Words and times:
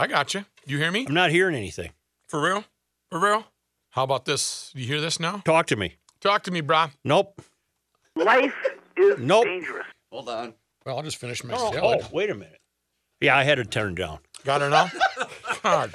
I 0.00 0.06
got 0.06 0.32
you. 0.32 0.44
You 0.64 0.78
hear 0.78 0.92
me? 0.92 1.04
I'm 1.08 1.14
not 1.14 1.30
hearing 1.30 1.56
anything. 1.56 1.90
For 2.28 2.40
real? 2.40 2.64
For 3.10 3.18
real? 3.18 3.44
How 3.90 4.04
about 4.04 4.26
this? 4.26 4.70
You 4.74 4.86
hear 4.86 5.00
this 5.00 5.18
now? 5.18 5.42
Talk 5.44 5.66
to 5.66 5.76
me. 5.76 5.96
Talk 6.20 6.44
to 6.44 6.52
me, 6.52 6.62
brah. 6.62 6.92
Nope. 7.04 7.42
Life 8.14 8.54
is 8.96 9.18
Nope. 9.18 9.46
dangerous. 9.46 9.86
Hold 10.12 10.28
on. 10.28 10.54
Well, 10.86 10.96
I'll 10.98 11.02
just 11.02 11.16
finish 11.16 11.42
my 11.42 11.54
Oh, 11.54 11.72
salad. 11.72 12.00
oh, 12.04 12.08
wait 12.12 12.30
a 12.30 12.34
minute. 12.34 12.60
Yeah, 13.20 13.36
I 13.36 13.42
had 13.42 13.58
it 13.58 13.70
turned 13.72 13.96
down. 13.96 14.20
Got 14.44 14.62
it 14.62 14.70
now? 14.70 14.88
God. 15.64 15.92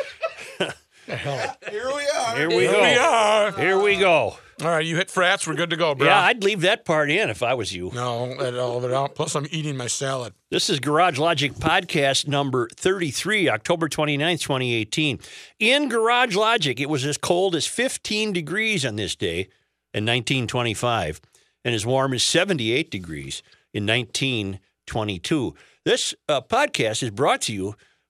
Here 1.07 1.87
we 1.87 2.07
are. 2.17 2.35
Here 2.35 2.49
we 2.49 2.55
Here 2.59 2.71
go. 2.71 2.81
we 2.81 2.97
are. 2.97 3.51
Here 3.53 3.79
we 3.81 3.97
go. 3.97 4.35
All 4.61 4.67
right, 4.67 4.85
you 4.85 4.95
hit 4.95 5.09
frats. 5.09 5.47
We're 5.47 5.55
good 5.55 5.71
to 5.71 5.75
go, 5.75 5.95
bro. 5.95 6.07
Yeah, 6.07 6.21
I'd 6.21 6.43
leave 6.43 6.61
that 6.61 6.85
part 6.85 7.09
in 7.09 7.29
if 7.29 7.41
I 7.41 7.53
was 7.53 7.73
you. 7.73 7.91
no, 7.93 8.25
let 8.25 8.55
all 8.55 8.77
of 8.77 8.83
it 8.83 8.93
out. 8.93 9.15
Plus, 9.15 9.35
I'm 9.35 9.47
eating 9.51 9.75
my 9.75 9.87
salad. 9.87 10.33
This 10.51 10.69
is 10.69 10.79
Garage 10.79 11.17
Logic 11.17 11.53
podcast 11.53 12.27
number 12.27 12.67
33, 12.75 13.49
October 13.49 13.89
29th, 13.89 14.41
2018. 14.41 15.19
In 15.59 15.89
Garage 15.89 16.35
Logic, 16.35 16.79
it 16.79 16.89
was 16.89 17.05
as 17.05 17.17
cold 17.17 17.55
as 17.55 17.65
15 17.65 18.31
degrees 18.33 18.85
on 18.85 18.95
this 18.95 19.15
day 19.15 19.41
in 19.93 20.05
1925 20.05 21.19
and 21.65 21.73
as 21.73 21.85
warm 21.85 22.13
as 22.13 22.23
78 22.23 22.91
degrees 22.91 23.41
in 23.73 23.85
1922. 23.87 25.55
This 25.85 26.13
uh, 26.29 26.41
podcast 26.41 27.03
is 27.03 27.09
brought 27.09 27.41
to 27.41 27.53
you 27.53 27.75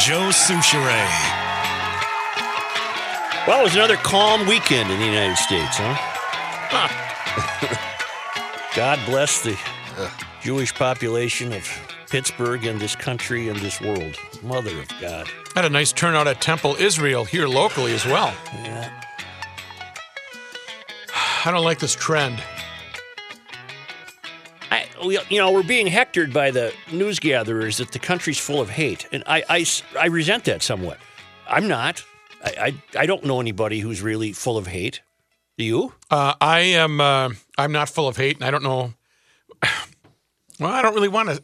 Joe 0.00 0.30
Soucheray. 0.30 1.08
Well, 3.46 3.60
it 3.60 3.64
was 3.64 3.74
another 3.74 3.96
calm 3.96 4.46
weekend 4.46 4.90
in 4.90 4.98
the 4.98 5.06
United 5.06 5.36
States, 5.36 5.76
huh? 5.78 5.94
God 8.74 8.98
bless 9.06 9.42
the 9.42 9.56
Jewish 10.42 10.74
population 10.74 11.52
of 11.52 11.68
Pittsburgh 12.10 12.64
and 12.66 12.80
this 12.80 12.96
country 12.96 13.48
and 13.48 13.58
this 13.60 13.80
world. 13.80 14.16
Mother 14.42 14.78
of 14.80 14.88
God. 15.00 15.28
Had 15.54 15.64
a 15.64 15.70
nice 15.70 15.92
turnout 15.92 16.26
at 16.26 16.40
Temple 16.40 16.74
Israel 16.78 17.24
here 17.24 17.46
locally 17.46 17.94
as 17.94 18.04
well. 18.04 18.34
Yeah. 18.52 18.90
I 21.44 21.50
don't 21.50 21.64
like 21.64 21.78
this 21.78 21.94
trend. 21.94 22.42
We- 25.04 25.18
you 25.28 25.38
know, 25.38 25.50
we're 25.52 25.62
being 25.62 25.86
hectored 25.86 26.32
by 26.32 26.50
the 26.50 26.72
news 26.92 27.18
gatherers 27.18 27.76
that 27.78 27.92
the 27.92 27.98
country's 27.98 28.38
full 28.38 28.60
of 28.60 28.70
hate, 28.70 29.06
and 29.12 29.22
I, 29.26 29.42
I, 29.48 29.66
I 29.98 30.06
resent 30.06 30.44
that 30.44 30.62
somewhat. 30.62 30.98
I'm 31.46 31.68
not. 31.68 32.02
I, 32.44 32.74
I, 32.96 33.00
I 33.02 33.06
don't 33.06 33.24
know 33.24 33.40
anybody 33.40 33.80
who's 33.80 34.00
really 34.02 34.32
full 34.32 34.56
of 34.56 34.66
hate. 34.66 35.00
Do 35.58 35.64
you? 35.64 35.92
Uh, 36.10 36.34
I 36.40 36.60
am. 36.60 37.00
Uh, 37.00 37.30
I'm 37.58 37.72
not 37.72 37.88
full 37.88 38.08
of 38.08 38.16
hate, 38.16 38.36
and 38.36 38.44
I 38.44 38.50
don't 38.50 38.62
know. 38.64 38.94
Well, 40.60 40.70
I 40.70 40.82
don't 40.82 40.94
really 40.94 41.08
want 41.08 41.30
to. 41.30 41.42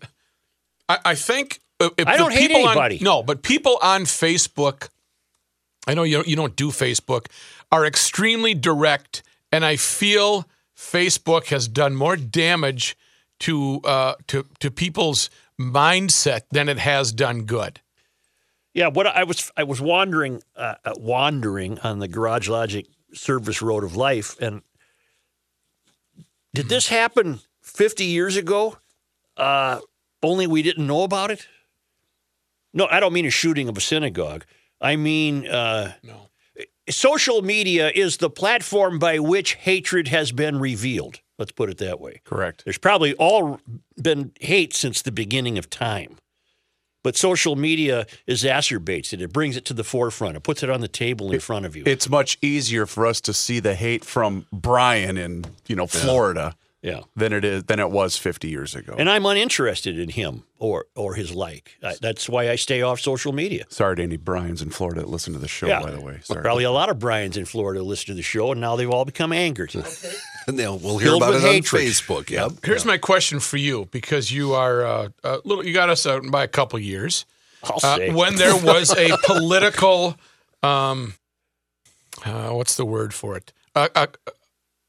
I, 0.89 0.99
I 1.05 1.15
think 1.17 1.61
uh, 1.81 1.91
if 1.99 2.07
I 2.07 2.17
don't 2.17 2.31
hate 2.33 2.49
people 2.49 2.63
on- 2.63 2.69
anybody. 2.71 2.99
no, 3.03 3.25
but 3.25 3.43
people 3.43 3.77
on 3.83 4.03
Facebook, 4.03 4.89
I 5.89 5.95
know 5.95 6.05
you 6.05 6.19
don't, 6.19 6.29
you 6.29 6.37
don't 6.37 6.55
do 6.55 6.69
Facebook, 6.71 7.27
are 7.73 7.85
extremely 7.85 8.55
direct, 8.55 9.25
and 9.51 9.65
I 9.65 9.75
feel 9.75 10.49
Facebook 10.77 11.47
has 11.49 11.67
done 11.67 11.97
more 11.97 12.15
damage 12.17 12.97
to 13.41 13.81
uh, 13.85 14.15
to 14.29 14.47
to 14.61 14.71
people's 14.71 15.31
mindset 15.61 16.43
than 16.51 16.69
it 16.69 16.79
has 16.79 17.13
done 17.13 17.43
good. 17.45 17.81
Yeah, 18.73 18.89
what 18.89 19.07
I 19.07 19.25
was 19.25 19.51
I 19.57 19.65
was 19.65 19.81
wandering 19.81 20.43
uh, 20.57 20.77
uh, 20.85 20.93
wandering 20.97 21.79
on 21.81 21.99
the 21.99 22.09
Garage 22.09 22.49
Logic 22.49 22.87
service 23.13 23.61
road 23.61 23.83
of 23.85 23.97
life, 23.97 24.39
and 24.41 24.63
did 26.55 26.69
this 26.69 26.89
happen 26.89 27.41
50 27.63 28.05
years 28.05 28.37
ago? 28.37 28.77
Uh, 29.37 29.81
only 30.23 30.47
we 30.47 30.63
didn't 30.63 30.87
know 30.87 31.03
about 31.03 31.31
it. 31.31 31.47
No, 32.73 32.87
I 32.91 33.01
don't 33.01 33.13
mean 33.13 33.27
a 33.27 33.31
shooting 33.31 33.69
of 33.69 33.77
a 33.77 33.81
synagogue. 33.81 34.45
I 34.81 34.97
mean, 34.97 35.47
uh, 35.47 35.95
No. 36.03 36.29
social 36.89 37.43
media 37.43 37.91
is 37.95 38.19
the 38.19 38.31
platform 38.31 38.99
by 38.99 39.19
which 39.19 39.55
hatred 39.55 40.09
has 40.09 40.31
been 40.33 40.59
revealed. 40.61 41.21
Let's 41.41 41.53
put 41.53 41.71
it 41.71 41.79
that 41.79 41.99
way. 42.01 42.21
Correct. 42.25 42.65
There's 42.65 42.77
probably 42.77 43.15
all 43.15 43.61
been 44.01 44.33
hate 44.41 44.75
since 44.75 45.01
the 45.01 45.11
beginning 45.11 45.57
of 45.57 45.71
time. 45.71 46.19
But 47.03 47.17
social 47.17 47.57
media 47.57 48.07
exacerbates 48.29 49.15
it. 49.15 49.23
It 49.23 49.33
brings 49.33 49.57
it 49.57 49.65
to 49.65 49.75
the 49.75 49.83
forefront. 49.83 50.37
It 50.37 50.43
puts 50.43 50.63
it 50.63 50.69
on 50.69 50.83
the 50.83 50.89
table 50.89 51.33
in 51.33 51.41
front 51.41 51.65
of 51.65 51.75
you. 51.75 51.83
It's 51.87 52.11
much 52.11 52.37
easier 52.43 52.85
for 52.85 53.07
us 53.07 53.23
to 53.23 53.33
see 53.33 53.59
the 53.59 53.75
hate 53.75 54.05
from 54.05 54.47
Brian 54.53 55.17
in, 55.17 55.47
you 55.67 55.75
know, 55.75 55.87
Florida 55.87 56.55
yeah. 56.83 57.01
than 57.17 57.33
it 57.33 57.45
is 57.45 57.65
than 57.65 57.79
it 57.81 57.91
was 57.91 58.17
50 58.17 58.49
years 58.49 58.75
ago. 58.75 58.95
And 58.99 59.09
I'm 59.11 59.27
uninterested 59.27 59.99
in 59.99 60.09
him 60.11 60.45
or 60.59 60.87
or 60.95 61.15
his 61.15 61.35
like. 61.35 61.77
I, 61.83 61.95
that's 62.01 62.29
why 62.29 62.49
I 62.51 62.57
stay 62.57 62.83
off 62.83 63.01
social 63.01 63.33
media. 63.33 63.65
Sorry 63.69 63.97
to 63.97 64.03
any 64.03 64.17
Brian's 64.17 64.63
in 64.63 64.71
Florida 64.71 65.01
that 65.01 65.09
listen 65.09 65.33
to 65.35 65.39
the 65.39 65.49
show, 65.49 65.67
Yeah. 65.67 65.83
by 65.83 65.91
the 65.91 66.01
way. 66.01 66.21
Sorry. 66.23 66.43
Probably 66.43 66.65
a 66.65 66.71
lot 66.71 66.89
of 66.89 66.99
Brian's 66.99 67.37
in 67.37 67.45
Florida 67.45 67.83
listen 67.83 68.07
to 68.07 68.15
the 68.15 68.23
show, 68.23 68.53
and 68.53 68.61
now 68.61 68.77
they've 68.77 68.91
all 68.91 69.05
become 69.05 69.33
angered. 69.33 69.75
And 70.47 70.59
they'll, 70.59 70.79
we'll 70.79 70.97
hear 70.97 71.09
Filled 71.11 71.23
about 71.23 71.35
with 71.35 71.45
it 71.45 71.49
on 71.49 71.53
hatred. 71.55 71.83
Facebook. 71.83 72.31
Yep. 72.31 72.65
Here's 72.65 72.87
my 72.87 72.97
question 72.97 73.41
for 73.41 73.59
you, 73.59 73.87
because 73.93 74.33
you 74.33 74.55
are 74.55 74.85
uh, 74.85 75.09
a 75.23 75.39
little. 75.45 75.65
You 75.65 75.75
got 75.75 75.91
us 75.91 76.07
out 76.07 76.23
by 76.31 76.43
a 76.43 76.49
couple 76.49 76.79
years. 76.79 77.27
I'll 77.63 77.79
Uh, 77.83 77.97
say. 77.97 78.11
when 78.11 78.37
there 78.37 78.57
was 78.65 78.91
a 78.97 79.17
political, 79.27 80.17
um, 80.63 81.15
uh, 82.25 82.49
what's 82.51 82.77
the 82.77 82.87
word 82.87 83.13
for 83.15 83.37
it? 83.37 83.53
A, 83.75 84.09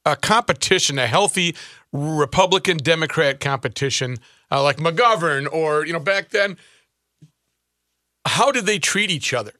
a, 0.06 0.16
competition, 0.16 0.98
a 1.00 1.08
healthy 1.08 1.56
Republican 1.94 2.78
Democrat 2.78 3.40
competition, 3.40 4.18
uh, 4.52 4.62
like 4.64 4.78
McGovern 4.78 5.52
or 5.52 5.86
you 5.86 5.94
know 5.94 6.00
back 6.00 6.30
then. 6.30 6.58
How 8.26 8.52
did 8.52 8.66
they 8.66 8.80
treat 8.80 9.10
each 9.10 9.34
other? 9.34 9.54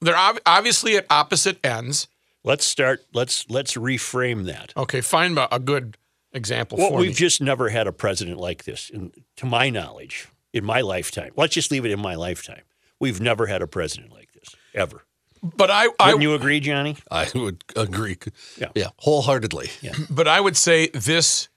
They're 0.00 0.16
ob- 0.16 0.40
obviously 0.46 0.96
at 0.96 1.06
opposite 1.10 1.64
ends. 1.64 2.08
let's 2.44 2.64
start. 2.66 3.04
Let's 3.12 3.48
let's 3.50 3.74
reframe 3.74 4.44
that. 4.46 4.72
Okay, 4.76 5.00
find 5.00 5.38
a, 5.38 5.52
a 5.54 5.58
good 5.58 5.96
example 6.32 6.78
Well, 6.78 6.88
for 6.90 6.98
we've 6.98 7.08
me. 7.10 7.14
just 7.14 7.40
never 7.40 7.68
had 7.70 7.86
a 7.86 7.92
president 7.92 8.38
like 8.38 8.64
this, 8.64 8.90
in, 8.90 9.12
to 9.36 9.46
my 9.46 9.70
knowledge, 9.70 10.28
in 10.52 10.64
my 10.64 10.80
lifetime. 10.80 11.32
Let's 11.36 11.54
just 11.54 11.70
leave 11.70 11.84
it 11.84 11.90
in 11.90 12.00
my 12.00 12.14
lifetime. 12.16 12.62
We've 13.00 13.20
never 13.20 13.46
had 13.46 13.62
a 13.62 13.66
president 13.66 14.12
like 14.12 14.32
this 14.32 14.54
ever. 14.74 15.04
But 15.44 15.70
I, 15.70 15.88
I 16.00 16.06
Wouldn't 16.06 16.22
you 16.22 16.34
agree, 16.34 16.60
Johnny? 16.60 16.96
I 17.10 17.30
would 17.34 17.62
agree. 17.76 18.16
Yeah. 18.58 18.68
Yeah. 18.74 18.88
Wholeheartedly. 18.98 19.70
but 20.10 20.26
I 20.26 20.40
would 20.40 20.56
say 20.56 20.88
this 20.88 21.48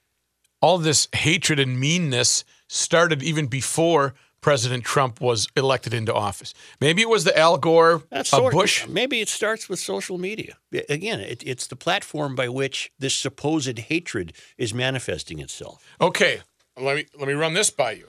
all 0.61 0.77
this 0.77 1.07
hatred 1.13 1.59
and 1.59 1.79
meanness 1.79 2.43
started 2.67 3.23
even 3.23 3.47
before 3.47 4.15
President 4.41 4.83
Trump 4.83 5.19
was 5.19 5.47
elected 5.55 5.93
into 5.93 6.13
office. 6.13 6.53
Maybe 6.79 7.01
it 7.01 7.09
was 7.09 7.23
the 7.23 7.37
Al 7.37 7.57
Gore, 7.57 8.03
That's 8.09 8.29
sort 8.29 8.53
Bush. 8.53 8.87
Maybe 8.87 9.19
it 9.19 9.29
starts 9.29 9.67
with 9.67 9.79
social 9.79 10.17
media. 10.17 10.57
Again, 10.89 11.19
it, 11.19 11.43
it's 11.45 11.67
the 11.67 11.75
platform 11.75 12.35
by 12.35 12.49
which 12.49 12.91
this 12.99 13.15
supposed 13.15 13.77
hatred 13.77 14.33
is 14.57 14.73
manifesting 14.73 15.39
itself. 15.39 15.83
Okay, 15.99 16.41
let 16.79 16.95
me 16.95 17.05
let 17.17 17.27
me 17.27 17.33
run 17.33 17.53
this 17.53 17.69
by 17.71 17.91
you. 17.91 18.07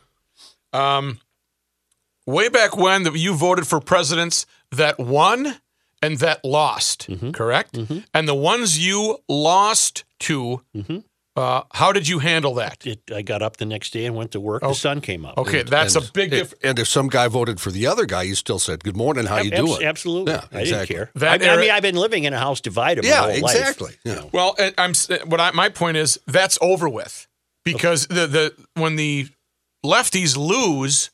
Um, 0.73 1.19
way 2.27 2.49
back 2.49 2.77
when 2.77 3.05
the, 3.05 3.13
you 3.13 3.35
voted 3.35 3.67
for 3.67 3.81
presidents 3.81 4.47
that 4.71 4.99
won 4.99 5.57
and 6.03 6.19
that 6.19 6.45
lost, 6.45 7.09
Mm-hmm. 7.09 7.31
correct? 7.33 7.79
And 8.15 8.29
the 8.29 8.35
ones 8.35 8.79
you 8.85 9.19
lost 9.29 10.05
to, 10.21 10.63
Mm-hmm. 10.77 10.99
uh, 11.37 11.63
how 11.73 11.93
did 11.93 12.07
you 12.09 12.19
handle 12.21 12.55
that? 12.55 12.87
It, 12.87 13.01
I 13.15 13.23
got 13.23 13.43
up 13.43 13.57
the 13.59 13.65
next 13.67 13.93
day 13.93 14.05
and 14.07 14.15
went 14.17 14.31
to 14.33 14.41
work. 14.41 14.63
The 14.63 14.75
sun 14.75 15.01
came 15.01 15.25
up. 15.25 15.39
Okay, 15.39 15.63
that's 15.63 15.95
a 15.97 16.01
big 16.13 16.31
difference. 16.31 16.63
And 16.65 16.79
if 16.79 16.89
some 16.89 17.09
guy 17.09 17.29
voted 17.29 17.61
for 17.61 17.71
the 17.71 17.87
other 17.87 18.07
guy, 18.07 18.23
you 18.23 18.35
still 18.35 18.59
said, 18.59 18.83
"Good 18.85 18.97
morning, 18.97 19.27
how 19.27 19.39
you 19.39 19.53
Abs- 19.53 19.65
doing?" 19.67 19.85
Absolutely. 19.85 20.33
Yeah, 20.33 20.45
I 20.53 20.61
exactly. 20.61 20.67
didn't 20.67 20.89
care. 20.89 21.11
That 21.15 21.43
I, 21.43 21.45
I 21.45 21.49
era- 21.49 21.61
mean, 21.61 21.71
I've 21.71 21.83
been 21.83 21.97
living 21.97 22.25
in 22.25 22.33
a 22.33 22.39
house 22.39 22.61
divided 22.61 23.05
my 23.05 23.11
Yeah, 23.11 23.21
whole 23.23 23.41
life. 23.41 23.57
exactly. 23.57 23.95
Yeah. 24.05 24.23
Well, 24.33 24.57
I'm 24.77 24.93
what 25.27 25.41
I, 25.41 25.51
my 25.53 25.69
point 25.69 25.97
is 25.97 26.19
that's 26.27 26.59
over 26.61 26.89
with 26.89 27.27
because 27.65 28.07
the 28.09 28.27
the 28.27 28.55
when 28.75 28.97
the 28.97 29.29
lefties 29.87 30.37
lose, 30.37 31.11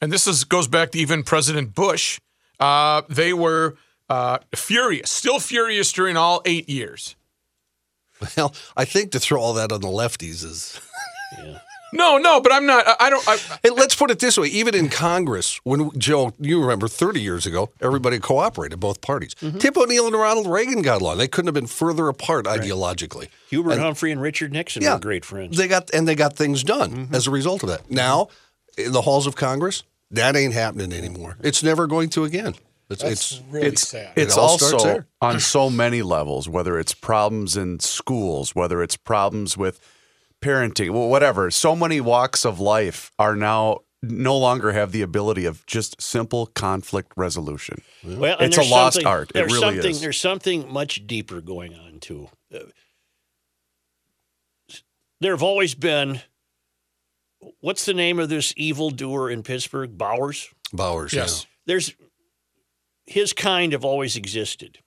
and 0.00 0.12
this 0.12 0.26
is 0.26 0.44
goes 0.44 0.66
back 0.68 0.90
to 0.90 0.98
even 0.98 1.22
President 1.22 1.74
Bush, 1.74 2.20
uh, 2.58 3.02
they 3.08 3.32
were 3.32 3.76
uh, 4.08 4.38
furious, 4.54 5.10
still 5.10 5.40
furious 5.40 5.92
during 5.92 6.16
all 6.16 6.42
eight 6.44 6.68
years. 6.68 7.16
Well, 8.36 8.54
I 8.76 8.84
think 8.84 9.10
to 9.12 9.20
throw 9.20 9.40
all 9.40 9.54
that 9.54 9.72
on 9.72 9.80
the 9.80 9.88
lefties 9.88 10.44
is 10.44 10.80
No, 11.94 12.16
no, 12.16 12.40
but 12.40 12.52
I'm 12.52 12.64
not. 12.64 12.88
I, 12.88 12.96
I 13.00 13.10
don't. 13.10 13.28
I, 13.28 13.36
Hey, 13.62 13.68
let's 13.68 13.94
put 13.94 14.10
it 14.10 14.18
this 14.18 14.38
way: 14.38 14.46
even 14.48 14.74
in 14.74 14.88
Congress, 14.88 15.60
when 15.64 15.90
Joe, 15.98 16.32
you 16.38 16.58
remember, 16.62 16.88
30 16.88 17.20
years 17.20 17.44
ago, 17.44 17.68
everybody 17.82 18.18
cooperated, 18.18 18.80
both 18.80 19.02
parties. 19.02 19.34
Mm-hmm. 19.42 19.58
Tip 19.58 19.76
O'Neill 19.76 20.06
and 20.06 20.16
Ronald 20.16 20.46
Reagan 20.46 20.80
got 20.80 21.02
along. 21.02 21.18
They 21.18 21.28
couldn't 21.28 21.48
have 21.48 21.54
been 21.54 21.66
further 21.66 22.08
apart 22.08 22.46
ideologically. 22.46 23.28
Hubert 23.50 23.78
Humphrey 23.78 24.10
and 24.10 24.22
Richard 24.22 24.52
Nixon 24.54 24.82
Yeah. 24.82 24.94
were 24.94 25.00
great 25.00 25.24
friends. 25.26 25.58
They 25.58 25.68
got 25.68 25.90
and 25.92 26.08
they 26.08 26.14
got 26.14 26.34
things 26.34 26.64
done 26.64 26.92
Mm-hmm. 26.92 27.14
as 27.14 27.26
a 27.26 27.30
result 27.30 27.62
of 27.62 27.68
that. 27.68 27.90
Now, 27.90 28.28
in 28.78 28.92
the 28.92 29.02
halls 29.02 29.26
of 29.26 29.36
Congress, 29.36 29.82
that 30.10 30.34
ain't 30.34 30.54
happening 30.54 30.94
anymore. 30.94 31.36
It's 31.42 31.62
never 31.62 31.86
going 31.86 32.08
to 32.10 32.24
again. 32.24 32.54
It's 32.92 33.02
it's 33.02 33.42
really 33.50 33.66
it's 33.68 33.88
sad. 33.88 34.12
it's 34.16 34.34
It 34.34 34.38
all 34.38 34.58
starts 34.58 34.74
also 34.74 34.86
there. 34.86 35.06
on 35.20 35.40
so 35.40 35.68
many 35.70 36.02
levels, 36.02 36.48
whether 36.48 36.78
it's 36.78 36.94
problems 36.94 37.56
in 37.56 37.80
schools, 37.80 38.54
whether 38.54 38.82
it's 38.82 38.96
problems 38.96 39.56
with 39.56 39.80
parenting, 40.42 40.90
well, 40.90 41.08
whatever. 41.08 41.50
So 41.50 41.74
many 41.76 42.00
walks 42.00 42.44
of 42.44 42.60
life 42.60 43.10
are 43.18 43.36
now 43.36 43.80
no 44.02 44.36
longer 44.36 44.72
have 44.72 44.90
the 44.92 45.02
ability 45.02 45.44
of 45.44 45.64
just 45.66 46.00
simple 46.02 46.46
conflict 46.46 47.12
resolution. 47.16 47.82
Well, 48.04 48.36
It's 48.40 48.56
a 48.56 48.60
there's 48.60 48.70
lost 48.70 48.94
something- 48.94 49.06
art. 49.06 49.28
It 49.30 49.34
There's 49.34 49.52
really 49.52 49.60
something, 49.76 49.90
is. 49.92 50.00
There's 50.00 50.20
something 50.20 50.72
much 50.72 51.06
deeper 51.06 51.40
going 51.40 51.74
on 51.74 52.00
too. 52.00 52.28
Uh, 52.52 52.58
there 55.20 55.32
have 55.32 55.42
always 55.42 55.74
been. 55.74 56.20
What's 57.60 57.84
the 57.84 57.94
name 57.94 58.18
of 58.20 58.28
this 58.28 58.52
evildoer 58.56 59.30
in 59.30 59.42
Pittsburgh? 59.42 59.96
Bowers. 59.98 60.48
Bowers. 60.72 61.12
yes. 61.12 61.46
There's 61.66 61.94
his 63.12 63.34
kind 63.34 63.72
have 63.72 63.84
always 63.84 64.16
existed, 64.16 64.78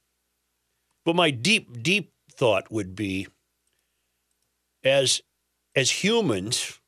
but 1.06 1.16
my 1.16 1.30
deep, 1.30 1.84
deep 1.84 2.12
thought 2.32 2.72
would 2.72 2.96
be, 2.96 3.28
as 4.84 5.22
as 5.76 6.04
humans 6.04 6.80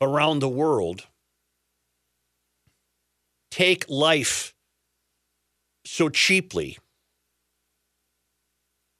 around 0.00 0.38
the 0.38 0.48
world 0.48 1.08
take 3.50 3.84
life 3.88 4.54
so 5.84 6.08
cheaply, 6.08 6.78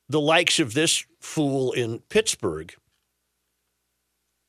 the 0.08 0.20
likes 0.20 0.58
of 0.58 0.75
this 0.75 1.05
fool 1.20 1.70
in 1.70 2.00
Pittsburgh 2.08 2.75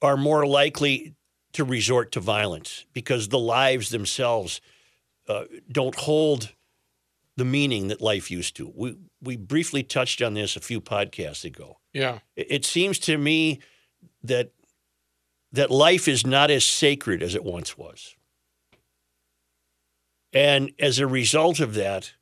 are 0.01 0.17
more 0.17 0.47
likely 0.47 1.13
to 1.53 1.63
resort 1.63 2.11
to 2.13 2.19
violence 2.19 2.85
because 2.91 3.27
the 3.27 3.37
lives 3.37 3.89
themselves 3.89 4.61
uh, 5.27 5.43
don't 5.71 5.95
hold 5.95 6.55
the 7.35 7.45
meaning 7.45 7.87
that 7.87 8.01
life 8.01 8.29
used 8.29 8.55
to. 8.57 8.71
We 8.75 8.97
we 9.21 9.37
briefly 9.37 9.83
touched 9.83 10.21
on 10.21 10.33
this 10.33 10.55
a 10.55 10.59
few 10.61 10.81
podcasts 10.81 11.45
ago. 11.45 11.79
Yeah. 11.93 12.19
It, 12.35 12.47
it 12.49 12.65
seems 12.65 12.99
to 12.99 13.17
me 13.17 13.59
that 14.23 14.51
that 15.51 15.71
life 15.71 16.07
is 16.07 16.25
not 16.25 16.51
as 16.51 16.65
sacred 16.65 17.21
as 17.21 17.35
it 17.35 17.43
once 17.43 17.77
was. 17.77 18.15
And 20.33 20.71
as 20.79 20.97
a 20.97 21.05
result 21.05 21.59
of 21.59 21.75
that, 21.75 22.13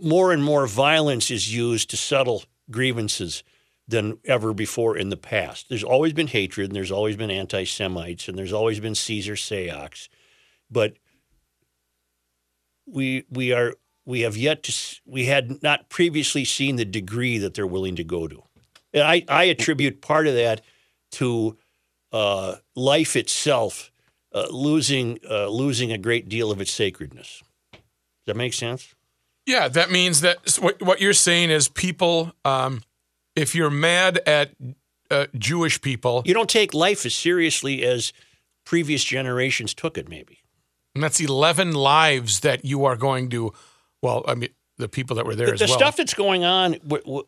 more 0.00 0.32
and 0.32 0.44
more 0.44 0.66
violence 0.66 1.30
is 1.30 1.54
used 1.54 1.90
to 1.90 1.96
settle 1.96 2.44
grievances 2.70 3.42
than 3.88 4.18
ever 4.26 4.52
before 4.52 4.98
in 4.98 5.08
the 5.08 5.16
past. 5.16 5.70
There's 5.70 5.82
always 5.82 6.12
been 6.12 6.26
hatred, 6.26 6.66
and 6.66 6.76
there's 6.76 6.92
always 6.92 7.16
been 7.16 7.30
anti 7.30 7.64
Semites, 7.64 8.28
and 8.28 8.36
there's 8.36 8.52
always 8.52 8.80
been 8.80 8.94
Cesar 8.94 9.32
Sayocs. 9.32 10.08
But 10.70 10.98
we 12.92 13.24
we 13.30 13.52
are 13.52 13.74
we 14.06 14.20
have 14.20 14.36
yet 14.36 14.62
to 14.64 14.72
we 15.06 15.26
had 15.26 15.62
not 15.62 15.88
previously 15.88 16.44
seen 16.44 16.76
the 16.76 16.84
degree 16.84 17.38
that 17.38 17.54
they're 17.54 17.66
willing 17.66 17.96
to 17.96 18.04
go 18.04 18.26
to. 18.26 18.42
And 18.92 19.02
I, 19.02 19.24
I 19.28 19.44
attribute 19.44 20.00
part 20.00 20.26
of 20.26 20.34
that 20.34 20.62
to 21.12 21.58
uh, 22.10 22.56
life 22.74 23.16
itself 23.16 23.92
uh, 24.32 24.46
losing 24.50 25.18
uh, 25.28 25.48
losing 25.48 25.92
a 25.92 25.98
great 25.98 26.28
deal 26.28 26.50
of 26.50 26.60
its 26.60 26.70
sacredness. 26.70 27.42
Does 27.72 27.80
that 28.26 28.36
make 28.36 28.54
sense? 28.54 28.94
Yeah, 29.46 29.68
that 29.68 29.90
means 29.90 30.20
that 30.20 30.58
what, 30.60 30.82
what 30.82 31.00
you're 31.00 31.14
saying 31.14 31.50
is 31.50 31.68
people, 31.68 32.32
um, 32.44 32.82
if 33.34 33.54
you're 33.54 33.70
mad 33.70 34.18
at 34.26 34.50
uh, 35.10 35.26
Jewish 35.36 35.80
people, 35.80 36.22
You 36.26 36.34
don't 36.34 36.50
take 36.50 36.74
life 36.74 37.06
as 37.06 37.14
seriously 37.14 37.82
as 37.82 38.12
previous 38.66 39.02
generations 39.04 39.72
took 39.72 39.96
it. 39.96 40.08
Maybe 40.08 40.40
and 40.98 41.04
that's 41.04 41.20
11 41.20 41.74
lives 41.74 42.40
that 42.40 42.64
you 42.64 42.84
are 42.84 42.96
going 42.96 43.30
to, 43.30 43.52
well, 44.02 44.24
I 44.26 44.34
mean, 44.34 44.48
the 44.78 44.88
people 44.88 45.14
that 45.14 45.24
were 45.26 45.36
there 45.36 45.46
the, 45.46 45.52
as 45.52 45.60
the 45.60 45.66
well. 45.66 45.78
stuff 45.78 45.96
that's 45.96 46.12
going 46.12 46.44
on 46.44 46.72
w- 46.72 47.02
w- 47.04 47.26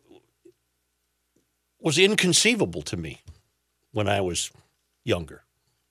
was 1.79 1.97
inconceivable 1.97 2.81
to 2.81 2.97
me 2.97 3.21
when 3.93 4.09
I 4.09 4.19
was 4.19 4.51
younger. 5.05 5.43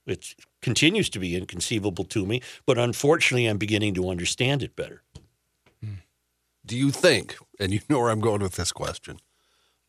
It 0.06 0.34
continues 0.60 1.08
to 1.08 1.18
be 1.18 1.34
inconceivable 1.34 2.04
to 2.04 2.26
me, 2.26 2.42
but 2.66 2.76
unfortunately, 2.76 3.46
I'm 3.46 3.56
beginning 3.56 3.94
to 3.94 4.10
understand 4.10 4.62
it 4.62 4.76
better. 4.76 5.02
Do 6.66 6.76
you 6.76 6.90
think, 6.90 7.38
and 7.58 7.72
you 7.72 7.80
know 7.88 7.98
where 8.00 8.10
I'm 8.10 8.20
going 8.20 8.42
with 8.42 8.56
this 8.56 8.72
question, 8.72 9.20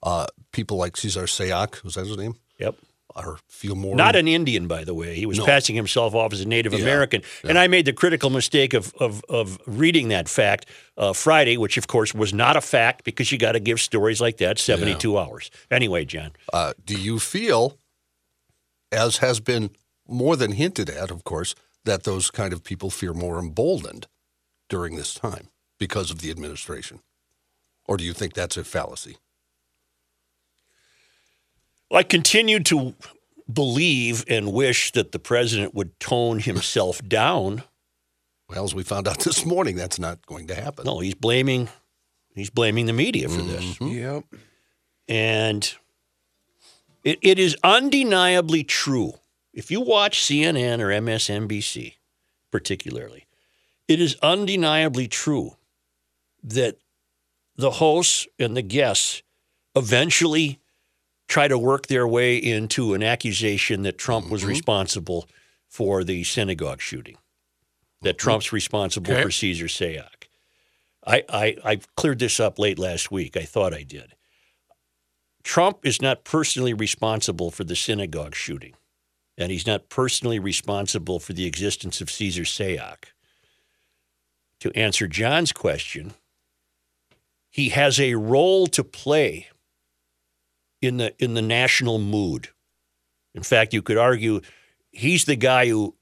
uh, 0.02 0.28
people 0.54 0.78
like 0.78 0.96
Cesar 0.96 1.24
Sayoc, 1.24 1.84
was 1.84 1.96
that 1.96 2.08
his 2.08 2.16
name, 2.18 2.36
Yep. 2.58 2.76
Are 3.16 3.38
feel 3.48 3.76
more 3.76 3.96
Not 3.96 4.16
an 4.16 4.28
Indian, 4.28 4.68
by 4.68 4.84
the 4.84 4.94
way. 4.94 5.16
He 5.16 5.26
was 5.26 5.38
No. 5.40 5.46
passing 5.46 5.76
himself 5.76 6.14
off 6.16 6.34
as 6.34 6.42
a 6.42 6.48
Native 6.48 6.74
Yeah, 6.74 6.80
American. 6.82 7.22
And 7.44 7.58
I 7.58 7.68
made 7.68 7.86
the 7.86 7.94
critical 7.94 8.30
mistake 8.30 8.74
of, 8.74 8.94
of, 9.00 9.24
of 9.30 9.60
reading 9.66 10.10
that 10.10 10.30
fact 10.30 10.66
uh, 10.98 11.14
Friday, 11.14 11.58
which 11.58 11.78
of 11.78 11.88
course 11.88 12.14
was 12.14 12.34
not 12.34 12.56
a 12.58 12.62
fact 12.62 13.04
because 13.04 13.32
you 13.32 13.38
got 13.38 13.54
to 13.54 13.60
give 13.60 13.80
stories 13.80 14.22
like 14.22 14.38
that 14.38 14.60
72 14.60 15.18
hours. 15.18 15.52
Anyway, 15.70 16.06
John, 16.06 16.32
Uh, 16.54 16.74
do 16.86 16.96
you 17.00 17.20
feel, 17.20 17.78
as 18.92 19.18
has 19.18 19.40
been 19.40 19.70
more 20.08 20.36
than 20.36 20.52
hinted 20.54 20.90
at, 20.90 21.12
of 21.12 21.24
course, 21.24 21.56
that 21.86 22.04
those 22.04 22.30
kind 22.32 22.54
of 22.54 22.64
people 22.64 22.90
feel 22.90 23.14
more 23.14 23.40
emboldened 23.40 24.08
during 24.70 24.96
this 24.96 25.14
time 25.14 25.48
because 25.80 26.12
of 26.12 26.20
the 26.22 26.30
administration? 26.32 27.00
Or 27.88 27.98
do 27.98 28.04
you 28.04 28.14
think 28.14 28.34
that's 28.34 28.58
a 28.58 28.64
fallacy? 28.64 29.18
I 31.92 32.04
continued 32.04 32.66
to 32.68 32.96
believe 33.52 34.24
and 34.28 34.54
wish 34.54 34.92
that 34.94 35.12
the 35.12 35.20
president 35.20 35.74
would 35.74 36.00
tone 36.00 36.40
himself 36.40 37.02
down. 37.08 37.64
Well, 38.50 38.64
as 38.64 38.76
we 38.76 38.84
found 38.84 39.08
out 39.08 39.20
this 39.20 39.46
morning, 39.46 39.76
that's 39.76 40.00
not 40.00 40.26
going 40.26 40.48
to 40.48 40.56
happen. 40.56 40.86
No, 40.86 41.00
he's 41.00 41.16
blaming 41.16 41.70
he's 42.36 42.50
blaming 42.50 42.86
the 42.86 42.94
media 42.94 43.30
for 43.30 43.42
this. 43.42 43.76
Mm-hmm. 43.76 43.88
Yep. 43.88 44.24
And 45.08 45.74
it, 47.04 47.20
it 47.22 47.40
is 47.40 47.58
undeniably 47.64 48.64
true. 48.64 49.14
If 49.54 49.70
you 49.70 49.82
watch 49.82 50.22
CNN 50.22 50.80
or 50.80 50.88
MSNBC, 50.88 51.96
particularly, 52.52 53.28
it 53.88 54.00
is 54.00 54.16
undeniably 54.22 55.08
true 55.08 55.58
that 56.44 56.78
the 57.58 57.72
hosts 57.72 58.28
and 58.40 58.56
the 58.56 58.62
guests 58.62 59.24
eventually 59.76 60.60
try 61.32 61.48
to 61.48 61.58
work 61.58 61.88
their 61.88 62.06
way 62.06 62.36
into 62.36 62.94
an 62.94 63.02
accusation 63.02 63.84
that 63.84 63.98
Trump 63.98 64.30
was 64.30 64.42
mm-hmm. 64.42 64.50
responsible 64.50 65.30
for 65.70 66.04
the 66.04 66.26
synagogue 66.26 66.82
shooting, 66.82 67.16
that 68.02 68.18
mm-hmm. 68.18 68.24
Trump's 68.24 68.52
responsible 68.52 69.14
Okay. 69.14 69.24
for 69.24 69.32
Cesar 69.32 69.68
Sayoc. 69.68 70.28
I, 71.08 71.24
I, 71.30 71.58
I 71.64 71.80
cleared 71.96 72.20
this 72.20 72.42
up 72.42 72.60
late 72.60 72.78
last 72.78 73.12
week. 73.12 73.38
I 73.38 73.44
thought 73.44 73.74
I 73.74 73.84
did. 73.84 74.14
Trump 75.42 75.80
is 75.84 76.02
not 76.02 76.26
personally 76.26 76.74
responsible 76.74 77.50
for 77.50 77.64
the 77.64 77.78
synagogue 77.78 78.36
shooting, 78.36 78.74
and 79.38 79.54
he's 79.54 79.66
not 79.66 79.88
personally 79.88 80.38
responsible 80.38 81.20
for 81.20 81.32
the 81.32 81.46
existence 81.46 82.02
of 82.02 82.12
Cesar 82.12 82.44
Sayoc. 82.44 83.06
To 84.60 84.78
answer 84.78 85.08
John's 85.08 85.54
question, 85.54 86.12
he 87.50 87.70
has 87.70 88.02
a 88.02 88.16
role 88.16 88.68
to 88.68 88.84
play 88.84 89.48
in 90.82 90.98
the 90.98 91.14
in 91.24 91.34
the 91.34 91.42
national 91.42 92.00
mood. 92.00 92.50
In 93.34 93.44
fact, 93.44 93.74
you 93.74 93.82
could 93.82 93.98
argue 93.98 94.42
he's 94.92 95.26
the 95.26 95.36
guy 95.36 95.68
who, 95.68 95.96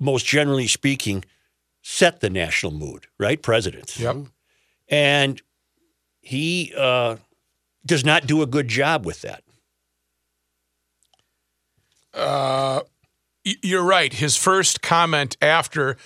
most 0.00 0.26
generally 0.26 0.66
speaking, 0.66 1.24
set 1.82 2.20
the 2.20 2.30
national 2.30 2.72
mood, 2.72 3.06
right? 3.18 3.40
Presidents. 3.40 3.98
Yep. 3.98 4.16
And 4.88 5.40
he 6.20 6.72
uh, 6.76 7.16
does 7.86 8.04
not 8.04 8.26
do 8.26 8.42
a 8.42 8.46
good 8.46 8.68
job 8.68 9.06
with 9.06 9.22
that. 9.22 9.44
Uh, 12.12 12.80
you're 13.44 13.84
right. 13.84 14.12
His 14.12 14.36
first 14.36 14.82
comment 14.82 15.36
after 15.40 15.96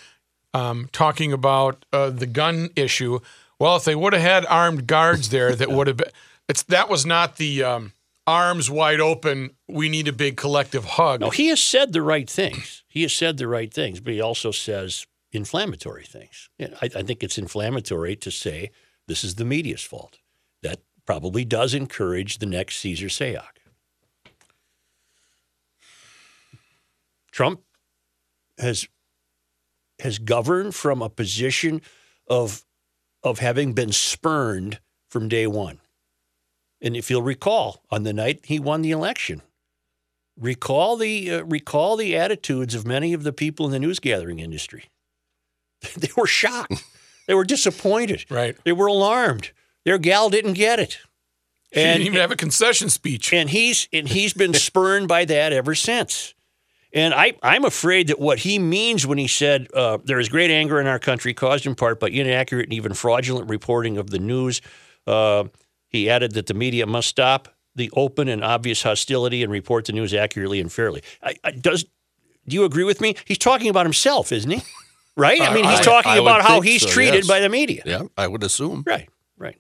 um, 0.53 0.89
talking 0.93 1.33
about 1.33 1.85
uh, 1.93 2.11
the 2.11 2.27
gun 2.27 2.71
issue, 2.77 3.21
well, 3.59 3.77
if 3.77 3.85
they 3.85 3.95
would 3.95 4.13
have 4.13 4.23
had 4.23 4.47
armed 4.47 4.87
guards 4.87 5.31
there, 5.31 5.55
that 5.55 5.71
would 5.73 5.87
have 5.87 5.97
been. 5.97 6.11
It's 6.49 6.63
that 6.65 6.89
was 6.89 7.07
not 7.07 7.37
the 7.37 7.63
um, 7.63 7.93
arms 8.27 8.71
wide 8.71 9.01
open. 9.01 9.51
We 9.69 9.89
need 9.89 10.09
a 10.09 10.13
big 10.13 10.37
collective 10.37 10.85
hug. 10.85 11.21
No, 11.21 11.31
he 11.31 11.49
has 11.49 11.61
said 11.61 11.93
the 11.93 12.03
right 12.03 12.29
things. 12.29 12.85
He 12.89 13.03
has 13.03 13.13
said 13.13 13.39
the 13.39 13.49
right 13.49 13.73
things, 13.73 14.01
but 14.01 14.13
he 14.13 14.21
also 14.21 14.51
says 14.51 15.07
inflammatory 15.33 16.05
things. 16.05 16.51
And 16.59 16.75
I, 16.83 16.91
I 16.95 17.03
think 17.03 17.23
it's 17.23 17.39
inflammatory 17.39 18.17
to 18.17 18.31
say 18.31 18.71
this 19.09 19.25
is 19.25 19.37
the 19.37 19.45
media's 19.45 19.83
fault. 19.83 20.19
That 20.63 20.81
probably 21.07 21.45
does 21.45 21.75
encourage 21.75 22.39
the 22.39 22.47
next 22.47 22.77
Cesar 22.77 23.07
Sayoc. 23.07 23.59
Trump 27.31 27.63
has 28.59 28.87
has 30.01 30.19
governed 30.19 30.75
from 30.75 31.01
a 31.01 31.09
position 31.09 31.81
of 32.29 32.65
of 33.23 33.39
having 33.39 33.73
been 33.73 33.93
spurned 33.93 34.81
from 35.09 35.29
day 35.29 35.47
one. 35.47 35.81
And 36.83 36.97
if 36.97 37.09
you'll 37.11 37.23
recall, 37.23 37.83
on 37.91 38.03
the 38.03 38.13
night 38.13 38.41
he 38.45 38.59
won 38.59 38.83
the 38.83 38.91
election, 38.91 39.41
recall 40.39 40.97
the 40.97 41.31
uh, 41.31 41.45
recall 41.45 41.97
the 41.97 42.17
attitudes 42.17 42.75
of 42.75 42.85
many 42.85 43.13
of 43.13 43.23
the 43.23 43.33
people 43.33 43.65
in 43.67 43.73
the 43.73 43.79
news 43.79 44.01
gathering 44.01 44.41
industry. 44.41 44.87
they 45.97 46.11
were 46.17 46.27
shocked. 46.27 46.85
they 47.29 47.35
were 47.35 47.45
disappointed. 47.45 48.25
Right. 48.29 48.57
They 48.65 48.73
were 48.73 48.89
alarmed. 48.89 49.53
Their 49.85 49.99
gal 49.99 50.29
didn't 50.29 50.55
get 50.55 50.81
it. 50.81 50.99
She 51.73 51.81
didn't 51.81 52.03
even 52.03 52.21
have 52.21 52.31
a 52.31 52.37
concession 52.37 52.91
speech. 52.91 53.33
and 53.33 53.49
he's 53.49 53.89
and 53.93 54.09
he's 54.09 54.35
been 54.35 54.53
spurned 54.53 55.09
by 55.09 55.25
that 55.25 55.53
ever 55.53 55.75
since. 55.75 56.35
And 56.95 57.15
I, 57.15 57.33
I'm 57.43 57.65
afraid 57.65 58.09
that 58.09 58.21
what 58.21 58.41
he 58.41 58.59
means 58.59 59.07
when 59.07 59.17
he 59.17 59.27
said 59.27 59.69
uh, 59.73 59.97
there 60.05 60.21
is 60.21 60.29
great 60.29 60.51
anger 60.51 60.79
in 60.79 60.87
our 60.87 60.99
country, 60.99 61.33
caused 61.33 61.65
in 61.65 61.75
part 61.75 61.99
by 61.99 62.09
inaccurate 62.09 62.65
and 62.65 62.75
even 62.75 62.93
fraudulent 62.93 63.49
reporting 63.49 63.97
of 63.97 64.11
the 64.11 64.19
news. 64.19 64.61
Uh, 65.07 65.45
he 65.93 66.09
added 66.09 66.33
that 66.33 66.47
the 66.47 66.55
media 66.55 66.87
must 66.87 67.09
stop 67.09 67.49
the 67.75 67.91
open 67.95 68.29
and 68.29 68.43
obvious 68.43 68.83
hostility 68.83 69.43
and 69.43 69.53
report 69.53 69.85
the 69.87 69.93
news 69.93 70.13
accurately 70.13 70.61
and 70.61 70.73
fairly. 70.73 71.03
I, 71.23 71.35
I, 71.45 71.53
does 71.53 71.85
do 72.49 72.57
you 72.57 72.65
agree 72.65 72.85
with 72.85 73.01
me? 73.01 73.15
He's 73.25 73.39
talking 73.39 73.69
about 73.69 73.87
himself, 73.87 74.33
isn't 74.33 74.51
he? 74.51 74.63
Right? 75.17 75.41
I 75.41 75.53
mean, 75.53 75.65
he's 75.67 75.81
talking 75.81 76.11
I 76.11 76.21
would 76.21 76.27
about 76.27 76.43
how 76.43 76.63
he's 76.63 76.83
so, 76.83 76.89
treated 76.89 77.15
yes. 77.17 77.29
by 77.29 77.41
the 77.41 77.51
media. 77.51 77.83
Yeah, 77.85 78.05
I 78.17 78.27
would 78.27 78.43
assume. 78.43 78.83
Right, 78.87 79.11
right. 79.37 79.59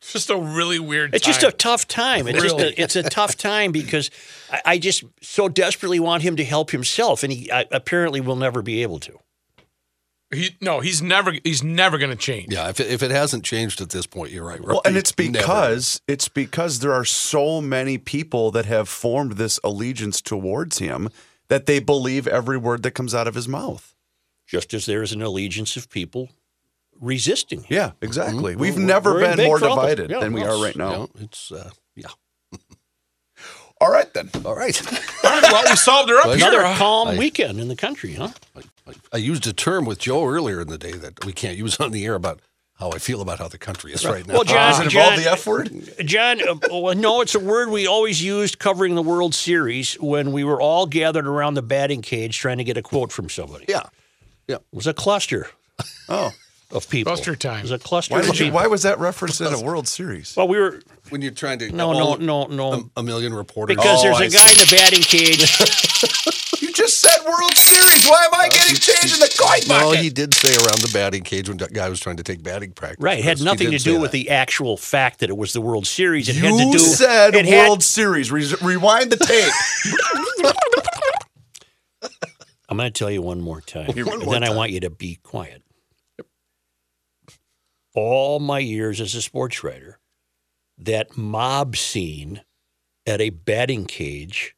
It's 0.00 0.12
just 0.12 0.30
a 0.30 0.36
really 0.36 0.80
weird. 0.80 1.14
It's 1.14 1.24
just 1.24 1.44
a 1.44 1.52
tough 1.52 1.86
time. 1.86 2.26
It's 2.26 2.42
just 2.42 2.58
a, 2.58 2.82
it's 2.82 2.96
a 2.96 3.04
tough 3.04 3.36
time 3.36 3.70
because 3.70 4.10
I, 4.50 4.62
I 4.66 4.78
just 4.78 5.04
so 5.22 5.48
desperately 5.48 6.00
want 6.00 6.24
him 6.24 6.34
to 6.34 6.44
help 6.44 6.72
himself, 6.72 7.22
and 7.22 7.32
he 7.32 7.52
I, 7.52 7.66
apparently 7.70 8.20
will 8.20 8.34
never 8.34 8.60
be 8.60 8.82
able 8.82 8.98
to. 9.00 9.20
He, 10.32 10.50
no, 10.60 10.78
he's 10.80 11.02
never. 11.02 11.34
He's 11.42 11.62
never 11.64 11.98
going 11.98 12.10
to 12.10 12.16
change. 12.16 12.52
Yeah, 12.52 12.68
if 12.68 12.78
it, 12.78 12.86
if 12.88 13.02
it 13.02 13.10
hasn't 13.10 13.44
changed 13.44 13.80
at 13.80 13.90
this 13.90 14.06
point, 14.06 14.30
you're 14.30 14.44
right. 14.46 14.60
Well, 14.60 14.80
and 14.84 14.96
it's 14.96 15.16
Never. 15.18 15.32
because 15.32 16.00
it's 16.06 16.28
because 16.28 16.78
there 16.78 16.92
are 16.92 17.04
so 17.04 17.60
many 17.60 17.98
people 17.98 18.52
that 18.52 18.64
have 18.66 18.88
formed 18.88 19.32
this 19.32 19.58
allegiance 19.64 20.20
towards 20.20 20.78
him 20.78 21.08
that 21.48 21.66
they 21.66 21.80
believe 21.80 22.28
every 22.28 22.56
word 22.56 22.84
that 22.84 22.92
comes 22.92 23.12
out 23.12 23.26
of 23.26 23.34
his 23.34 23.48
mouth. 23.48 23.92
Just 24.46 24.72
as 24.72 24.86
there 24.86 25.02
is 25.02 25.10
an 25.12 25.20
allegiance 25.20 25.76
of 25.76 25.90
people 25.90 26.28
resisting 27.00 27.62
him. 27.64 27.66
Yeah, 27.76 27.90
exactly. 28.00 28.54
Mhm. 28.54 28.58
We've 28.58 28.74
We're- 28.76 28.86
never 28.86 29.14
we're 29.14 29.34
been 29.36 29.46
more 29.46 29.58
trouble. 29.58 29.76
divided 29.82 30.10
Yeah, 30.10 30.20
than 30.20 30.32
we 30.32 30.42
are 30.42 30.62
right 30.62 30.76
now. 30.76 31.08
Yeah, 31.16 31.22
it's 31.24 31.50
uh, 31.50 31.70
yeah. 31.96 32.08
All 33.80 33.90
right 33.90 34.12
then. 34.12 34.30
All 34.44 34.54
right. 34.54 34.80
All 35.24 35.30
right, 35.30 35.42
well, 35.42 35.64
we 35.70 35.74
solved 35.76 36.10
her 36.10 36.18
up 36.18 36.26
Well, 36.26 36.36
here. 36.36 36.48
Another 36.48 36.76
calm 36.76 37.08
I- 37.08 37.18
weekend 37.18 37.58
in 37.58 37.68
the 37.68 37.76
country, 37.76 38.12
huh? 38.12 38.28
I 39.12 39.16
used 39.18 39.46
a 39.46 39.52
term 39.52 39.84
with 39.84 39.98
Joe 39.98 40.26
earlier 40.26 40.60
in 40.60 40.68
the 40.68 40.78
day 40.78 40.92
that 40.92 41.24
we 41.24 41.32
can't 41.32 41.56
use 41.58 41.78
on 41.80 41.90
the 41.92 42.04
air 42.04 42.14
about 42.14 42.40
how 42.74 42.90
I 42.92 42.98
feel 42.98 43.20
about 43.20 43.38
how 43.38 43.48
the 43.48 43.58
country 43.58 43.92
is 43.92 44.06
right 44.06 44.26
now. 44.26 44.32
Well, 44.34 44.44
John, 44.44 44.70
Does 44.70 44.80
it 44.80 44.84
involve 44.86 45.14
John- 45.14 45.22
the 45.22 45.30
F 45.30 45.46
word? 45.46 45.70
John, 46.06 46.40
uh, 46.48 46.54
well, 46.70 46.94
no, 46.94 47.20
it's 47.20 47.34
a 47.34 47.38
word 47.40 47.68
we 47.68 47.86
always 47.86 48.22
used 48.22 48.58
covering 48.58 48.94
the 48.94 49.02
World 49.02 49.34
Series 49.34 49.94
when 50.00 50.32
we 50.32 50.44
were 50.44 50.60
all 50.60 50.86
gathered 50.86 51.26
around 51.26 51.54
the 51.54 51.62
batting 51.62 52.00
cage 52.00 52.38
trying 52.38 52.56
to 52.58 52.64
get 52.64 52.76
a 52.78 52.82
quote 52.82 53.12
from 53.12 53.28
somebody. 53.28 53.66
yeah. 53.68 53.82
It 54.48 54.60
was 54.72 54.86
a 54.88 54.94
cluster 54.94 55.46
Oh, 56.08 56.32
of 56.72 56.88
people. 56.88 57.12
Cluster 57.12 57.36
time. 57.36 57.58
It 57.60 57.62
was 57.62 57.70
a 57.70 57.78
cluster 57.78 58.14
why 58.14 58.20
of 58.20 58.26
did 58.26 58.38
you? 58.40 58.50
Why 58.52 58.66
was 58.66 58.82
that 58.82 58.98
referenced 58.98 59.40
in 59.40 59.52
a 59.52 59.60
World 59.60 59.86
Series? 59.86 60.34
Well, 60.36 60.48
we 60.48 60.58
were 60.58 60.80
When 61.10 61.20
you're 61.22 61.30
trying 61.30 61.58
to 61.60 61.70
no, 61.70 61.92
no, 61.92 62.14
no, 62.16 62.46
no. 62.46 62.72
a, 62.96 63.00
a 63.00 63.02
million 63.04 63.32
reporters. 63.32 63.76
Because 63.76 64.00
Oh, 64.00 64.02
there's 64.18 64.20
a 64.20 64.24
I 64.24 64.28
guy 64.42 64.50
in 64.50 64.56
the 64.56 64.74
batting 64.76 65.02
cage. 65.02 66.36
You 66.60 66.70
just 66.74 66.98
said 67.00 67.16
World 67.26 67.56
Series. 67.56 68.06
Why 68.06 68.22
am 68.26 68.34
I 68.34 68.48
getting 68.80 68.94
changed 69.00 69.14
in 69.14 69.20
the 69.20 69.36
coin 69.38 69.60
no, 69.68 69.86
bucket? 69.90 70.00
he 70.02 70.10
did 70.10 70.34
say 70.34 70.54
around 70.56 70.80
the 70.80 70.90
batting 70.92 71.22
cage 71.22 71.48
when 71.48 71.58
that 71.58 71.72
guy 71.72 71.88
was 71.88 72.00
trying 72.00 72.16
to 72.16 72.22
take 72.22 72.42
batting 72.42 72.72
practice. 72.72 73.02
right, 73.02 73.18
it 73.18 73.24
had 73.24 73.40
nothing 73.42 73.70
to 73.70 73.78
do 73.78 74.00
with 74.00 74.12
that. 74.12 74.16
the 74.16 74.30
actual 74.30 74.76
fact 74.76 75.20
that 75.20 75.30
it 75.30 75.36
was 75.36 75.52
the 75.52 75.60
World 75.60 75.86
Series. 75.86 76.28
It 76.28 76.36
you 76.36 76.42
had 76.42 76.72
to 76.72 76.72
do. 76.72 76.78
said 76.78 77.34
it 77.34 77.46
had- 77.46 77.68
World 77.68 77.82
Series. 77.82 78.32
Re- 78.32 78.54
rewind 78.62 79.12
the 79.12 79.16
tape. 79.16 79.52
I'm 82.68 82.76
going 82.76 82.92
to 82.92 82.96
tell 82.96 83.10
you 83.10 83.20
one 83.20 83.40
more 83.40 83.60
time, 83.60 83.88
One 83.88 84.20
more 84.20 84.32
then 84.32 84.44
I 84.44 84.54
want 84.54 84.70
you 84.70 84.80
to 84.80 84.90
be 84.90 85.16
quiet. 85.16 85.62
All 87.96 88.38
my 88.38 88.60
years 88.60 89.00
as 89.00 89.16
a 89.16 89.22
sports 89.22 89.64
writer, 89.64 89.98
that 90.78 91.16
mob 91.16 91.76
scene 91.76 92.42
at 93.06 93.20
a 93.20 93.30
batting 93.30 93.86
cage 93.86 94.54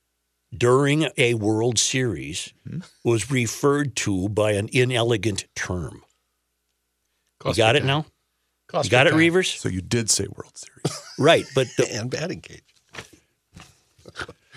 during 0.56 1.09
a 1.16 1.35
World 1.35 1.78
Series 1.78 2.52
Hmm? 2.68 2.80
was 3.04 3.30
referred 3.30 3.97
to 3.97 4.28
by 4.28 4.52
an 4.52 4.68
inelegant 4.73 5.47
term. 5.54 6.02
You 7.44 7.54
got 7.54 7.75
it 7.76 7.80
time. 7.80 7.87
now? 7.88 7.99
You 7.99 8.04
Cluster 8.68 8.90
got 8.90 9.06
it, 9.06 9.11
time. 9.11 9.18
Reavers? 9.18 9.56
so 9.59 9.68
you 9.68 9.80
did 9.80 10.11
say 10.11 10.26
World 10.35 10.56
Series. 10.56 10.99
Right, 11.18 11.44
but 11.54 11.66
the, 11.76 11.87
and 11.94 12.11
batting 12.11 12.40
cage. 12.40 12.62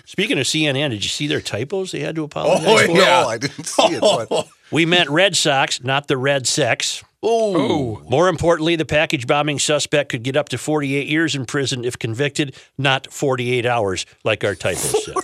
speaking 0.04 0.38
of 0.38 0.44
CNN, 0.46 0.90
did 0.90 1.04
you 1.04 1.10
see 1.10 1.26
their 1.26 1.40
typos 1.40 1.92
they 1.92 2.00
had 2.00 2.14
to 2.16 2.24
apologize 2.24 2.64
Oh, 2.66 2.86
for? 2.86 2.92
yeah. 2.92 3.22
No, 3.22 3.28
I 3.28 3.38
didn't 3.38 3.64
see 3.66 3.82
it. 3.94 4.00
But, 4.00 4.48
We 4.72 4.84
meant 4.84 5.08
Red 5.10 5.36
Sox, 5.36 5.82
not 5.84 6.08
the 6.08 6.16
Red 6.16 6.46
Sex. 6.46 7.04
Oh, 7.22 8.02
More 8.08 8.28
importantly, 8.28 8.74
the 8.74 8.84
package 8.84 9.26
bombing 9.26 9.58
suspect 9.60 10.10
could 10.10 10.22
get 10.24 10.36
up 10.36 10.48
to 10.50 10.58
48 10.58 11.06
years 11.06 11.34
in 11.36 11.44
prison 11.46 11.84
if 11.84 11.96
convicted, 11.98 12.56
not 12.76 13.12
48 13.12 13.64
hours, 13.64 14.06
like 14.24 14.42
our 14.44 14.54
typos 14.56 15.04
said. 15.04 15.14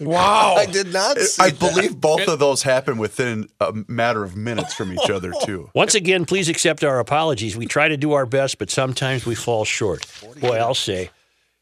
wow! 0.06 0.54
I 0.56 0.66
did 0.66 0.92
not 0.92 1.18
see 1.18 1.42
I 1.42 1.50
that. 1.50 1.58
believe 1.58 2.00
both 2.00 2.26
of 2.28 2.38
those 2.38 2.62
happened 2.62 2.98
within 2.98 3.48
a 3.60 3.72
matter 3.86 4.24
of 4.24 4.36
minutes 4.36 4.74
from 4.74 4.92
each 4.92 5.10
other 5.10 5.32
too. 5.44 5.70
Once 5.74 5.94
again, 5.94 6.24
please 6.24 6.48
accept 6.48 6.82
our 6.84 6.98
apologies. 6.98 7.56
We 7.56 7.66
try 7.66 7.88
to 7.88 7.96
do 7.96 8.12
our 8.12 8.26
best, 8.26 8.58
but 8.58 8.70
sometimes 8.70 9.26
we 9.26 9.34
fall 9.34 9.64
short. 9.64 10.06
Boy, 10.40 10.56
I'll 10.56 10.74
say. 10.74 11.10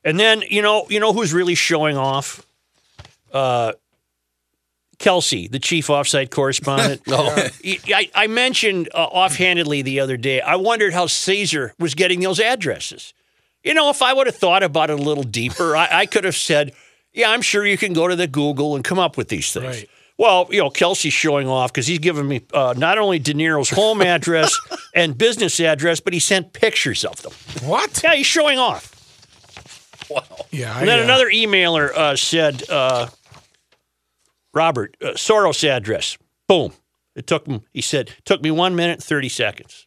And 0.05 0.19
then 0.19 0.43
you 0.49 0.63
know, 0.63 0.87
you 0.89 1.01
know 1.01 1.13
who's 1.13 1.33
really 1.33 1.55
showing 1.55 1.97
off? 1.97 2.47
Uh, 3.33 3.73
Kelsey, 4.99 5.47
the 5.47 5.61
chief 5.61 5.87
offsite 5.87 6.31
correspondent. 6.31 7.03
I, 7.09 8.11
I 8.15 8.27
mentioned 8.27 8.89
uh, 8.93 9.05
offhandedly 9.05 9.83
the 9.83 10.01
other 10.01 10.17
day. 10.17 10.41
I 10.41 10.57
wondered 10.57 10.93
how 10.93 11.07
Cesar 11.07 11.73
was 11.79 11.95
getting 11.95 12.21
those 12.21 12.41
addresses. 12.41 13.15
You 13.63 13.75
know, 13.75 13.91
if 13.91 14.03
I 14.03 14.13
would 14.13 14.27
have 14.27 14.37
thought 14.37 14.63
about 14.63 14.91
it 14.91 14.99
a 14.99 15.03
little 15.03 15.25
deeper, 15.25 15.77
I, 15.77 15.89
I 15.91 16.07
could 16.07 16.25
have 16.25 16.37
said, 16.37 16.73
"Yeah, 17.13 17.31
I'm 17.31 17.43
sure 17.43 17.67
you 17.67 17.79
can 17.79 17.93
go 17.93 18.09
to 18.09 18.17
the 18.17 18.27
Google 18.27 18.75
and 18.75 18.85
come 18.85 18.99
up 18.99 19.17
with 19.17 19.29
these 19.29 19.53
things." 19.53 19.65
Right. 19.67 19.89
Well, 20.19 20.49
you 20.51 20.59
know, 20.59 20.69
Kelsey's 20.69 21.13
showing 21.13 21.49
off 21.49 21.73
because 21.73 21.87
he's 21.87 22.01
giving 22.01 22.27
me 22.27 22.41
uh, 22.53 22.75
not 22.77 22.99
only 22.99 23.21
De 23.21 23.33
Niro's 23.35 23.71
home 23.71 24.03
address 24.15 24.53
and 24.95 25.17
business 25.17 25.61
address, 25.61 26.01
but 26.01 26.13
he 26.13 26.19
sent 26.19 26.53
pictures 26.53 27.05
of 27.05 27.23
them. 27.23 27.33
what? 27.69 28.01
Yeah, 28.03 28.15
he's 28.15 28.27
showing 28.27 28.59
off. 28.59 28.95
Well, 30.11 30.47
yeah. 30.51 30.75
I, 30.75 30.81
And 30.81 30.89
then 30.89 31.01
uh, 31.01 31.05
another 31.05 31.27
emailer 31.29 31.91
uh, 31.93 32.17
said, 32.17 32.69
uh, 32.69 33.09
Robert, 34.53 34.97
uh, 35.03 35.11
Soros 35.11 35.63
address. 35.69 36.19
Boom. 36.49 36.73
It 37.15 37.27
took 37.27 37.47
him, 37.47 37.63
he 37.73 37.81
said, 37.81 38.13
took 38.25 38.43
me 38.43 38.51
one 38.51 38.75
minute, 38.75 39.03
30 39.03 39.29
seconds. 39.29 39.87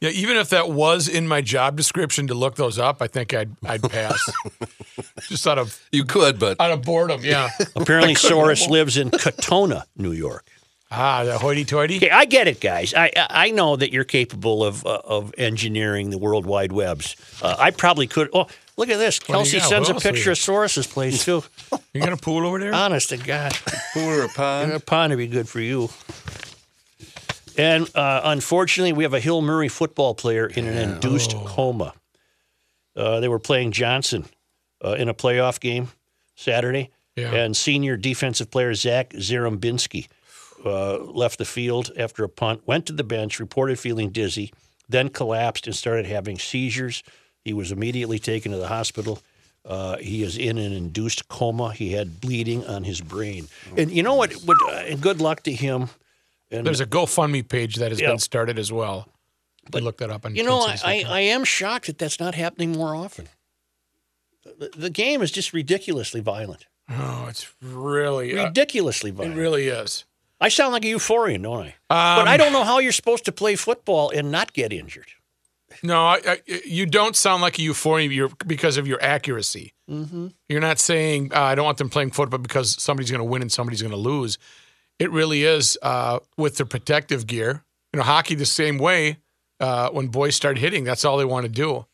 Yeah, 0.00 0.10
even 0.10 0.36
if 0.38 0.48
that 0.50 0.70
was 0.70 1.08
in 1.08 1.28
my 1.28 1.42
job 1.42 1.76
description 1.76 2.26
to 2.28 2.34
look 2.34 2.56
those 2.56 2.78
up, 2.78 3.02
I 3.02 3.06
think 3.06 3.34
I'd 3.34 3.50
I'd 3.66 3.82
pass. 3.82 4.30
Just 5.28 5.46
out 5.46 5.58
of 5.58 5.78
You 5.92 6.04
could, 6.04 6.38
but 6.38 6.58
out 6.60 6.70
of 6.70 6.82
boredom. 6.82 7.20
Yeah. 7.22 7.50
Apparently, 7.76 8.14
Soros 8.14 8.66
lives 8.68 8.96
in 8.96 9.10
Katonah, 9.10 9.84
New 9.96 10.12
York. 10.12 10.46
ah, 10.90 11.22
the 11.24 11.36
hoity-toity. 11.38 11.96
Okay, 11.98 12.10
I 12.10 12.24
get 12.24 12.48
it, 12.48 12.60
guys. 12.60 12.94
I 12.94 13.10
I 13.14 13.26
I 13.28 13.50
know 13.50 13.76
that 13.76 13.92
you're 13.92 14.04
capable 14.04 14.64
of 14.64 14.86
uh, 14.86 15.02
of 15.04 15.34
engineering 15.36 16.08
the 16.10 16.18
World 16.18 16.46
Wide 16.46 16.72
Webs. 16.72 17.16
Uh, 17.42 17.56
I 17.58 17.70
probably 17.70 18.06
could. 18.06 18.30
Oh, 18.32 18.46
look 18.78 18.88
at 18.88 18.98
this. 18.98 19.20
What 19.20 19.26
do 19.26 19.32
you 19.50 19.60
Kelsey 19.60 19.60
sends 19.60 19.88
a 19.90 19.92
What 19.92 19.96
else 19.96 20.02
do 20.02 20.12
picture 20.12 20.30
of 20.30 20.38
Soros's 20.38 20.86
place 20.86 21.24
too. 21.24 21.44
You 21.92 22.00
got 22.00 22.12
a 22.12 22.16
pool 22.16 22.46
over 22.46 22.60
there? 22.60 22.72
Honest 22.72 23.08
to 23.08 23.16
God. 23.16 23.52
pool 23.92 24.08
or 24.08 24.22
a 24.22 24.28
pond. 24.28 24.70
A 24.72 24.78
pond 24.78 25.10
would 25.10 25.16
be 25.18 25.26
good 25.26 25.48
for 25.48 25.58
you. 25.60 25.90
And 27.60 27.94
uh, 27.94 28.22
unfortunately, 28.24 28.94
we 28.94 29.04
have 29.04 29.12
a 29.12 29.20
Hill 29.20 29.42
Murray 29.42 29.68
football 29.68 30.14
player 30.14 30.46
in 30.46 30.66
an 30.66 30.76
induced 30.78 31.32
coma. 31.44 31.92
Uh, 32.96 33.20
they 33.20 33.28
were 33.28 33.38
playing 33.38 33.72
Johnson 33.72 34.24
uh, 34.84 34.92
in 34.92 35.08
a 35.08 35.14
playoff 35.14 35.60
game 35.60 35.88
Saturday, 36.36 36.90
Yeah. 37.16 37.34
and 37.34 37.54
senior 37.54 37.98
defensive 37.98 38.50
player 38.50 38.72
Zach 38.74 39.10
Zarambinski 39.10 40.08
uh, 40.64 40.98
left 40.98 41.38
the 41.38 41.44
field 41.44 41.90
after 41.98 42.24
a 42.24 42.28
punt, 42.30 42.62
went 42.66 42.86
to 42.86 42.94
the 42.94 43.04
bench, 43.04 43.38
reported 43.38 43.78
feeling 43.78 44.08
dizzy, 44.08 44.52
then 44.88 45.10
collapsed 45.10 45.66
and 45.66 45.76
started 45.76 46.06
having 46.06 46.38
seizures. 46.38 47.02
He 47.44 47.52
was 47.52 47.72
immediately 47.72 48.18
taken 48.18 48.52
to 48.52 48.58
the 48.58 48.68
hospital. 48.68 49.20
Uh, 49.66 49.98
he 49.98 50.22
is 50.22 50.38
in 50.38 50.56
an 50.56 50.72
induced 50.72 51.28
coma. 51.28 51.72
He 51.74 51.92
had 51.92 52.22
bleeding 52.22 52.64
on 52.66 52.84
his 52.84 53.02
brain. 53.02 53.48
And 53.76 53.90
you 53.90 54.02
know 54.02 54.14
what? 54.14 54.32
what 54.44 54.56
uh, 54.66 54.76
and 54.88 55.00
good 55.02 55.20
luck 55.20 55.42
to 55.42 55.52
him. 55.52 55.90
And 56.50 56.66
There's 56.66 56.80
a 56.80 56.86
GoFundMe 56.86 57.46
page 57.48 57.76
that 57.76 57.90
has 57.92 58.00
Yeah. 58.00 58.08
been 58.08 58.18
started 58.18 58.58
as 58.58 58.72
well. 58.72 59.08
But 59.70 59.82
look 59.82 59.98
that 59.98 60.10
up 60.10 60.24
on 60.26 60.34
you 60.34 60.42
know, 60.42 60.60
I, 60.60 60.76
I. 60.84 61.04
I 61.08 61.20
am 61.20 61.44
shocked 61.44 61.86
that 61.86 61.98
that's 61.98 62.18
not 62.18 62.34
happening 62.34 62.72
more 62.72 62.94
often. 62.94 63.28
The, 64.58 64.70
the 64.74 64.90
game 64.90 65.22
is 65.22 65.30
just 65.30 65.52
ridiculously 65.52 66.20
violent. 66.20 66.66
Oh, 66.88 67.26
it's 67.28 67.52
really 67.62 68.36
uh, 68.36 68.46
Ridiculously 68.46 69.10
it 69.10 69.14
violent. 69.14 69.36
really 69.36 69.68
is. 69.68 70.06
I 70.40 70.48
sound 70.48 70.72
like 70.72 70.84
a 70.84 70.88
euphorian, 70.88 71.42
don't 71.42 71.66
I? 71.66 71.74
but 71.88 72.26
I 72.26 72.36
don't 72.38 72.52
know 72.52 72.64
how 72.64 72.78
you're 72.78 72.92
supposed 72.92 73.26
to 73.26 73.32
play 73.32 73.54
football 73.56 74.10
and 74.10 74.32
not 74.32 74.54
get 74.54 74.72
injured. 74.72 75.08
No, 75.82 76.00
I, 76.06 76.20
I, 76.26 76.40
you 76.64 76.86
don't 76.86 77.14
sound 77.14 77.42
like 77.42 77.58
a 77.58 77.62
euphoria 77.62 78.08
you're, 78.08 78.30
because 78.46 78.76
of 78.76 78.88
your 78.88 79.00
accuracy. 79.02 79.74
Mm-hmm. 79.88 80.28
You're 80.48 80.60
not 80.60 80.78
saying 80.78 81.32
uh, 81.34 81.40
I 81.42 81.54
don't 81.54 81.64
want 81.66 81.78
them 81.78 81.90
playing 81.90 82.10
football 82.10 82.38
because 82.40 82.82
somebody's 82.82 83.10
going 83.10 83.20
to 83.20 83.24
win 83.24 83.42
and 83.42 83.52
somebody's 83.52 83.82
going 83.82 83.92
to 83.92 83.96
lose. 83.98 84.38
It 85.00 85.10
really 85.10 85.44
is 85.44 85.78
uh, 85.82 86.20
with 86.36 86.58
the 86.58 86.66
protective 86.66 87.26
gear. 87.26 87.64
You 87.92 87.98
know, 87.98 88.04
hockey 88.04 88.36
the 88.36 88.46
same 88.46 88.78
way. 88.78 89.16
Uh, 89.58 89.90
when 89.90 90.06
boys 90.08 90.36
start 90.36 90.58
hitting, 90.58 90.84
that's 90.84 91.04
all 91.04 91.16
they 91.16 91.24
want 91.24 91.44
to 91.44 91.52
do. 91.52 91.86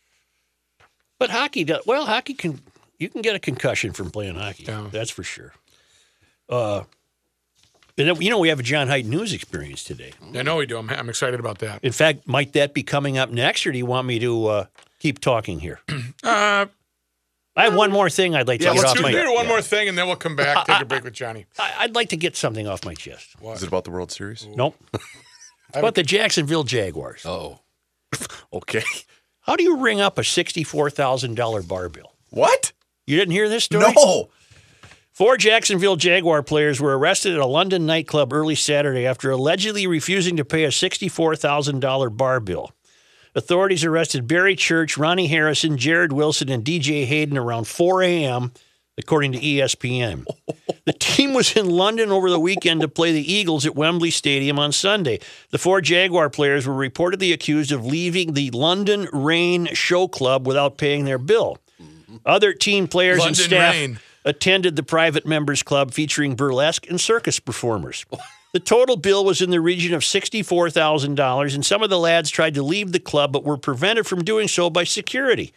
But 1.18 1.30
hockey, 1.30 1.64
does, 1.64 1.86
well, 1.86 2.04
hockey 2.04 2.34
can 2.34 2.60
you 2.98 3.08
can 3.08 3.22
get 3.22 3.34
a 3.34 3.38
concussion 3.38 3.92
from 3.92 4.10
playing 4.10 4.34
hockey. 4.34 4.64
Yeah. 4.64 4.88
That's 4.90 5.10
for 5.10 5.22
sure. 5.22 5.52
Uh, 6.48 6.82
and 7.98 8.08
then, 8.08 8.20
you 8.20 8.30
know, 8.30 8.38
we 8.38 8.48
have 8.48 8.60
a 8.60 8.62
John 8.62 8.88
Height 8.88 9.06
news 9.06 9.32
experience 9.32 9.82
today. 9.82 10.12
I 10.34 10.42
know 10.42 10.56
we 10.56 10.66
do. 10.66 10.76
I'm, 10.76 10.90
I'm 10.90 11.08
excited 11.08 11.40
about 11.40 11.58
that. 11.60 11.82
In 11.82 11.92
fact, 11.92 12.26
might 12.26 12.52
that 12.52 12.74
be 12.74 12.82
coming 12.82 13.16
up 13.18 13.30
next, 13.30 13.66
or 13.66 13.72
do 13.72 13.78
you 13.78 13.86
want 13.86 14.06
me 14.06 14.18
to 14.18 14.46
uh, 14.46 14.64
keep 14.98 15.20
talking 15.20 15.60
here? 15.60 15.80
Uh, 16.22 16.66
I 17.56 17.64
have 17.64 17.74
one 17.74 17.90
more 17.90 18.10
thing 18.10 18.34
I'd 18.34 18.46
like 18.46 18.60
to 18.60 18.66
yeah, 18.66 18.72
get 18.74 18.78
let's 18.80 18.90
off 18.90 18.96
do 18.98 19.02
my. 19.02 19.12
do 19.12 19.32
one 19.34 19.46
more 19.46 19.62
thing, 19.62 19.88
and 19.88 19.96
then 19.96 20.06
we'll 20.06 20.16
come 20.16 20.36
back, 20.36 20.66
take 20.66 20.82
a 20.82 20.84
break 20.84 21.04
with 21.04 21.14
Johnny. 21.14 21.46
I- 21.58 21.74
I'd 21.80 21.94
like 21.94 22.10
to 22.10 22.16
get 22.16 22.36
something 22.36 22.66
off 22.68 22.84
my 22.84 22.94
chest. 22.94 23.34
Is 23.42 23.62
it 23.62 23.68
about 23.68 23.84
the 23.84 23.90
World 23.90 24.12
Series? 24.12 24.46
Nope. 24.46 24.76
It's 25.70 25.78
about 25.78 25.96
the 25.96 26.04
Jacksonville 26.04 26.62
Jaguars. 26.62 27.22
Oh, 27.26 27.58
Okay. 28.52 28.84
How 29.40 29.56
do 29.56 29.64
you 29.64 29.78
ring 29.78 30.00
up 30.00 30.16
a 30.16 30.22
sixty-four 30.24 30.90
thousand 30.90 31.34
dollar 31.34 31.60
bar 31.60 31.88
bill? 31.88 32.12
What? 32.30 32.72
You 33.06 33.16
didn't 33.18 33.32
hear 33.32 33.48
this 33.48 33.64
story? 33.64 33.92
No. 33.96 34.28
Four 35.12 35.36
Jacksonville 35.36 35.96
Jaguar 35.96 36.42
players 36.44 36.80
were 36.80 36.96
arrested 36.96 37.32
at 37.34 37.40
a 37.40 37.46
London 37.46 37.84
nightclub 37.84 38.32
early 38.32 38.54
Saturday 38.54 39.06
after 39.06 39.30
allegedly 39.30 39.86
refusing 39.88 40.36
to 40.36 40.44
pay 40.44 40.64
a 40.64 40.68
$64,000 40.68 42.16
bar 42.16 42.38
bill. 42.40 42.72
Authorities 43.36 43.84
arrested 43.84 44.26
Barry 44.26 44.56
Church, 44.56 44.96
Ronnie 44.96 45.26
Harrison, 45.26 45.76
Jared 45.76 46.10
Wilson, 46.10 46.48
and 46.48 46.64
DJ 46.64 47.04
Hayden 47.04 47.36
around 47.36 47.68
4 47.68 48.02
a.m., 48.02 48.50
according 48.96 49.32
to 49.32 49.38
ESPN. 49.38 50.24
The 50.86 50.94
team 50.94 51.34
was 51.34 51.54
in 51.54 51.68
London 51.68 52.10
over 52.10 52.30
the 52.30 52.40
weekend 52.40 52.80
to 52.80 52.88
play 52.88 53.12
the 53.12 53.30
Eagles 53.32 53.66
at 53.66 53.76
Wembley 53.76 54.10
Stadium 54.10 54.58
on 54.58 54.72
Sunday. 54.72 55.20
The 55.50 55.58
four 55.58 55.82
Jaguar 55.82 56.30
players 56.30 56.66
were 56.66 56.72
reportedly 56.72 57.34
accused 57.34 57.72
of 57.72 57.84
leaving 57.84 58.32
the 58.32 58.50
London 58.52 59.06
Reign 59.12 59.66
Show 59.74 60.08
Club 60.08 60.46
without 60.46 60.78
paying 60.78 61.04
their 61.04 61.18
bill. 61.18 61.58
Other 62.24 62.54
team 62.54 62.88
players 62.88 63.22
and 63.22 63.36
staff 63.36 63.74
Reign. 63.74 63.98
attended 64.24 64.76
the 64.76 64.82
private 64.82 65.26
members 65.26 65.62
club 65.62 65.92
featuring 65.92 66.34
burlesque 66.36 66.88
and 66.88 66.98
circus 66.98 67.38
performers. 67.38 68.06
The 68.56 68.60
total 68.60 68.96
bill 68.96 69.22
was 69.22 69.42
in 69.42 69.50
the 69.50 69.60
region 69.60 69.92
of 69.92 70.00
$64,000, 70.00 71.54
and 71.54 71.62
some 71.62 71.82
of 71.82 71.90
the 71.90 71.98
lads 71.98 72.30
tried 72.30 72.54
to 72.54 72.62
leave 72.62 72.90
the 72.90 72.98
club 72.98 73.30
but 73.30 73.44
were 73.44 73.58
prevented 73.58 74.06
from 74.06 74.24
doing 74.24 74.48
so 74.48 74.70
by 74.70 74.84
security. 74.84 75.52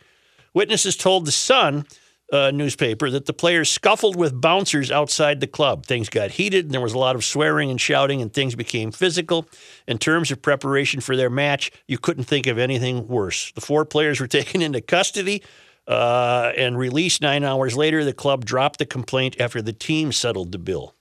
Witnesses 0.54 0.98
told 0.98 1.26
The 1.26 1.32
Sun 1.32 1.86
uh, 2.34 2.52
newspaper 2.52 3.10
that 3.10 3.26
the 3.26 3.32
players 3.32 3.72
scuffled 3.72 4.18
with 4.18 4.42
bouncers 4.42 4.92
outside 4.92 5.40
the 5.40 5.48
club. 5.48 5.86
Things 5.86 6.10
got 6.10 6.32
heated, 6.32 6.66
and 6.66 6.74
there 6.74 6.82
was 6.82 6.92
a 6.92 6.98
lot 6.98 7.16
of 7.16 7.24
swearing 7.24 7.72
and 7.72 7.80
shouting, 7.80 8.22
and 8.22 8.34
things 8.34 8.54
became 8.54 8.92
physical. 8.92 9.48
In 9.88 9.98
terms 9.98 10.30
of 10.30 10.42
preparation 10.42 11.00
for 11.00 11.16
their 11.16 11.30
match, 11.30 11.72
you 11.88 11.98
couldn't 11.98 12.26
think 12.26 12.48
of 12.48 12.58
anything 12.58 13.08
worse. 13.08 13.54
The 13.54 13.62
four 13.62 13.86
players 13.86 14.20
were 14.20 14.28
taken 14.40 14.62
into 14.62 14.82
custody 14.82 15.42
uh, 15.88 16.52
and 16.58 16.78
released 16.78 17.22
nine 17.22 17.46
hours 17.46 17.78
later. 17.78 18.04
The 18.04 18.12
club 18.12 18.44
dropped 18.44 18.78
the 18.78 18.86
complaint 18.86 19.40
after 19.40 19.62
the 19.62 19.72
team 19.72 20.12
settled 20.12 20.52
the 20.52 20.60
bill. 20.60 20.96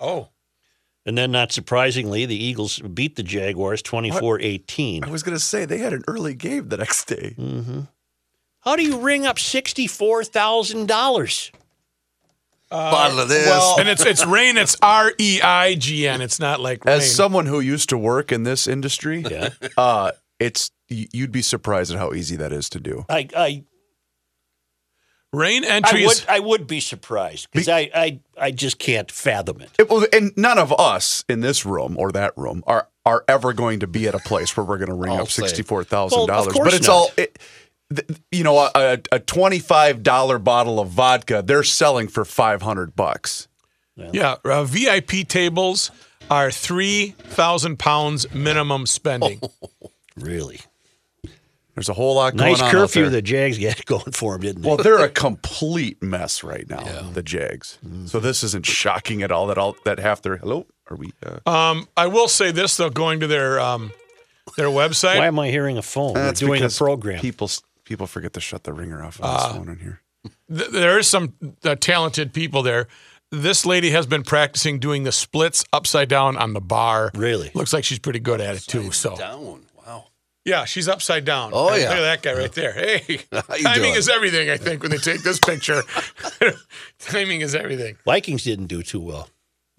Oh, 0.00 0.30
And 1.06 1.16
then, 1.16 1.30
not 1.30 1.52
surprisingly, 1.52 2.26
the 2.26 2.36
Eagles 2.36 2.80
beat 2.80 3.14
the 3.16 3.22
Jaguars 3.22 3.80
24 3.80 4.40
18. 4.40 5.04
I 5.04 5.10
was 5.10 5.22
going 5.22 5.36
to 5.36 5.42
say 5.42 5.64
they 5.64 5.78
had 5.78 5.92
an 5.92 6.02
early 6.08 6.34
game 6.34 6.68
the 6.68 6.76
next 6.78 7.04
day. 7.06 7.34
How 8.60 8.74
do 8.76 8.82
you 8.82 8.98
ring 8.98 9.24
up 9.24 9.36
$64,000? 9.36 11.50
bottle 12.68 13.20
of 13.20 13.28
this. 13.28 13.46
well- 13.46 13.76
and 13.78 13.88
it's 13.88 14.04
it's 14.04 14.26
Reign. 14.26 14.56
It's 14.56 14.76
R 14.82 15.12
E 15.18 15.40
I 15.40 15.76
G 15.76 16.08
N. 16.08 16.20
It's 16.20 16.40
not 16.40 16.60
like 16.60 16.84
rain. 16.84 16.96
As 16.96 17.14
someone 17.14 17.46
who 17.46 17.60
used 17.60 17.88
to 17.90 17.98
work 17.98 18.32
in 18.32 18.42
this 18.42 18.66
industry, 18.66 19.24
Yeah. 19.30 19.50
uh, 19.76 20.10
it's 20.40 20.72
you'd 20.88 21.30
be 21.32 21.42
surprised 21.42 21.92
at 21.92 21.98
how 21.98 22.12
easy 22.12 22.34
that 22.36 22.52
is 22.52 22.68
to 22.70 22.80
do. 22.80 23.04
I, 23.08 23.28
I, 23.36 23.64
rain 25.32 25.64
I, 25.64 25.80
would, 26.06 26.24
I 26.28 26.40
would 26.40 26.66
be 26.66 26.80
surprised 26.80 27.48
because 27.50 27.68
I, 27.68 27.90
I, 27.94 28.20
I 28.38 28.50
just 28.50 28.78
can't 28.78 29.10
fathom 29.10 29.60
it. 29.60 29.70
It- 29.78 29.90
well, 29.90 30.06
and 30.12 30.32
none 30.36 30.58
of 30.58 30.72
us 30.78 31.24
in 31.28 31.40
this 31.40 31.66
room 31.66 31.96
or 31.98 32.12
that 32.12 32.36
room 32.36 32.62
are 32.66 32.88
are 33.04 33.24
ever 33.28 33.52
going 33.52 33.80
to 33.80 33.86
be 33.86 34.08
at 34.08 34.14
a 34.14 34.18
place 34.18 34.56
where 34.56 34.64
we're 34.64 34.78
going 34.78 34.88
to 34.88 34.94
ring 34.94 35.12
I'll 35.12 35.22
up 35.22 35.28
sixty 35.28 35.62
four 35.62 35.84
thousand 35.84 36.18
well, 36.18 36.26
dollars. 36.26 36.54
But 36.54 36.74
it's 36.74 36.88
not. 36.88 36.92
all. 36.92 37.10
It, 37.16 37.38
you 38.32 38.42
know, 38.42 38.58
a, 38.58 38.70
a, 38.74 38.98
a 39.12 39.20
twenty 39.20 39.60
five 39.60 40.02
dollar 40.02 40.38
bottle 40.38 40.80
of 40.80 40.88
vodka 40.88 41.42
they're 41.46 41.62
selling 41.62 42.08
for 42.08 42.24
five 42.24 42.62
hundred 42.62 42.96
bucks. 42.96 43.46
yeah, 43.96 44.36
uh, 44.44 44.64
VIP 44.64 45.28
tables 45.28 45.92
are 46.28 46.50
three 46.50 47.14
thousand 47.18 47.78
pounds 47.78 48.32
minimum 48.34 48.86
spending. 48.86 49.40
Really. 50.18 50.60
There's 51.76 51.88
a 51.88 51.92
whole 51.94 52.14
lot 52.16 52.34
going 52.36 52.50
Nice 52.52 52.60
on. 52.62 52.66
out 52.68 52.72
curfew 52.72 53.02
there. 53.02 53.10
the 53.10 53.22
Jags 53.22 53.58
got 53.58 53.84
going 53.86 54.10
for 54.12 54.32
them, 54.32 54.40
didn't 54.40 54.62
they? 54.62 54.68
Well, 54.68 54.78
they're 54.78 54.98
a 55.04 55.08
complete 55.08 56.02
mess 56.02 56.42
right 56.42 56.68
now, 56.68 56.82
the 57.12 57.22
Jags. 57.22 57.78
So 58.06 58.18
this 58.18 58.42
isn't 58.42 58.66
shocking 58.66 59.22
at 59.22 59.30
all 59.30 59.46
that 59.48 59.58
all 59.58 59.76
that 59.84 59.98
half 60.00 60.22
their 60.22 60.38
hello 60.38 60.66
are 60.90 60.96
we 60.96 61.12
uh, 61.24 61.48
Um, 61.48 61.86
I 61.96 62.06
will 62.08 62.28
say 62.28 62.50
this 62.50 62.76
though, 62.76 62.90
going 62.90 63.20
to 63.20 63.26
their 63.26 63.60
um, 63.60 63.92
their 64.56 64.68
website. 64.68 65.18
Why 65.18 65.26
am 65.26 65.38
I 65.38 65.50
hearing 65.50 65.76
a 65.76 65.82
phone? 65.82 66.14
We're 66.14 66.24
that's 66.24 66.40
doing 66.40 66.54
a 66.54 66.64
because 66.64 66.78
program. 66.78 67.20
People 67.20 67.50
people 67.84 68.06
forget 68.06 68.32
to 68.32 68.40
shut 68.40 68.64
the 68.64 68.72
ringer 68.72 69.04
off 69.04 69.22
on 69.22 69.34
this 69.34 69.46
phone 69.56 69.68
in 69.68 69.78
here. 69.78 70.00
th- 70.48 70.70
there 70.70 70.98
is 70.98 71.06
some 71.08 71.34
uh, 71.62 71.74
talented 71.74 72.32
people 72.32 72.62
there. 72.62 72.88
This 73.32 73.66
lady 73.66 73.90
has 73.90 74.06
been 74.06 74.22
practicing 74.22 74.78
doing 74.78 75.02
the 75.02 75.10
splits 75.12 75.64
upside 75.72 76.08
down 76.08 76.36
on 76.36 76.52
the 76.52 76.60
bar. 76.60 77.10
Really? 77.14 77.50
Looks 77.54 77.72
like 77.72 77.84
she's 77.84 77.98
pretty 77.98 78.20
good 78.20 78.40
at 78.40 78.54
it 78.56 78.60
too. 78.62 78.92
So 78.92 79.16
down. 79.16 79.65
Wow. 80.46 80.58
yeah, 80.60 80.64
she's 80.64 80.88
upside 80.88 81.24
down. 81.24 81.50
Oh, 81.52 81.70
Hey, 81.72 81.82
yeah. 81.82 81.88
look 81.90 81.98
at 81.98 82.00
that 82.02 82.22
guy 82.22 82.34
right 82.38 82.52
there. 82.52 82.72
Hey, 83.06 83.18
timing 83.62 83.82
doing? 83.82 83.94
is 83.94 84.08
everything. 84.08 84.50
I 84.50 84.56
think 84.56 84.82
when 84.82 84.90
they 84.90 84.98
take 84.98 85.22
this 85.22 85.38
picture, 85.40 85.82
timing 86.98 87.40
is 87.40 87.54
everything. 87.54 87.96
Vikings 88.04 88.44
didn't 88.44 88.66
do 88.66 88.82
too 88.82 89.00
well. 89.00 89.28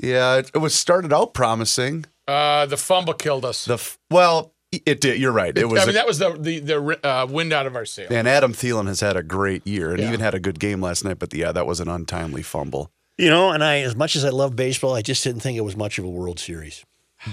Yeah, 0.01 0.35
it, 0.37 0.51
it 0.53 0.57
was 0.59 0.75
started 0.75 1.11
out 1.11 1.33
promising. 1.33 2.05
Uh, 2.27 2.65
the 2.65 2.77
fumble 2.77 3.13
killed 3.13 3.45
us. 3.45 3.65
The 3.65 3.75
f- 3.75 3.97
well, 4.11 4.53
it 4.85 5.01
did. 5.01 5.19
You're 5.19 5.31
right. 5.31 5.57
It 5.57 5.67
was. 5.69 5.81
I 5.81 5.85
mean, 5.85 5.89
a- 5.91 5.93
that 5.93 6.07
was 6.07 6.19
the 6.19 6.31
the, 6.37 6.59
the 6.59 7.07
uh, 7.07 7.25
wind 7.25 7.53
out 7.53 7.65
of 7.65 7.75
our 7.75 7.85
sail. 7.85 8.07
and 8.11 8.27
Adam 8.27 8.53
Thielen 8.53 8.87
has 8.87 8.99
had 8.99 9.15
a 9.17 9.23
great 9.23 9.65
year 9.65 9.91
and 9.91 9.99
Yeah. 9.99 10.07
even 10.09 10.19
had 10.19 10.35
a 10.35 10.39
good 10.39 10.59
game 10.59 10.81
last 10.81 11.03
night. 11.03 11.17
But 11.19 11.33
yeah, 11.33 11.51
that 11.51 11.65
was 11.65 11.79
an 11.79 11.87
untimely 11.87 12.43
fumble. 12.43 12.91
You 13.17 13.29
know, 13.31 13.49
and 13.49 13.63
I, 13.63 13.79
as 13.79 13.95
much 13.95 14.15
as 14.15 14.23
I 14.23 14.29
love 14.29 14.55
baseball, 14.55 14.93
I 14.93 15.01
just 15.01 15.23
didn't 15.23 15.41
think 15.41 15.57
it 15.57 15.61
was 15.61 15.75
much 15.75 15.97
of 15.97 16.05
a 16.05 16.09
World 16.09 16.37
Series. 16.39 16.85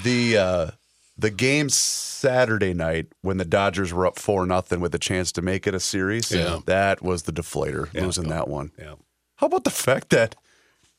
The 0.02 0.38
uh, 0.38 0.70
the 1.16 1.30
game 1.30 1.68
Saturday 1.68 2.74
night 2.74 3.06
when 3.22 3.36
the 3.36 3.44
Dodgers 3.44 3.92
were 3.92 4.06
up 4.06 4.18
four 4.18 4.46
nothing 4.46 4.80
with 4.80 4.94
a 4.94 4.98
chance 4.98 5.30
to 5.32 5.42
make 5.42 5.66
it 5.66 5.74
a 5.74 5.80
series. 5.80 6.30
Yeah. 6.32 6.60
that 6.66 7.02
was 7.02 7.22
the 7.24 7.32
deflator 7.32 7.92
losing 7.94 8.28
that 8.28 8.48
one. 8.48 8.72
Yeah. 8.78 8.94
How 9.36 9.46
about 9.46 9.64
the 9.64 9.70
fact 9.70 10.10
that 10.10 10.34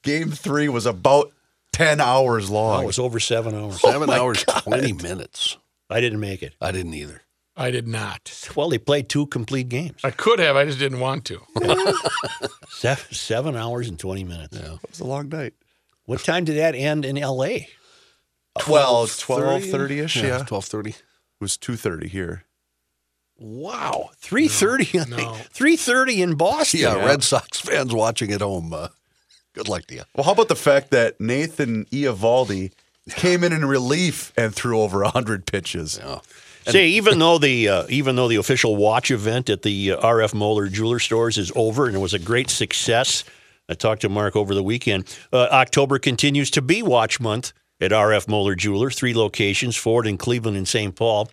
game 0.03 0.31
three 0.31 0.69
was 0.69 0.85
about 0.85 1.31
ten 1.73 1.99
hours 1.99 2.49
Oh, 2.49 2.53
long? 2.53 2.83
it 2.83 2.87
was 2.87 2.99
over 2.99 3.19
seven 3.19 3.55
hours. 3.55 3.81
Seven 3.81 4.09
oh 4.09 4.13
hours, 4.13 4.43
20 4.43 4.93
minutes. 4.93 5.57
I 5.89 5.99
didn't 6.01 6.19
make 6.19 6.41
it. 6.43 6.53
I 6.61 6.71
didn't 6.71 6.93
either. 6.93 7.21
I 7.57 7.71
did 7.71 7.87
not. 7.87 8.49
Well, 8.55 8.67
they 8.69 8.77
played 8.77 9.07
two 9.07 9.27
complete 9.27 9.69
games. 9.69 10.01
I 10.03 10.11
could 10.11 10.39
have. 10.39 10.57
I 10.57 10.65
just 10.65 10.77
didn't 10.79 10.99
want 10.99 11.23
to. 11.25 11.41
Seven, 12.69 13.05
seven 13.13 13.55
hours 13.55 13.87
and 13.87 13.97
20 13.97 14.23
minutes. 14.25 14.57
Yeah. 14.57 14.73
it 14.73 14.89
was 14.89 14.99
a 14.99 15.05
long 15.05 15.29
night. 15.29 15.53
What 16.05 16.19
time 16.19 16.43
did 16.43 16.57
that 16.57 16.75
end 16.75 17.05
in 17.05 17.17
L.A.? 17.17 17.69
Well, 18.67 19.07
twelve 19.07 19.63
thirty 19.65 19.99
ish. 19.99 20.15
Yeah, 20.17 20.41
it 20.41 20.51
1230. 20.51 20.95
was 21.39 21.57
two 21.57 21.75
thirty 21.75 22.07
here. 22.07 22.43
Wow, 23.37 24.11
3.30 24.21 25.09
No. 25.09 25.17
3.30 25.53 26.23
in 26.23 26.35
Boston. 26.35 26.79
Yeah, 26.79 26.95
Red 27.05 27.21
Sox 27.21 27.59
fans 27.59 27.93
watching 27.93 28.31
at 28.31 28.39
home. 28.39 28.73
Uh, 28.73 28.87
good 29.53 29.67
luck 29.67 29.85
to 29.87 29.95
you. 29.95 30.03
Well, 30.15 30.23
how 30.23 30.31
about 30.31 30.47
the 30.47 30.55
fact 30.55 30.91
that 30.91 31.19
Nathan 31.19 31.83
Eovaldi 31.85 32.71
came 33.09 33.43
in 33.43 33.51
in 33.51 33.65
relief 33.65 34.31
and 34.37 34.55
threw 34.55 34.79
over 34.79 35.03
hundred 35.03 35.45
pitches? 35.45 35.99
Yeah. 36.01 36.19
Say, 36.67 36.87
even 36.87 37.19
though 37.19 37.37
the 37.37 37.67
uh, 37.67 37.85
even 37.89 38.15
though 38.15 38.27
the 38.29 38.37
official 38.37 38.75
watch 38.77 39.11
event 39.11 39.49
at 39.49 39.63
the 39.63 39.91
uh, 39.91 39.99
RF 40.01 40.33
Moeller 40.33 40.67
Jeweler 40.67 40.99
stores 40.99 41.37
is 41.37 41.51
over 41.57 41.87
and 41.87 41.95
it 41.95 41.99
was 41.99 42.13
a 42.13 42.19
great 42.19 42.49
success, 42.49 43.23
I 43.69 43.73
talked 43.75 44.01
to 44.01 44.09
Mark 44.09 44.35
over 44.37 44.55
the 44.55 44.63
weekend. 44.63 45.13
Uh, 45.31 45.47
October 45.51 45.99
continues 45.99 46.49
to 46.51 46.61
be 46.61 46.81
Watch 46.81 47.19
Month 47.19 47.51
at 47.81 47.91
RF 47.91 48.27
Moeller 48.27 48.55
Jeweler, 48.55 48.89
three 48.89 49.13
locations: 49.13 49.75
Ford 49.75 50.07
in 50.07 50.17
Cleveland 50.17 50.57
and 50.57 50.67
St. 50.67 50.95
Paul, 50.95 51.29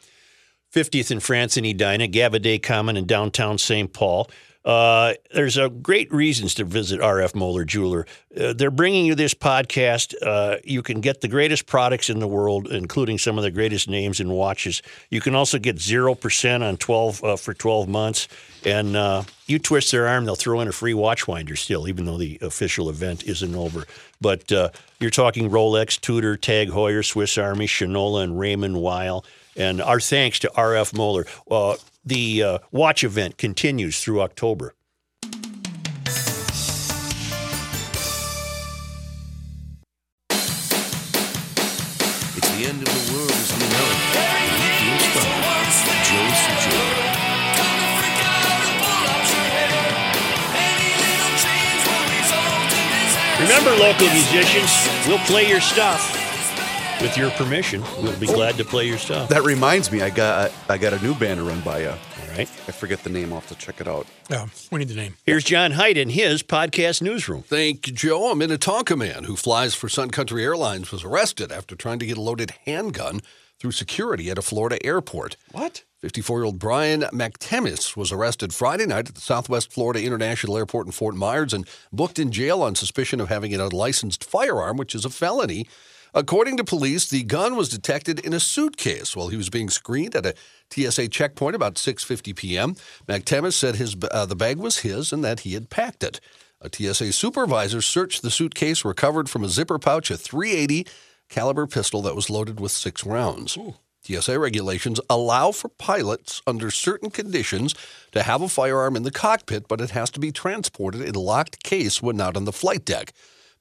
50th 0.75 1.11
in 1.11 1.21
France 1.21 1.57
and 1.57 1.67
Edina, 1.67 2.09
Gaviidae 2.09 2.63
Common 2.63 2.97
in 2.97 3.07
downtown 3.07 3.59
St. 3.59 3.93
Paul. 3.93 4.29
Uh, 4.65 5.15
there's 5.35 5.57
a 5.57 5.69
great 5.69 6.13
reasons 6.13 6.55
to 6.55 6.65
visit 6.65 7.01
RF 7.01 7.35
Moeller 7.35 7.65
Jeweler. 7.65 8.07
Uh, 8.39 8.53
they're 8.53 8.71
bringing 8.71 9.05
you 9.05 9.17
this 9.17 9.35
podcast. 9.35 10.15
Uh, 10.23 10.59
you 10.63 10.83
can 10.83 11.01
get 11.01 11.21
the 11.21 11.27
greatest 11.27 11.67
products 11.67 12.09
in 12.09 12.21
the 12.21 12.29
world, 12.29 12.69
including 12.69 13.19
some 13.19 13.39
of 13.39 13.43
the 13.43 13.51
greatest 13.51 13.89
names 13.89 14.21
in 14.21 14.31
watches. 14.31 14.81
You 15.11 15.21
can 15.21 15.35
also 15.35 15.59
get 15.59 15.81
zero 15.81 16.15
percent 16.15 16.63
on 16.63 16.77
twelve 16.77 17.23
uh, 17.25 17.37
for 17.37 17.55
twelve 17.55 17.89
months, 17.89 18.29
and 18.65 18.95
uh, 18.95 19.25
you 19.53 19.59
twist 19.59 19.93
their 19.93 20.09
arm, 20.09 20.25
they'll 20.25 20.35
throw 20.35 20.61
in 20.61 20.69
a 20.69 20.73
free 20.73 20.95
watch 20.95 21.29
winder 21.29 21.55
still, 21.55 21.87
even 21.87 22.07
though 22.07 22.17
the 22.17 22.39
official 22.41 22.89
event 22.89 23.23
isn't 23.25 23.55
over. 23.55 23.85
But 24.21 24.51
uh, 24.51 24.71
you're 24.99 25.11
talking 25.11 25.51
Rolex, 25.51 26.01
Tudor, 26.01 26.37
Tag 26.37 26.71
Heuer, 26.71 27.05
Swiss 27.05 27.37
Army, 27.37 27.67
Shinola, 27.67 28.25
and 28.25 28.39
Raymond 28.39 28.81
Weil. 28.81 29.25
And 29.55 29.83
our 29.83 30.01
thanks 30.01 30.39
to 30.41 30.51
RF 30.57 30.97
Moeller. 30.97 31.27
Uh, 31.51 31.77
the 32.05 32.43
uh, 32.43 32.59
watch 32.73 33.05
event 33.05 33.37
continues 33.37 34.03
through 34.03 34.23
October. 34.23 34.75
Local 53.83 54.07
musicians, 54.11 54.71
we'll 55.09 55.19
play 55.27 55.49
your 55.49 55.61
stuff. 55.61 56.17
With 57.01 57.17
your 57.17 57.31
permission, 57.33 57.83
we'll 58.01 58.17
be 58.21 58.27
glad 58.27 58.55
to 58.59 58.65
play 58.65 58.87
your 58.87 58.99
stuff. 58.99 59.29
That 59.29 59.43
reminds 59.43 59.91
me, 59.91 60.03
I 60.03 60.11
got 60.11 60.53
I 60.69 60.79
got 60.79 60.93
a 60.93 61.03
new 61.03 61.17
band 61.17 61.39
to 61.39 61.45
run 61.45 61.61
by 61.63 61.81
you. 61.81 61.89
All 61.89 62.29
right. 62.37 62.49
I 62.69 62.73
forget 62.73 63.03
the 63.03 63.11
name. 63.11 63.33
I'll 63.33 63.41
have 63.41 63.49
to 63.49 63.57
check 63.57 63.81
it 63.81 63.89
out. 63.89 64.07
Yeah, 64.31 64.47
we 64.71 64.79
need 64.79 64.89
the 64.89 64.95
name. 64.95 65.17
Here's 65.25 65.43
John 65.43 65.73
Height 65.73 65.97
in 65.97 66.11
his 66.11 66.45
podcast 66.45 67.03
newsroom. 67.03 67.43
Thank 67.43 67.89
you, 67.89 67.93
Joe. 67.93 68.31
A 68.31 68.37
Minnetonka 68.37 68.95
man 68.95 69.25
who 69.25 69.35
flies 69.35 69.75
for 69.75 69.89
Sun 69.89 70.11
Country 70.11 70.45
Airlines 70.45 70.93
was 70.93 71.03
arrested 71.03 71.51
after 71.51 71.75
trying 71.75 71.99
to 71.99 72.07
get 72.07 72.17
a 72.17 72.21
loaded 72.21 72.53
handgun 72.65 73.21
through 73.63 73.71
security 73.71 74.29
at 74.29 74.39
a 74.39 74.43
Florida 74.43 74.85
airport. 74.85 75.37
What? 75.53 75.85
54 76.01 76.39
year 76.41 76.45
old 76.45 76.59
Brian 76.59 77.03
McTemis 77.13 77.97
was 77.97 78.11
arrested 78.11 78.53
Friday 78.53 78.87
night 78.87 79.09
at 79.09 79.15
the 79.15 79.21
Southwest 79.21 79.73
Florida 79.73 80.03
International 80.03 80.59
Airport 80.59 80.87
in 80.87 80.93
Fort 80.93 81.15
Myers 81.15 81.53
and 81.53 81.69
booked 81.93 82.19
in 82.19 82.33
jail 82.33 82.61
on 82.61 82.75
suspicion 82.75 83.21
of 83.21 83.29
having 83.29 83.55
an 83.55 83.61
unlicensed 83.61 84.25
firearm, 84.25 84.77
which 84.77 84.97
is 84.97 85.05
a 85.05 85.11
felony. 85.11 85.69
According 86.13 86.57
to 86.57 86.65
police, 86.65 87.09
the 87.09 87.23
gun 87.23 87.55
was 87.55 87.69
detected 87.69 88.19
in 88.19 88.33
a 88.33 88.41
suitcase 88.41 89.15
while 89.15 89.29
he 89.29 89.37
was 89.37 89.49
being 89.49 89.71
screened 89.71 90.17
at 90.17 90.27
a 90.27 90.35
TSA 90.71 91.09
checkpoint 91.09 91.55
about 91.55 91.77
6:50 91.77 92.35
p.m. 92.35 92.75
McTemis 93.09 93.53
said 93.53 93.77
his 93.77 93.95
uh, 94.11 94.27
the 94.27 94.35
bag 94.35 94.57
was 94.57 94.79
his 94.79 95.13
and 95.13 95.23
that 95.23 95.41
he 95.41 95.55
had 95.55 95.71
packed 95.71 96.03
it. 96.03 96.21
A 96.61 96.69
TSA 96.69 97.13
supervisor 97.13 97.81
searched 97.81 98.23
the 98.23 98.31
suitcase, 98.31 98.85
recovered 98.85 99.31
from 99.31 99.45
a 99.45 99.49
zipper 99.49 99.79
pouch 99.79 100.11
a 100.11 100.17
380 100.17 100.87
caliber 101.33 101.67
pistol 101.67 102.03
that 102.03 102.15
was 102.15 102.29
loaded 102.29 102.61
with 102.61 102.71
six 102.71 103.07
rounds. 103.07 103.57
TSA 104.05 104.39
regulations 104.39 105.01
allow 105.09 105.51
for 105.51 105.69
pilots 105.69 106.43
under 106.47 106.71
certain 106.71 107.09
conditions 107.09 107.75
to 108.11 108.23
have 108.23 108.43
a 108.43 108.49
firearm 108.49 108.97
in 108.97 109.03
the 109.03 109.11
cockpit, 109.11 109.67
but 109.67 109.81
it 109.81 109.91
has 109.91 110.11
to 110.11 110.21
be 110.21 110.31
transported 110.31 111.01
in 111.01 111.15
a 111.15 111.21
locked 111.21 111.63
case 111.63 112.03
when 112.03 112.17
not 112.17 112.37
on 112.37 112.45
the 112.45 112.53
flight 112.53 112.85
deck. 112.85 113.15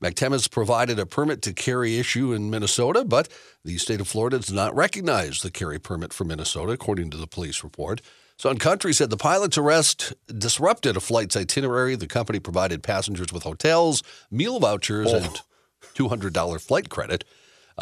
McTemis 0.04 0.52
provided 0.52 1.00
a 1.00 1.06
permit 1.06 1.42
to 1.44 1.54
carry 1.54 1.98
issue 1.98 2.34
in 2.34 2.50
Minnesota, 2.50 3.06
but 3.06 3.30
the 3.64 3.78
state 3.78 4.02
of 4.02 4.08
Florida 4.08 4.40
does 4.40 4.52
not 4.52 4.76
recognize 4.76 5.42
the 5.42 5.52
carry 5.52 5.80
permit 5.80 6.12
for 6.12 6.26
Minnesota, 6.26 6.74
according 6.74 7.10
to 7.12 7.18
the 7.18 7.28
police 7.28 7.64
report. 7.64 8.02
Sun 8.36 8.58
Country 8.58 8.92
said 8.92 9.12
the 9.12 9.18
pilot's 9.18 9.58
arrest 9.58 10.14
disrupted 10.26 10.98
a 10.98 11.00
flight's 11.00 11.38
itinerary. 11.38 11.96
The 11.96 12.08
company 12.08 12.40
provided 12.40 12.84
passengers 12.84 13.32
with 13.32 13.44
hotels, 13.44 14.02
meal 14.30 14.60
vouchers, 14.60 15.14
oh. 15.14 15.18
and 15.18 15.42
$200 15.96 16.60
flight 16.60 16.90
credit. 16.90 17.24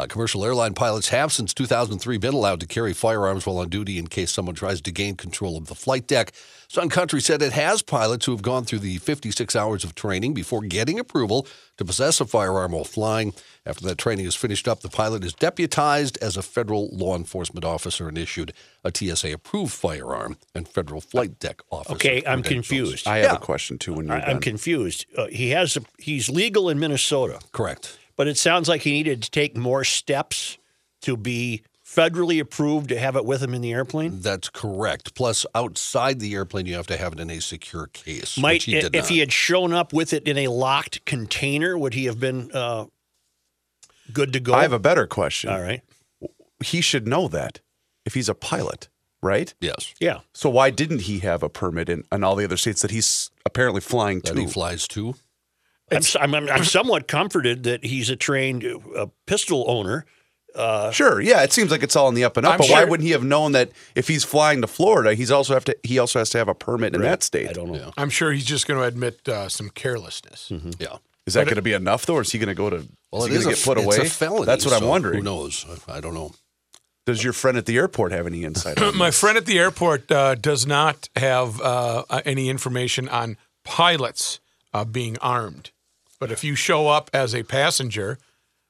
Uh, 0.00 0.06
commercial 0.06 0.42
airline 0.46 0.72
pilots 0.72 1.10
have 1.10 1.30
since 1.30 1.52
2003 1.52 2.16
been 2.16 2.32
allowed 2.32 2.58
to 2.58 2.66
carry 2.66 2.94
firearms 2.94 3.44
while 3.44 3.58
on 3.58 3.68
duty 3.68 3.98
in 3.98 4.06
case 4.06 4.30
someone 4.32 4.54
tries 4.54 4.80
to 4.80 4.90
gain 4.90 5.14
control 5.14 5.58
of 5.58 5.66
the 5.66 5.74
flight 5.74 6.06
deck. 6.06 6.32
Sun 6.68 6.88
Country 6.88 7.20
said 7.20 7.42
it 7.42 7.52
has 7.52 7.82
pilots 7.82 8.24
who 8.24 8.32
have 8.32 8.40
gone 8.40 8.64
through 8.64 8.78
the 8.78 8.96
56 8.96 9.54
hours 9.54 9.84
of 9.84 9.94
training 9.94 10.32
before 10.32 10.62
getting 10.62 10.98
approval 10.98 11.46
to 11.76 11.84
possess 11.84 12.18
a 12.18 12.24
firearm 12.24 12.72
while 12.72 12.84
flying. 12.84 13.34
After 13.66 13.84
that 13.88 13.98
training 13.98 14.24
is 14.24 14.34
finished 14.34 14.66
up, 14.66 14.80
the 14.80 14.88
pilot 14.88 15.22
is 15.22 15.34
deputized 15.34 16.16
as 16.22 16.38
a 16.38 16.42
federal 16.42 16.88
law 16.92 17.14
enforcement 17.14 17.66
officer 17.66 18.08
and 18.08 18.16
issued 18.16 18.54
a 18.82 18.90
TSA 18.96 19.32
approved 19.34 19.74
firearm 19.74 20.38
and 20.54 20.66
federal 20.66 21.02
flight 21.02 21.38
deck 21.38 21.60
officer. 21.70 21.92
Okay, 21.96 22.22
I'm 22.26 22.42
confused. 22.42 23.06
I 23.06 23.18
have 23.18 23.24
Yeah. 23.32 23.34
a 23.34 23.38
question 23.38 23.76
too. 23.76 23.92
When 23.92 24.06
you're 24.06 24.16
I, 24.16 24.20
I'm 24.20 24.32
done. 24.36 24.40
confused. 24.40 25.04
Uh, 25.14 25.26
he 25.26 25.50
has 25.50 25.76
a, 25.76 25.82
he's 25.98 26.30
legal 26.30 26.70
in 26.70 26.78
Minnesota, 26.78 27.38
Correct. 27.52 27.98
But 28.20 28.28
it 28.28 28.36
sounds 28.36 28.68
like 28.68 28.82
he 28.82 28.92
needed 28.92 29.22
to 29.22 29.30
take 29.30 29.56
more 29.56 29.82
steps 29.82 30.58
to 31.00 31.16
be 31.16 31.62
federally 31.82 32.38
approved 32.38 32.90
to 32.90 32.98
have 32.98 33.16
it 33.16 33.24
with 33.24 33.42
him 33.42 33.54
in 33.54 33.62
the 33.62 33.72
airplane. 33.72 34.20
That's 34.20 34.50
correct. 34.50 35.14
Plus, 35.14 35.46
outside 35.54 36.20
the 36.20 36.34
airplane, 36.34 36.66
you 36.66 36.74
have 36.74 36.86
to 36.88 36.98
have 36.98 37.14
it 37.14 37.18
in 37.18 37.30
a 37.30 37.40
secure 37.40 37.86
case. 37.86 38.36
Might 38.36 38.56
which 38.56 38.64
he 38.64 38.72
did 38.72 38.94
if 38.94 39.04
not. 39.04 39.08
he 39.08 39.20
had 39.20 39.32
shown 39.32 39.72
up 39.72 39.94
with 39.94 40.12
it 40.12 40.28
in 40.28 40.36
a 40.36 40.48
locked 40.48 41.02
container, 41.06 41.78
would 41.78 41.94
he 41.94 42.04
have 42.04 42.20
been 42.20 42.50
uh, 42.52 42.84
good 44.12 44.34
to 44.34 44.40
go? 44.40 44.52
I 44.52 44.64
have 44.64 44.74
a 44.74 44.78
better 44.78 45.06
question. 45.06 45.48
All 45.48 45.62
right. 45.62 45.80
He 46.62 46.82
should 46.82 47.08
know 47.08 47.26
that 47.28 47.60
if 48.04 48.12
he's 48.12 48.28
a 48.28 48.34
pilot, 48.34 48.90
right? 49.22 49.54
yes, 49.62 49.94
Yeah. 49.98 50.18
So 50.34 50.50
why 50.50 50.68
didn't 50.68 51.00
he 51.00 51.20
have 51.20 51.42
a 51.42 51.48
permit 51.48 51.88
in, 51.88 52.04
in 52.12 52.22
all 52.22 52.36
the 52.36 52.44
other 52.44 52.58
states 52.58 52.82
that 52.82 52.90
he's 52.90 53.30
apparently 53.46 53.80
flying 53.80 54.20
that 54.20 54.34
to? 54.34 54.40
he 54.42 54.46
flies 54.46 54.86
to. 54.88 55.14
I'm, 55.90 55.96
s- 55.98 56.16
I'm, 56.20 56.34
I'm, 56.34 56.48
I'm 56.48 56.64
somewhat 56.64 57.08
comforted 57.08 57.64
that 57.64 57.84
he's 57.84 58.10
a 58.10 58.16
trained 58.16 58.64
uh, 58.96 59.06
pistol 59.26 59.64
owner. 59.68 60.06
Sure, 60.92 61.20
yeah, 61.20 61.42
it 61.42 61.52
seems 61.52 61.70
like 61.70 61.82
it's 61.82 61.94
all 61.96 62.08
in 62.08 62.14
the 62.14 62.24
up 62.24 62.36
and 62.36 62.44
up. 62.46 62.54
I'm 62.54 62.58
but 62.58 62.68
why 62.70 62.84
wouldn't 62.84 63.04
he 63.06 63.12
have 63.12 63.22
known 63.24 63.52
that 63.52 63.70
if 63.94 64.08
he's 64.08 64.24
flying 64.24 64.60
to 64.62 64.66
Florida, 64.66 65.14
he's 65.14 65.30
also 65.30 65.54
have 65.54 65.64
to 65.66 65.76
he 65.84 65.98
also 65.98 66.18
has 66.18 66.30
to 66.30 66.38
have 66.38 66.48
a 66.48 66.54
permit 66.54 66.94
in 66.94 67.00
that 67.02 67.22
state? 67.22 67.48
I 67.48 67.52
don't 67.52 67.68
know. 67.70 67.78
Yeah. 67.78 67.90
I'm 67.96 68.10
sure 68.10 68.32
he's 68.32 68.44
just 68.44 68.66
going 68.66 68.78
to 68.80 68.84
admit 68.86 69.28
uh, 69.28 69.48
some 69.48 69.70
carelessness. 69.70 70.50
Yeah. 70.78 70.96
Is 71.26 71.34
that 71.34 71.44
going 71.44 71.54
to 71.56 71.62
be 71.62 71.72
enough 71.72 72.04
though, 72.06 72.16
or 72.16 72.22
is 72.22 72.32
he 72.32 72.38
going 72.38 72.48
to 72.48 72.54
go 72.54 72.68
to? 72.70 72.84
Well, 73.12 73.24
is 73.24 73.28
it 73.28 73.38
he 73.38 73.44
going 73.44 73.52
a, 73.52 73.56
to 73.56 73.60
get 73.60 73.64
put 73.64 73.78
it's 73.78 73.86
away? 73.86 74.06
a 74.06 74.10
felony. 74.10 74.46
That's 74.46 74.64
what 74.66 74.74
I'm 74.82 74.88
wondering. 74.88 75.18
Who 75.18 75.22
knows? 75.22 75.64
I, 75.88 75.98
I 75.98 76.00
don't 76.00 76.14
know. 76.14 76.32
Does 77.06 77.22
your 77.24 77.32
friend 77.32 77.56
at 77.56 77.66
the 77.66 77.76
airport 77.76 78.10
have 78.12 78.26
any 78.26 78.44
insight? 78.44 78.80
on 78.82 78.96
My 78.98 79.06
this? 79.06 79.20
friend 79.20 79.36
at 79.38 79.46
the 79.46 79.58
airport 79.58 80.10
uh, 80.10 80.34
does 80.34 80.66
not 80.66 81.08
have 81.16 81.60
uh, 81.60 82.04
uh, 82.10 82.20
any 82.24 82.48
information 82.48 83.08
on 83.08 83.36
pilots 83.64 84.40
uh, 84.74 84.84
being 84.84 85.16
armed. 85.18 85.70
But 86.20 86.30
if 86.30 86.44
you 86.44 86.54
show 86.54 86.86
up 86.86 87.10
as 87.12 87.34
a 87.34 87.42
passenger, 87.42 88.18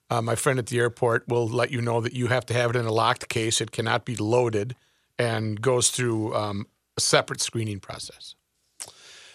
uh, 0.09 0.23
my 0.23 0.37
friend 0.37 0.59
at 0.59 0.67
the 0.67 0.79
airport 0.79 1.29
will 1.29 1.47
let 1.47 1.71
you 1.71 1.83
know 1.83 2.01
that 2.01 2.15
you 2.15 2.29
have 2.29 2.47
to 2.47 2.55
have 2.55 2.71
it 2.71 2.77
in 2.77 2.87
a 2.87 2.93
locked 2.93 3.29
case. 3.29 3.61
It 3.61 3.73
cannot 3.73 4.05
be 4.05 4.17
loaded 4.17 4.77
and 5.19 5.61
goes 5.61 5.91
through 5.91 6.35
um, 6.35 6.67
a 6.97 7.01
separate 7.01 7.41
screening 7.41 7.81
process. 7.81 8.35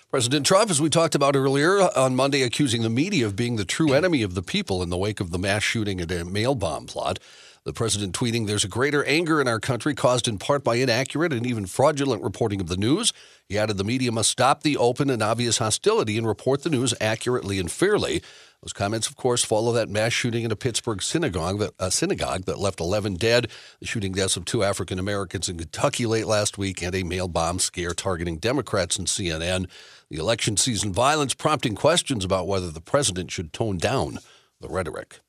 President 0.09 0.45
Trump, 0.45 0.69
as 0.69 0.81
we 0.81 0.89
talked 0.89 1.13
about 1.13 1.35
earlier 1.35 1.81
on 1.95 2.15
Monday, 2.15 2.41
accusing 2.41 2.83
the 2.83 2.89
media 2.89 3.25
of 3.25 3.35
being 3.35 3.57
the 3.57 3.65
true 3.65 3.91
enemy 3.91 4.21
of 4.21 4.33
the 4.33 4.41
people 4.41 4.81
in 4.81 4.89
the 4.89 4.97
wake 4.97 5.19
of 5.19 5.31
the 5.31 5.37
mass 5.37 5.61
shooting 5.61 5.99
at 5.99 6.11
a 6.11 6.23
mail 6.23 6.55
bomb 6.55 6.85
plot. 6.85 7.19
The 7.65 7.73
president 7.73 8.13
tweeting, 8.13 8.45
There's 8.45 8.63
a 8.63 8.67
greater 8.67 9.03
anger 9.05 9.41
in 9.41 9.47
our 9.47 9.59
country 9.59 9.95
caused 9.95 10.27
in 10.27 10.37
part 10.37 10.63
by 10.63 10.75
inaccurate 10.75 11.33
and 11.33 11.47
even 11.47 11.65
fraudulent 11.65 12.21
reporting 12.21 12.61
of 12.61 12.67
the 12.67 12.77
news. 12.77 13.11
He 13.49 13.57
added, 13.57 13.77
The 13.77 13.83
media 13.83 14.11
must 14.11 14.29
stop 14.29 14.61
the 14.61 14.77
open 14.77 15.09
and 15.09 15.23
obvious 15.23 15.57
hostility 15.57 16.15
and 16.15 16.27
report 16.27 16.61
the 16.61 16.69
news 16.69 16.93
accurately 17.01 17.57
and 17.57 17.71
fairly. 17.71 18.21
Those 18.61 18.71
comments, 18.71 19.07
of 19.07 19.15
course, 19.15 19.43
follow 19.43 19.71
that 19.71 19.89
mass 19.89 20.13
shooting 20.13 20.43
in 20.43 20.51
a 20.51 20.55
Pittsburgh 20.55 21.01
synagogue 21.01 21.57
that, 21.57 21.91
synagogue 21.91 22.45
that 22.45 22.59
left 22.59 22.79
11 22.79 23.15
dead, 23.15 23.49
the 23.79 23.87
shooting 23.87 24.11
deaths 24.11 24.37
of 24.37 24.45
two 24.45 24.63
African 24.63 24.99
Americans 24.99 25.49
in 25.49 25.57
Kentucky 25.57 26.05
late 26.05 26.27
last 26.27 26.59
week, 26.59 26.83
and 26.83 26.93
a 26.93 27.01
mail 27.01 27.27
bomb 27.27 27.57
scare 27.57 27.95
targeting 27.95 28.37
Democrats 28.37 28.95
and 28.99 29.07
CNN. 29.07 29.67
The 30.11 30.17
election 30.17 30.55
season 30.55 30.93
violence 30.93 31.33
prompting 31.33 31.73
questions 31.73 32.23
about 32.23 32.47
whether 32.47 32.69
the 32.69 32.79
president 32.79 33.31
should 33.31 33.53
tone 33.53 33.77
down 33.77 34.19
the 34.61 34.69
rhetoric. 34.69 35.19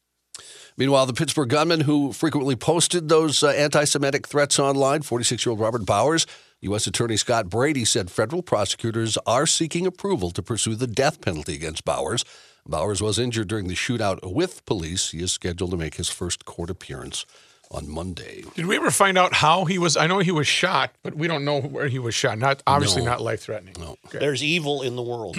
Meanwhile, 0.79 1.07
the 1.07 1.15
Pittsburgh 1.15 1.49
gunman 1.49 1.81
who 1.81 2.13
frequently 2.13 2.55
posted 2.57 3.09
those 3.09 3.43
uh, 3.43 3.49
anti 3.49 3.85
Semitic 3.85 4.27
threats 4.29 4.59
online, 4.59 5.03
46 5.03 5.47
year 5.47 5.51
old 5.53 5.61
Robert 5.61 5.87
Bowers, 5.87 6.27
U.S. 6.61 6.87
Attorney 6.87 7.17
Scott 7.17 7.49
Brady 7.49 7.85
said 7.85 8.11
federal 8.11 8.43
prosecutors 8.43 9.17
are 9.27 9.47
seeking 9.47 9.87
approval 9.87 10.31
to 10.33 10.43
pursue 10.43 10.75
the 10.75 10.87
death 10.87 11.21
penalty 11.21 11.55
against 11.55 11.85
Bowers. 11.85 12.25
Bowers 12.67 13.01
was 13.01 13.19
injured 13.19 13.49
during 13.49 13.69
the 13.69 13.75
shootout 13.75 14.19
with 14.33 14.65
police. 14.67 15.11
He 15.13 15.21
is 15.23 15.33
scheduled 15.33 15.71
to 15.71 15.77
make 15.77 15.95
his 15.95 16.09
first 16.09 16.45
court 16.45 16.69
appearance 16.69 17.25
on 17.71 17.89
Monday. 17.89 18.45
Did 18.55 18.67
we 18.67 18.77
ever 18.77 18.91
find 18.91 19.17
out 19.17 19.33
how 19.35 19.65
he 19.65 19.79
was? 19.79 19.97
I 19.97 20.07
know 20.07 20.19
he 20.19 20.31
was 20.33 20.47
shot, 20.47 20.93
but 21.03 21.15
we 21.15 21.27
don't 21.27 21.45
know 21.45 21.61
where 21.61 21.89
he 21.89 21.99
was 21.99 22.15
shot. 22.15 22.39
Not 22.39 22.63
obviously 22.67 23.03
No. 23.03 23.11
not 23.11 23.21
life 23.21 23.41
threatening. 23.43 23.75
No. 23.79 23.97
There's 24.13 24.43
evil 24.43 24.83
in 24.83 24.95
the 24.97 25.03
world. 25.03 25.37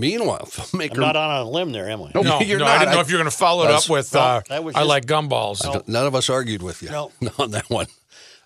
Meanwhile, 0.00 0.46
filmmaker 0.50 0.94
I'm 0.94 1.00
not 1.00 1.16
on 1.16 1.40
a 1.46 1.48
limb 1.48 1.72
there, 1.72 1.88
am 1.88 2.02
I? 2.02 2.10
No, 2.14 2.40
You're 2.40 2.58
no, 2.58 2.64
not. 2.64 2.76
I 2.76 2.78
didn't 2.80 2.92
know 2.94 2.98
I- 2.98 3.02
if 3.02 3.08
you 3.10 3.16
were 3.16 3.22
going 3.22 3.30
to 3.30 3.36
follow 3.36 3.64
it 3.64 3.70
up 3.70 3.88
with 3.88 4.12
no, 4.14 4.20
uh, 4.20 4.40
that 4.48 4.60
I 4.60 4.72
just- 4.72 4.86
like 4.86 5.04
gumballs. 5.06 5.86
None 5.86 6.06
of 6.06 6.14
us 6.14 6.28
argued 6.30 6.62
with 6.62 6.82
you 6.82 6.90
No. 6.90 7.12
on 7.38 7.50
that 7.52 7.68
one. 7.70 7.86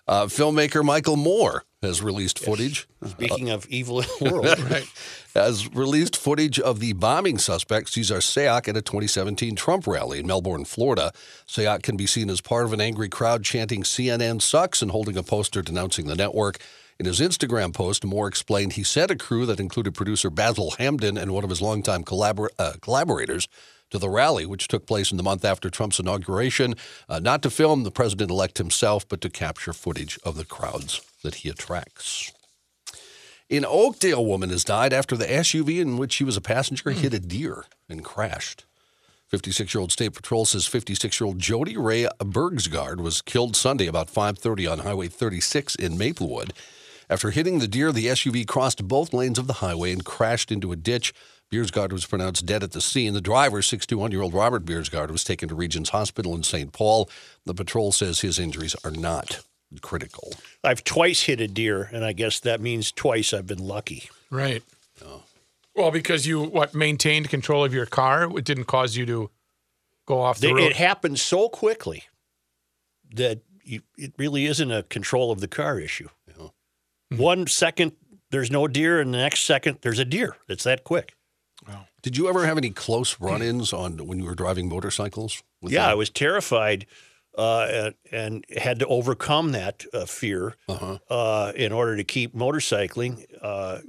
Uh, 0.07 0.25
filmmaker 0.25 0.83
Michael 0.85 1.15
Moore 1.15 1.63
has 1.81 1.99
released 2.03 2.37
footage. 2.37 2.87
Speaking 3.07 3.49
of 3.49 3.65
evil 3.69 4.01
in 4.01 4.07
the 4.19 4.29
world, 4.31 4.45
Right. 4.69 4.87
Has 5.33 5.67
released 5.73 6.15
footage 6.15 6.59
of 6.59 6.79
the 6.79 6.93
bombing 6.93 7.37
suspect 7.39 7.89
Cesar 7.89 8.19
Sayoc 8.19 8.67
at 8.69 8.77
a 8.77 8.81
2017 8.83 9.55
Trump 9.55 9.85
rally 9.87 10.19
in 10.19 10.27
Melbourne, 10.27 10.63
Florida. 10.63 11.11
Sayoc 11.47 11.81
can 11.83 11.97
be 11.97 12.05
seen 12.05 12.29
as 12.29 12.39
part 12.39 12.65
of 12.65 12.73
an 12.73 12.79
angry 12.79 13.09
crowd 13.09 13.43
chanting 13.43 13.81
CNN 13.83 14.41
sucks 14.41 14.81
and 14.83 14.91
holding 14.91 15.17
a 15.17 15.23
poster 15.23 15.61
denouncing 15.63 16.05
the 16.05 16.15
network. 16.15 16.59
In 16.97 17.05
his 17.05 17.19
Instagram 17.19 17.73
post, 17.73 18.05
Moore 18.05 18.27
explained 18.27 18.73
he 18.73 18.83
sent 18.83 19.11
a 19.11 19.17
crew 19.17 19.45
that 19.45 19.59
included 19.59 19.93
producer 19.93 20.29
Basil 20.29 20.71
Hamden 20.77 21.17
and 21.17 21.31
one 21.33 21.43
of 21.43 21.49
his 21.49 21.61
longtime 21.61 22.05
collabor- 22.05 22.49
uh, 22.57 22.73
collaborators 22.81 23.49
to 23.89 23.99
the 23.99 24.09
rally, 24.09 24.45
which 24.45 24.69
took 24.69 24.87
place 24.87 25.11
in 25.11 25.17
the 25.17 25.23
month 25.23 25.43
after 25.43 25.69
Trump's 25.69 25.99
inauguration, 25.99 26.73
uh, 27.09 27.19
not 27.19 27.41
to 27.43 27.49
film 27.49 27.83
the 27.83 27.91
president 27.91 28.31
elect 28.31 28.57
himself, 28.57 29.07
but 29.07 29.19
to 29.21 29.29
capture 29.29 29.73
footage 29.73 30.17
of 30.23 30.37
the 30.37 30.45
crowds 30.45 31.01
that 31.21 31.35
he 31.35 31.49
attracts. 31.49 32.31
In 33.49 33.65
Oakdale, 33.65 34.19
a 34.19 34.23
woman 34.23 34.49
has 34.49 34.63
died 34.63 34.93
after 34.93 35.17
the 35.17 35.25
SUV 35.25 35.79
in 35.79 35.97
which 35.97 36.13
she 36.13 36.23
was 36.23 36.37
a 36.37 36.41
passenger 36.41 36.91
hit 36.91 37.13
a 37.13 37.19
deer 37.19 37.65
and 37.89 38.03
crashed. 38.03 38.63
56 39.27 39.73
year 39.73 39.81
old 39.81 39.91
State 39.91 40.13
Patrol 40.13 40.45
says 40.45 40.65
56 40.65 41.19
year 41.19 41.27
old 41.27 41.39
Jody 41.39 41.75
Ray 41.75 42.07
Bergsgaard 42.19 43.01
was 43.01 43.21
killed 43.21 43.55
Sunday 43.55 43.87
about 43.87 44.09
5:30 44.09 44.71
on 44.71 44.79
Highway 44.79 45.09
36 45.09 45.75
in 45.75 45.97
Maplewood. 45.97 46.53
After 47.09 47.31
hitting 47.31 47.59
the 47.59 47.67
deer, 47.67 47.91
the 47.91 48.07
SUV 48.07 48.47
crossed 48.47 48.87
both 48.87 49.13
lanes 49.13 49.37
of 49.37 49.47
the 49.47 49.53
highway 49.53 49.91
and 49.91 50.03
crashed 50.03 50.51
into 50.51 50.71
a 50.71 50.75
ditch. 50.75 51.13
Beersgard 51.51 51.91
was 51.91 52.05
pronounced 52.05 52.45
dead 52.45 52.63
at 52.63 52.71
the 52.71 52.81
scene. 52.81 53.13
The 53.13 53.21
driver, 53.21 53.61
61 53.61 54.11
year 54.11 54.21
old 54.21 54.33
Robert 54.33 54.65
Beersgard, 54.65 55.11
was 55.11 55.23
taken 55.23 55.47
to 55.49 55.55
Regions 55.55 55.89
Hospital 55.89 56.33
in 56.35 56.43
St. 56.43 56.71
Paul. 56.73 57.09
The 57.45 57.53
patrol 57.53 57.91
says 57.91 58.21
his 58.21 58.39
injuries 58.39 58.75
are 58.83 58.91
not 58.91 59.41
critical. 59.81 60.33
I've 60.63 60.83
twice 60.83 61.21
hit 61.23 61.39
a 61.41 61.47
deer, 61.47 61.89
and 61.93 62.03
I 62.03 62.13
guess 62.13 62.39
that 62.39 62.61
means 62.61 62.91
twice 62.91 63.33
I've 63.33 63.47
been 63.47 63.59
lucky. 63.65 64.09
Right. 64.31 64.63
Oh. 65.03 65.23
Well, 65.75 65.91
because 65.91 66.25
you 66.25 66.41
what 66.41 66.73
maintained 66.73 67.29
control 67.29 67.63
of 67.63 67.73
your 67.73 67.85
car, 67.85 68.35
it 68.37 68.45
didn't 68.45 68.63
cause 68.65 68.95
you 68.95 69.05
to 69.05 69.29
go 70.07 70.21
off 70.21 70.39
the 70.39 70.47
They- 70.47 70.53
road. 70.53 70.63
it 70.63 70.75
happened 70.77 71.19
so 71.19 71.49
quickly 71.49 72.03
that 73.13 73.39
you, 73.63 73.81
it 73.97 74.13
really 74.17 74.45
isn't 74.45 74.71
a 74.71 74.83
control 74.83 75.31
of 75.31 75.41
the 75.41 75.47
car 75.47 75.79
issue. 75.79 76.09
One 77.09 77.47
second 77.47 77.93
there's 78.31 78.51
no 78.51 78.67
deer, 78.67 78.99
and 78.99 79.13
the 79.13 79.17
next 79.19 79.41
second 79.41 79.79
there's 79.81 79.99
a 79.99 80.05
deer. 80.05 80.37
It's 80.47 80.63
that 80.63 80.83
quick. 80.83 81.15
Did 82.01 82.17
you 82.17 82.27
ever 82.29 82.45
have 82.45 82.57
any 82.57 82.69
close 82.69 83.19
run 83.19 83.41
ins 83.41 83.73
on 83.73 83.97
when 84.05 84.19
you 84.19 84.25
were 84.25 84.35
driving 84.35 84.69
motorcycles? 84.69 85.41
with 85.61 85.73
yeah, 85.73 85.83
them? 85.83 85.91
I 85.91 85.95
was 85.95 86.11
terrified 86.11 86.85
uh, 87.35 87.67
and, 87.71 87.95
and 88.11 88.45
had 88.55 88.77
to 88.79 88.85
overcome 88.85 89.53
that 89.53 89.83
uh, 89.91 90.05
fear 90.05 90.55
Uh-huh. 90.67 90.99
uh, 91.09 91.51
in 91.55 91.71
order 91.71 91.97
to 91.97 92.03
keep 92.03 92.35
motorcycling. 92.35 93.25
Uh, 93.41 93.79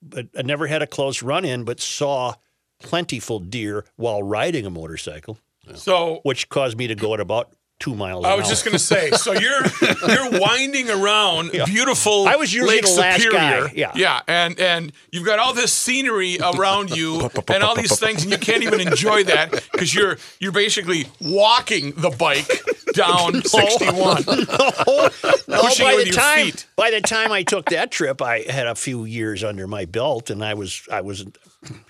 but 0.00 0.28
I 0.38 0.42
never 0.42 0.68
had 0.68 0.80
a 0.82 0.86
close 0.86 1.22
run 1.22 1.44
in, 1.44 1.64
but 1.64 1.80
saw 1.80 2.34
plentiful 2.80 3.40
deer 3.40 3.84
while 3.96 4.22
riding 4.22 4.64
a 4.64 4.70
motorcycle, 4.70 5.38
so 5.74 6.20
which 6.22 6.48
caused 6.48 6.78
me 6.78 6.86
to 6.86 6.94
go 6.94 7.12
at 7.14 7.20
about 7.20 7.50
two 7.80 7.94
miles. 7.94 8.24
I 8.24 8.34
was 8.34 8.44
hour. 8.44 8.50
just 8.50 8.64
going 8.64 8.72
to 8.72 8.78
say, 8.78 9.10
so 9.10 9.32
you're 9.32 9.62
you're 10.08 10.40
winding 10.40 10.90
around 10.90 11.50
beautiful. 11.66 12.28
I 12.28 12.36
was 12.36 12.52
usually 12.52 12.76
Lake 12.76 12.84
the 12.84 13.00
last 13.00 13.22
Superior, 13.22 13.66
guy, 13.66 13.72
yeah. 13.74 13.92
yeah, 13.96 14.20
and 14.28 14.60
and 14.60 14.92
you've 15.10 15.24
got 15.24 15.38
all 15.40 15.54
this 15.54 15.72
scenery 15.72 16.38
around 16.38 16.90
you 16.90 17.28
and 17.48 17.64
all 17.64 17.74
these 17.74 17.98
things, 17.98 18.22
and 18.22 18.30
you 18.30 18.38
can't 18.38 18.62
even 18.62 18.80
enjoy 18.80 19.24
that 19.24 19.50
because 19.72 19.92
you're 19.92 20.18
you're 20.38 20.52
basically 20.52 21.06
walking 21.20 21.92
the 21.96 22.10
bike 22.10 22.46
down 22.92 23.42
61. 23.42 24.24
No, 24.26 25.60
pushing 25.62 25.86
by 25.86 26.04
the 26.04 26.10
time, 26.12 26.44
feet. 26.46 26.66
By 26.76 26.90
the 26.90 27.00
time 27.00 27.32
I 27.32 27.42
took 27.42 27.70
that 27.70 27.90
trip, 27.90 28.22
I 28.22 28.40
had 28.40 28.66
a 28.66 28.74
few 28.74 29.04
years 29.04 29.42
under 29.42 29.66
my 29.66 29.84
belt, 29.84 30.30
and 30.30 30.44
I 30.44 30.54
was, 30.54 30.86
I 30.90 31.00
was, 31.00 31.24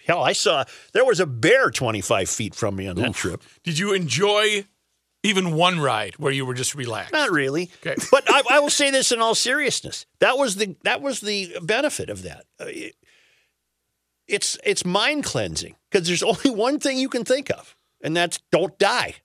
hell, 0.07 0.23
I 0.23 0.33
saw 0.33 0.65
there 0.93 1.05
was 1.05 1.21
a 1.21 1.27
bear 1.27 1.71
25 1.71 2.29
feet 2.29 2.55
from 2.55 2.77
me 2.77 2.87
on 2.87 2.97
that 2.97 3.15
trip. 3.15 3.43
Did 3.65 3.79
you 3.79 3.93
enjoy 3.93 4.65
even 5.23 5.53
one 5.55 5.81
ride 5.81 6.15
where 6.19 6.33
you 6.33 6.47
were 6.47 6.55
just 6.55 6.75
relaxed? 6.75 7.13
Not 7.13 7.31
really, 7.31 7.71
Okay. 7.85 7.97
but 8.11 8.25
I, 8.29 8.43
I 8.51 8.61
will 8.61 8.71
say 8.71 8.91
this 8.91 9.13
in 9.13 9.21
all 9.21 9.35
seriousness: 9.35 10.07
that 10.21 10.39
was 10.39 10.57
the 10.57 10.77
that 10.85 11.01
was 11.03 11.21
the 11.21 11.57
benefit 11.63 12.09
of 12.11 12.23
that. 12.23 12.45
Uh, 12.61 12.67
it- 12.69 12.95
it's 14.29 14.57
it's 14.65 14.85
mind 14.85 15.25
cleansing 15.25 15.75
because 15.91 16.07
there's 16.07 16.23
only 16.33 16.51
one 16.51 16.79
thing 16.79 16.99
you 16.99 17.09
can 17.09 17.25
think 17.25 17.51
of, 17.51 17.75
and 18.03 18.17
that's 18.17 18.39
don't 18.53 18.79
die. 18.79 19.17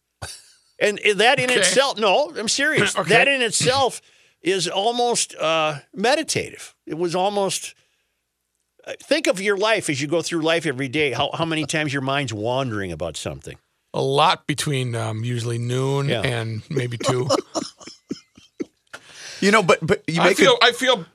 And 0.80 1.00
that 1.16 1.40
in 1.40 1.50
Okay. 1.52 1.60
itself, 1.60 1.98
no, 1.98 2.34
I'm 2.38 2.50
serious. 2.50 2.96
Okay. 3.00 3.10
That 3.10 3.28
in 3.30 3.42
itself 3.42 4.02
is 4.42 4.68
almost 4.68 5.34
uh, 5.36 5.80
meditative. 5.94 6.76
It 6.86 6.98
was 6.98 7.16
almost. 7.16 7.76
uh, 8.86 8.94
Think 9.02 9.28
of 9.28 9.40
your 9.40 9.56
life 9.58 9.90
as 9.90 10.02
you 10.02 10.08
go 10.08 10.22
through 10.22 10.42
life 10.42 10.66
every 10.66 10.90
day. 10.90 11.12
How, 11.14 11.30
how 11.34 11.46
many 11.46 11.66
times 11.66 11.94
your 11.94 12.02
mind's 12.02 12.34
wandering 12.34 12.92
about 12.92 13.16
something? 13.16 13.58
A 13.96 14.02
lot 14.02 14.46
between 14.46 14.94
um, 14.94 15.24
usually 15.24 15.58
noon 15.58 16.10
Yeah. 16.10 16.22
and 16.22 16.62
maybe 16.70 16.98
two. 16.98 17.28
You 19.42 19.52
know, 19.52 19.62
but 19.62 19.80
but 19.86 20.02
you 20.08 20.22
I 20.22 20.28
make 20.30 20.38
feel 20.38 20.54
it. 20.54 20.60
I 20.64 20.72
feel 20.72 21.06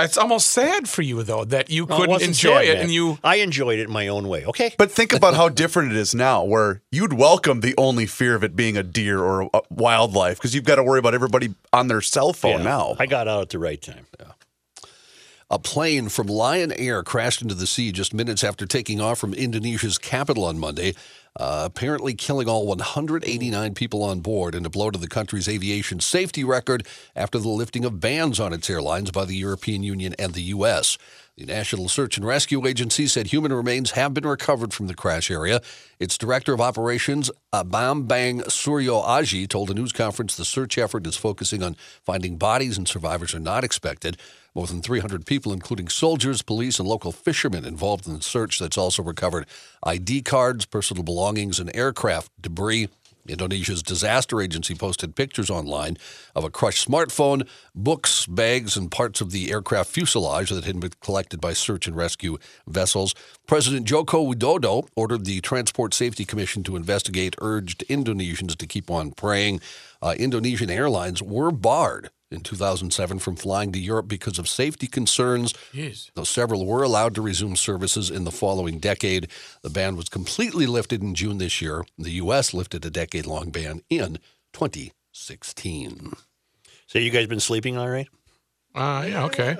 it's 0.00 0.18
almost 0.18 0.48
sad 0.48 0.88
for 0.88 1.02
you 1.02 1.22
though 1.22 1.44
that 1.46 1.70
you 1.70 1.86
Well, 1.86 1.98
it 1.98 2.00
couldn't 2.00 2.10
wasn't 2.14 2.28
enjoy 2.30 2.54
sad, 2.56 2.64
it 2.64 2.74
man. 2.74 2.82
and 2.84 2.92
you 2.92 3.18
I 3.22 3.36
enjoyed 3.36 3.78
it 3.78 3.84
in 3.84 3.92
my 3.92 4.08
own 4.08 4.28
way. 4.28 4.44
Okay. 4.44 4.74
But 4.76 4.90
think 4.90 5.12
about 5.12 5.34
how 5.34 5.48
different 5.48 5.92
it 5.92 5.96
is 5.96 6.14
now, 6.14 6.42
where 6.44 6.82
you'd 6.90 7.12
welcome 7.12 7.60
the 7.60 7.74
only 7.78 8.06
fear 8.06 8.34
of 8.34 8.42
it 8.42 8.56
being 8.56 8.76
a 8.76 8.82
deer 8.82 9.20
or 9.20 9.48
a 9.54 9.60
wildlife 9.70 10.36
because 10.36 10.54
you've 10.54 10.64
got 10.64 10.76
to 10.76 10.82
worry 10.82 10.98
about 10.98 11.14
everybody 11.14 11.54
on 11.72 11.86
their 11.88 12.00
cell 12.00 12.32
phone 12.32 12.58
Yeah, 12.58 12.64
now. 12.64 12.96
I 12.98 13.06
got 13.06 13.28
out 13.28 13.42
at 13.42 13.48
the 13.50 13.58
right 13.60 13.80
time. 13.80 14.06
A 15.50 15.58
plane 15.58 16.10
from 16.10 16.26
Lion 16.26 16.72
Air 16.72 17.02
crashed 17.02 17.40
into 17.40 17.54
the 17.54 17.66
sea 17.66 17.90
just 17.92 18.12
minutes 18.12 18.44
after 18.44 18.66
taking 18.66 19.00
off 19.00 19.18
from 19.18 19.32
Indonesia's 19.32 19.96
capital 19.96 20.44
on 20.44 20.58
Monday, 20.58 20.94
uh, 21.38 21.62
apparently 21.64 22.14
killing 22.14 22.48
all 22.48 22.66
189 22.66 23.74
people 23.74 24.02
on 24.02 24.20
board 24.20 24.54
and 24.54 24.66
a 24.66 24.70
blow 24.70 24.90
to 24.90 24.98
the 24.98 25.08
country's 25.08 25.48
aviation 25.48 26.00
safety 26.00 26.44
record 26.44 26.86
after 27.14 27.38
the 27.38 27.48
lifting 27.48 27.84
of 27.84 28.00
bans 28.00 28.40
on 28.40 28.52
its 28.52 28.68
airlines 28.68 29.10
by 29.10 29.24
the 29.24 29.36
European 29.36 29.82
Union 29.82 30.14
and 30.18 30.34
the 30.34 30.42
U.S. 30.42 30.98
The 31.38 31.46
National 31.46 31.88
Search 31.88 32.16
and 32.16 32.26
Rescue 32.26 32.66
Agency 32.66 33.06
said 33.06 33.28
human 33.28 33.52
remains 33.52 33.92
have 33.92 34.12
been 34.12 34.26
recovered 34.26 34.74
from 34.74 34.88
the 34.88 34.94
crash 34.94 35.30
area. 35.30 35.62
Its 36.00 36.18
director 36.18 36.52
of 36.52 36.60
operations, 36.60 37.30
Bambang 37.52 38.42
Suryo 38.46 39.04
Aji, 39.04 39.48
told 39.48 39.70
a 39.70 39.74
news 39.74 39.92
conference 39.92 40.34
the 40.34 40.44
search 40.44 40.76
effort 40.76 41.06
is 41.06 41.16
focusing 41.16 41.62
on 41.62 41.76
finding 42.04 42.38
bodies 42.38 42.76
and 42.76 42.88
survivors 42.88 43.36
are 43.36 43.38
not 43.38 43.62
expected. 43.62 44.16
More 44.52 44.66
than 44.66 44.82
300 44.82 45.24
people, 45.26 45.52
including 45.52 45.88
soldiers, 45.88 46.42
police, 46.42 46.80
and 46.80 46.88
local 46.88 47.12
fishermen, 47.12 47.64
involved 47.64 48.08
in 48.08 48.14
the 48.14 48.22
search 48.22 48.58
that's 48.58 48.76
also 48.76 49.04
recovered 49.04 49.46
ID 49.84 50.22
cards, 50.22 50.66
personal 50.66 51.04
belongings, 51.04 51.27
and 51.36 51.74
aircraft 51.74 52.30
debris. 52.40 52.88
Indonesia's 53.28 53.82
disaster 53.82 54.40
agency 54.40 54.74
posted 54.74 55.14
pictures 55.14 55.50
online 55.50 55.98
of 56.34 56.44
a 56.44 56.50
crushed 56.50 56.88
smartphone, 56.88 57.46
books, 57.74 58.26
bags, 58.26 58.76
and 58.76 58.90
parts 58.90 59.20
of 59.20 59.30
the 59.30 59.50
aircraft 59.50 59.90
fuselage 59.90 60.50
that 60.50 60.64
had 60.64 60.80
been 60.80 60.92
collected 61.02 61.40
by 61.40 61.52
search 61.52 61.86
and 61.86 61.96
rescue 61.96 62.38
vessels. 62.66 63.14
President 63.46 63.86
Joko 63.86 64.24
Widodo 64.24 64.88
ordered 64.96 65.24
the 65.24 65.40
Transport 65.40 65.94
Safety 65.94 66.24
Commission 66.24 66.62
to 66.64 66.76
investigate, 66.76 67.36
urged 67.40 67.84
Indonesians 67.88 68.56
to 68.56 68.66
keep 68.66 68.90
on 68.90 69.10
praying. 69.12 69.60
Uh, 70.00 70.14
Indonesian 70.18 70.70
airlines 70.70 71.22
were 71.22 71.50
barred 71.50 72.10
in 72.30 72.40
2007 72.40 73.18
from 73.18 73.36
flying 73.36 73.72
to 73.72 73.78
Europe 73.78 74.08
because 74.08 74.38
of 74.38 74.48
safety 74.48 74.86
concerns. 74.86 75.54
Jeez. 75.72 76.10
Though 76.14 76.24
several 76.24 76.66
were 76.66 76.82
allowed 76.82 77.14
to 77.14 77.22
resume 77.22 77.56
services 77.56 78.10
in 78.10 78.24
the 78.24 78.30
following 78.30 78.78
decade, 78.78 79.28
the 79.62 79.70
ban 79.70 79.96
was 79.96 80.08
completely 80.08 80.66
lifted 80.66 81.02
in 81.02 81.14
June 81.14 81.38
this 81.38 81.62
year. 81.62 81.84
The 81.96 82.12
U.S. 82.12 82.52
lifted 82.52 82.84
a 82.84 82.90
decade 82.90 83.26
long 83.26 83.50
ban 83.50 83.82
in 83.88 84.18
2016. 84.52 86.12
So 86.86 86.98
you 86.98 87.10
guys 87.10 87.26
been 87.26 87.40
sleeping 87.40 87.76
all 87.76 87.88
right? 87.88 88.08
Uh, 88.74 89.04
yeah, 89.08 89.24
okay. 89.24 89.56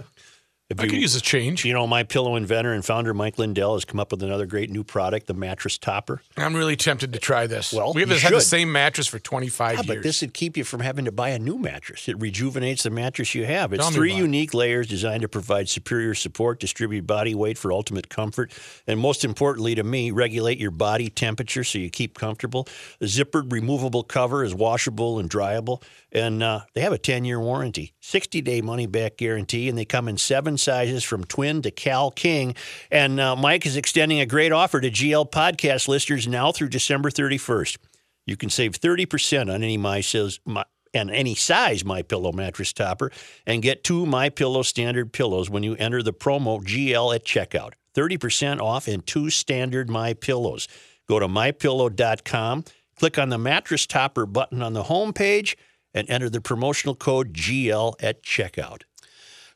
Have 0.71 0.81
I 0.81 0.83
you- 0.83 0.91
could 0.91 1.01
use 1.01 1.15
a 1.15 1.21
change. 1.23 1.65
You 1.65 1.73
know, 1.73 1.87
my 1.87 2.03
pillow 2.03 2.37
inventor 2.37 2.75
and 2.75 2.85
founder 2.85 3.15
Mike 3.15 3.39
Lindell 3.39 3.73
has 3.73 3.87
come 3.87 3.99
up 3.99 4.11
with 4.11 4.23
another 4.23 4.45
great 4.45 4.69
new 4.69 4.85
product, 4.85 5.27
the 5.27 5.33
mattress 5.33 5.79
topper. 5.79 6.21
I'm 6.37 6.55
really 6.55 6.77
tempted 6.77 7.11
to 7.15 7.19
try 7.19 7.47
this. 7.47 7.73
Well, 7.73 7.95
we 7.95 8.03
have 8.03 8.11
had 8.21 8.35
the 8.35 8.41
same 8.43 8.71
mattress 8.71 9.07
for 9.07 9.19
25 9.19 9.71
Yeah, 9.71 9.77
years. 9.83 9.87
but 9.87 10.03
this 10.03 10.21
would 10.21 10.35
keep 10.35 10.59
you 10.59 10.65
from 10.65 10.81
having 10.81 11.07
to 11.07 11.13
buy 11.13 11.31
a 11.31 11.39
new 11.39 11.57
mattress. 11.57 12.07
It 12.07 12.21
rejuvenates 12.21 12.83
the 12.83 12.91
mattress 12.91 13.35
you 13.35 13.47
have. 13.47 13.73
It's 13.73 13.83
Tell 13.83 13.93
three 13.93 14.13
unique 14.13 14.53
layers 14.53 14.87
designed 14.87 15.23
to 15.23 15.29
provide 15.29 15.71
superior 15.71 16.15
support, 16.15 16.61
distribute 16.61 17.07
body 17.07 17.35
weight 17.35 17.57
for 17.57 17.73
ultimate 17.73 18.11
comfort, 18.11 18.53
and 18.87 19.01
most 19.01 19.25
importantly 19.25 19.75
to 19.75 19.83
me, 19.83 20.11
regulate 20.11 20.59
your 20.59 20.71
body 20.71 21.09
temperature 21.09 21.65
so 21.65 21.79
you 21.79 21.89
keep 21.89 22.19
comfortable. 22.19 22.69
The 22.99 23.07
zippered 23.07 23.51
removable 23.51 24.03
cover 24.03 24.45
is 24.45 24.55
washable 24.55 25.19
and 25.19 25.31
dryable, 25.31 25.83
and 26.13 26.43
uh, 26.43 26.61
they 26.75 26.83
have 26.83 26.93
a 26.93 26.99
10 26.99 27.25
year 27.25 27.41
warranty, 27.41 27.95
60 28.01 28.43
day 28.43 28.61
money 28.61 28.85
back 28.87 29.17
guarantee, 29.17 29.71
and 29.71 29.79
they 29.79 29.87
come 29.87 30.09
in 30.09 30.19
seven 30.19 30.58
sizes 30.59 31.05
from 31.05 31.25
twin 31.25 31.63
to 31.63 31.71
Cal 31.71 32.11
King. 32.11 32.55
And 32.91 33.19
uh, 33.19 33.37
Mike 33.37 33.67
is 33.67 33.77
extending 33.77 34.21
a 34.21 34.27
great 34.27 34.53
offer 34.53 34.81
to 34.81 34.91
GL 34.91 35.31
podcast 35.31 35.89
listeners 35.89 36.29
now 36.29 36.53
through 36.53 36.69
December 36.69 37.11
31st. 37.11 37.79
You 38.27 38.37
can 38.37 38.51
save 38.51 38.73
30% 38.73 39.43
on 39.43 39.63
any 39.63 39.79
My 39.79 40.01
Says, 40.01 40.41
My, 40.45 40.65
and 40.93 41.11
any 41.11 41.35
size 41.35 41.85
My 41.85 42.03
Pillow 42.03 42.33
mattress 42.33 42.73
topper 42.73 43.11
and 43.47 43.63
get 43.63 43.85
two 43.85 44.07
My 44.07 44.29
Pillow 44.29 44.63
standard 44.63 45.13
pillows 45.13 45.49
when 45.49 45.63
you 45.63 45.75
enter 45.77 46.03
the 46.03 46.13
promo 46.13 46.63
GL 46.63 47.15
at 47.15 47.25
checkout. 47.25 47.73
30% 47.95 48.61
off 48.61 48.87
and 48.87 49.07
two 49.07 49.31
standard 49.31 49.91
My 49.91 50.13
Pillows. 50.15 50.69
Go 51.09 51.19
to 51.19 51.27
mypillow.com, 51.27 52.65
click 52.97 53.19
on 53.19 53.31
the 53.31 53.39
mattress 53.39 53.87
topper 53.87 54.27
button 54.27 54.63
on 54.63 54.75
the 54.75 54.85
homepage 54.85 55.57
and 55.95 56.09
enter 56.11 56.29
the 56.29 56.41
promotional 56.41 56.95
code 56.95 57.33
GL 57.33 57.95
at 58.01 58.23
checkout. 58.23 58.83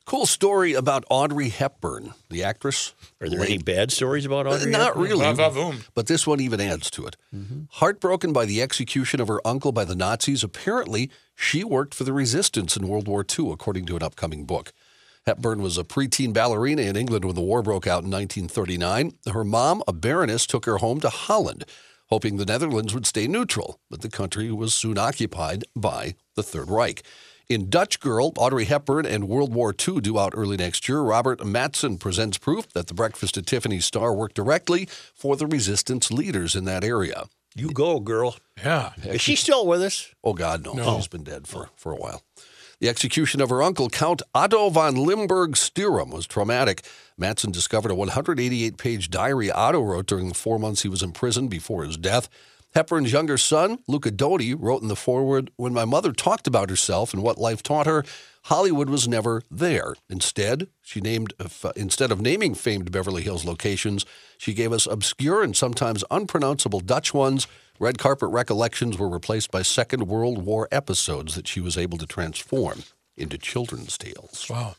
Cool 0.05 0.25
story 0.25 0.73
about 0.73 1.05
Audrey 1.09 1.47
Hepburn, 1.47 2.13
the 2.29 2.43
actress. 2.43 2.93
Are 3.21 3.29
there 3.29 3.39
any 3.41 3.57
bad 3.57 3.89
stories 3.89 4.25
about 4.25 4.45
Audrey? 4.45 4.69
Not 4.69 4.87
Hepburn? 4.87 5.01
really. 5.03 5.33
Va-va-voom. 5.33 5.87
But 5.95 6.07
this 6.07 6.27
one 6.27 6.41
even 6.41 6.59
adds 6.59 6.91
to 6.91 7.05
it. 7.07 7.15
Heartbroken 7.71 8.33
by 8.33 8.43
the 8.45 8.61
execution 8.61 9.21
of 9.21 9.29
her 9.29 9.39
uncle 9.47 9.71
by 9.71 9.85
the 9.85 9.95
Nazis, 9.95 10.43
apparently 10.43 11.09
she 11.35 11.63
worked 11.63 11.93
for 11.93 12.03
the 12.03 12.11
resistance 12.11 12.75
in 12.75 12.87
World 12.89 13.07
War 13.07 13.25
II, 13.27 13.51
according 13.51 13.85
to 13.85 13.95
an 13.95 14.03
upcoming 14.03 14.43
book. 14.45 14.73
Hepburn 15.25 15.61
was 15.61 15.77
a 15.77 15.85
preteen 15.85 16.33
ballerina 16.33 16.81
in 16.81 16.97
England 16.97 17.23
when 17.23 17.35
the 17.35 17.41
war 17.41 17.61
broke 17.61 17.87
out 17.87 18.03
in 18.03 18.11
1939. 18.11 19.13
Her 19.31 19.45
mom, 19.45 19.81
a 19.87 19.93
baroness, 19.93 20.45
took 20.45 20.65
her 20.65 20.79
home 20.79 20.99
to 20.99 21.09
Holland, 21.09 21.63
hoping 22.07 22.35
the 22.35 22.45
Netherlands 22.45 22.93
would 22.93 23.05
stay 23.05 23.25
neutral, 23.25 23.79
but 23.89 24.01
the 24.01 24.09
country 24.09 24.51
was 24.51 24.75
soon 24.75 24.97
occupied 24.97 25.63
by 25.77 26.15
the 26.35 26.43
Third 26.43 26.69
Reich. 26.69 27.03
In 27.49 27.69
Dutch 27.69 27.99
Girl, 27.99 28.31
Audrey 28.37 28.65
Hepburn 28.65 29.05
and 29.05 29.27
World 29.27 29.53
War 29.53 29.75
II 29.77 29.99
due 29.99 30.17
out 30.17 30.33
early 30.35 30.55
next 30.55 30.87
year, 30.87 31.01
Robert 31.01 31.39
Matzen 31.39 31.99
presents 31.99 32.37
proof 32.37 32.71
that 32.71 32.87
the 32.87 32.93
Breakfast 32.93 33.37
at 33.37 33.45
Tiffany's 33.45 33.85
star 33.85 34.13
worked 34.13 34.35
directly 34.35 34.87
for 35.13 35.35
the 35.35 35.45
resistance 35.45 36.09
leaders 36.09 36.55
in 36.55 36.63
that 36.65 36.85
area. 36.85 37.25
You 37.53 37.71
go, 37.71 37.99
girl. 37.99 38.37
Yeah. 38.63 38.93
Is 39.03 39.21
she 39.21 39.35
still 39.35 39.67
with 39.67 39.81
us? 39.81 40.13
Oh, 40.23 40.33
God, 40.33 40.65
no. 40.65 40.95
She's 40.95 41.07
been 41.07 41.23
dead 41.23 41.45
for, 41.45 41.69
for 41.75 41.91
a 41.91 41.97
while. 41.97 42.23
The 42.79 42.89
execution 42.89 43.41
of 43.41 43.49
her 43.49 43.61
uncle, 43.61 43.89
Count 43.89 44.21
Otto 44.33 44.69
von 44.69 44.95
Limburg 44.95 45.51
Stirum, 45.51 46.11
was 46.11 46.25
traumatic. 46.25 46.83
Matzen 47.19 47.51
discovered 47.51 47.91
a 47.91 47.95
188 47.95 48.77
page 48.77 49.09
diary 49.09 49.51
Otto 49.51 49.81
wrote 49.81 50.07
during 50.07 50.29
the 50.29 50.33
four 50.33 50.57
months 50.57 50.81
he 50.81 50.89
was 50.89 51.03
in 51.03 51.11
prison 51.11 51.47
before 51.47 51.83
his 51.83 51.97
death. 51.97 52.29
Hepburn's 52.73 53.11
younger 53.11 53.37
son, 53.37 53.79
Luca 53.87 54.11
Dotti, 54.11 54.55
wrote 54.57 54.81
in 54.81 54.87
the 54.87 54.95
foreword 54.95 55.51
When 55.57 55.73
my 55.73 55.85
mother 55.85 56.11
talked 56.11 56.47
about 56.47 56.71
herself 56.71 57.13
and 57.13 57.21
what 57.21 57.37
life 57.37 57.61
taught 57.61 57.85
her, 57.85 58.03
Hollywood 58.45 58.89
was 58.89 59.07
never 59.07 59.43
there. 59.51 59.93
Instead, 60.09 60.67
she 60.81 60.99
named 60.99 61.33
uh, 61.39 61.71
instead 61.75 62.11
of 62.11 62.19
naming 62.19 62.55
famed 62.55 62.91
Beverly 62.91 63.21
Hills 63.21 63.45
locations, 63.45 64.05
she 64.39 64.53
gave 64.53 64.73
us 64.73 64.87
obscure 64.87 65.43
and 65.43 65.55
sometimes 65.55 66.03
unpronounceable 66.09 66.79
Dutch 66.79 67.13
ones. 67.13 67.47
Red 67.79 67.99
carpet 67.99 68.29
recollections 68.29 68.97
were 68.97 69.09
replaced 69.09 69.51
by 69.51 69.61
Second 69.61 70.07
World 70.07 70.43
War 70.43 70.67
episodes 70.71 71.35
that 71.35 71.47
she 71.47 71.61
was 71.61 71.77
able 71.77 71.99
to 71.99 72.07
transform 72.07 72.83
into 73.15 73.37
children's 73.37 73.97
tales. 73.97 74.47
Wow. 74.49 74.75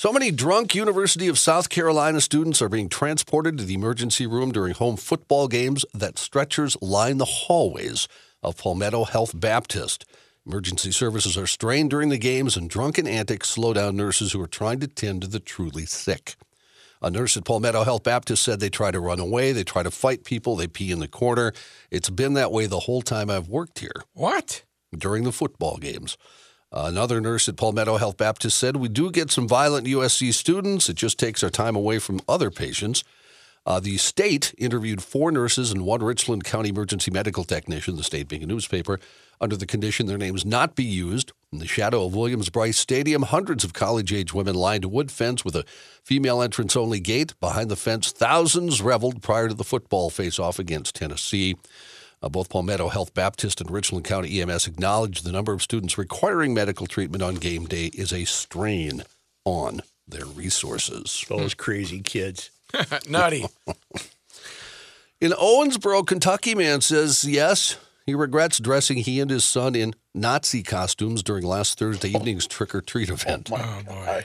So 0.00 0.14
many 0.14 0.30
drunk 0.30 0.74
University 0.74 1.28
of 1.28 1.38
South 1.38 1.68
Carolina 1.68 2.22
students 2.22 2.62
are 2.62 2.70
being 2.70 2.88
transported 2.88 3.58
to 3.58 3.64
the 3.66 3.74
emergency 3.74 4.26
room 4.26 4.50
during 4.50 4.72
home 4.72 4.96
football 4.96 5.46
games 5.46 5.84
that 5.92 6.18
stretchers 6.18 6.74
line 6.80 7.18
the 7.18 7.26
hallways 7.26 8.08
of 8.42 8.56
Palmetto 8.56 9.04
Health 9.04 9.38
Baptist. 9.38 10.06
Emergency 10.46 10.90
services 10.90 11.36
are 11.36 11.46
strained 11.46 11.90
during 11.90 12.08
the 12.08 12.16
games, 12.16 12.56
and 12.56 12.70
drunken 12.70 13.06
antics 13.06 13.50
slow 13.50 13.74
down 13.74 13.94
nurses 13.94 14.32
who 14.32 14.40
are 14.40 14.46
trying 14.46 14.80
to 14.80 14.86
tend 14.86 15.20
to 15.20 15.28
the 15.28 15.38
truly 15.38 15.84
sick. 15.84 16.36
A 17.02 17.10
nurse 17.10 17.36
at 17.36 17.44
Palmetto 17.44 17.84
Health 17.84 18.04
Baptist 18.04 18.42
said 18.42 18.58
they 18.58 18.70
try 18.70 18.90
to 18.90 19.00
run 19.00 19.20
away, 19.20 19.52
they 19.52 19.64
try 19.64 19.82
to 19.82 19.90
fight 19.90 20.24
people, 20.24 20.56
they 20.56 20.66
pee 20.66 20.92
in 20.92 21.00
the 21.00 21.08
corner. 21.08 21.52
It's 21.90 22.08
been 22.08 22.32
that 22.32 22.52
way 22.52 22.64
the 22.64 22.80
whole 22.80 23.02
time 23.02 23.28
I've 23.28 23.48
worked 23.48 23.80
here 23.80 24.02
What? 24.14 24.62
during 24.96 25.24
the 25.24 25.30
football 25.30 25.76
games. 25.76 26.16
Another 26.72 27.20
nurse 27.20 27.48
at 27.48 27.56
Palmetto 27.56 27.96
Health 27.96 28.16
Baptist 28.16 28.56
said, 28.56 28.76
We 28.76 28.88
do 28.88 29.10
get 29.10 29.30
some 29.30 29.48
violent 29.48 29.88
USC 29.88 30.32
students. 30.32 30.88
It 30.88 30.94
just 30.94 31.18
takes 31.18 31.42
our 31.42 31.50
time 31.50 31.74
away 31.74 31.98
from 31.98 32.20
other 32.28 32.50
patients. 32.50 33.02
Uh, 33.66 33.80
the 33.80 33.98
state 33.98 34.54
interviewed 34.56 35.02
four 35.02 35.30
nurses 35.30 35.70
and 35.70 35.84
one 35.84 36.02
Richland 36.02 36.44
County 36.44 36.70
emergency 36.70 37.10
medical 37.10 37.44
technician, 37.44 37.96
the 37.96 38.02
state 38.02 38.28
being 38.28 38.42
a 38.42 38.46
newspaper, 38.46 38.98
under 39.40 39.56
the 39.56 39.66
condition 39.66 40.06
their 40.06 40.16
names 40.16 40.46
not 40.46 40.76
be 40.76 40.84
used. 40.84 41.32
In 41.52 41.58
the 41.58 41.66
shadow 41.66 42.06
of 42.06 42.14
Williams 42.14 42.48
Brice 42.48 42.78
Stadium, 42.78 43.22
hundreds 43.22 43.64
of 43.64 43.72
college 43.72 44.12
age 44.12 44.32
women 44.32 44.54
lined 44.54 44.84
a 44.84 44.88
wood 44.88 45.10
fence 45.10 45.44
with 45.44 45.56
a 45.56 45.64
female 46.04 46.40
entrance 46.40 46.76
only 46.76 47.00
gate. 47.00 47.38
Behind 47.40 47.68
the 47.68 47.76
fence, 47.76 48.12
thousands 48.12 48.80
reveled 48.80 49.22
prior 49.22 49.48
to 49.48 49.54
the 49.54 49.64
football 49.64 50.08
face 50.08 50.38
off 50.38 50.58
against 50.58 50.94
Tennessee. 50.94 51.56
Uh, 52.22 52.28
both 52.28 52.50
Palmetto 52.50 52.88
Health 52.88 53.14
Baptist 53.14 53.60
and 53.60 53.70
Richland 53.70 54.04
County 54.04 54.40
EMS 54.40 54.66
acknowledge 54.66 55.22
the 55.22 55.32
number 55.32 55.52
of 55.52 55.62
students 55.62 55.96
requiring 55.96 56.52
medical 56.52 56.86
treatment 56.86 57.22
on 57.22 57.36
game 57.36 57.66
day 57.66 57.86
is 57.86 58.12
a 58.12 58.24
strain 58.24 59.04
on 59.44 59.80
their 60.06 60.26
resources. 60.26 61.24
Those 61.28 61.54
crazy 61.54 62.00
kids. 62.00 62.50
Nutty. 63.08 63.46
In 65.20 65.32
Owensboro, 65.32 66.06
Kentucky, 66.06 66.54
man 66.54 66.80
says 66.80 67.24
yes, 67.24 67.76
he 68.06 68.14
regrets 68.14 68.58
dressing 68.58 68.98
he 68.98 69.20
and 69.20 69.30
his 69.30 69.44
son 69.44 69.74
in 69.74 69.94
Nazi 70.14 70.62
costumes 70.62 71.22
during 71.22 71.44
last 71.44 71.78
Thursday 71.78 72.08
evening's 72.08 72.46
trick 72.46 72.74
or 72.74 72.80
treat 72.80 73.10
event. 73.10 73.50
Oh 73.52 73.82
boy. 73.86 74.24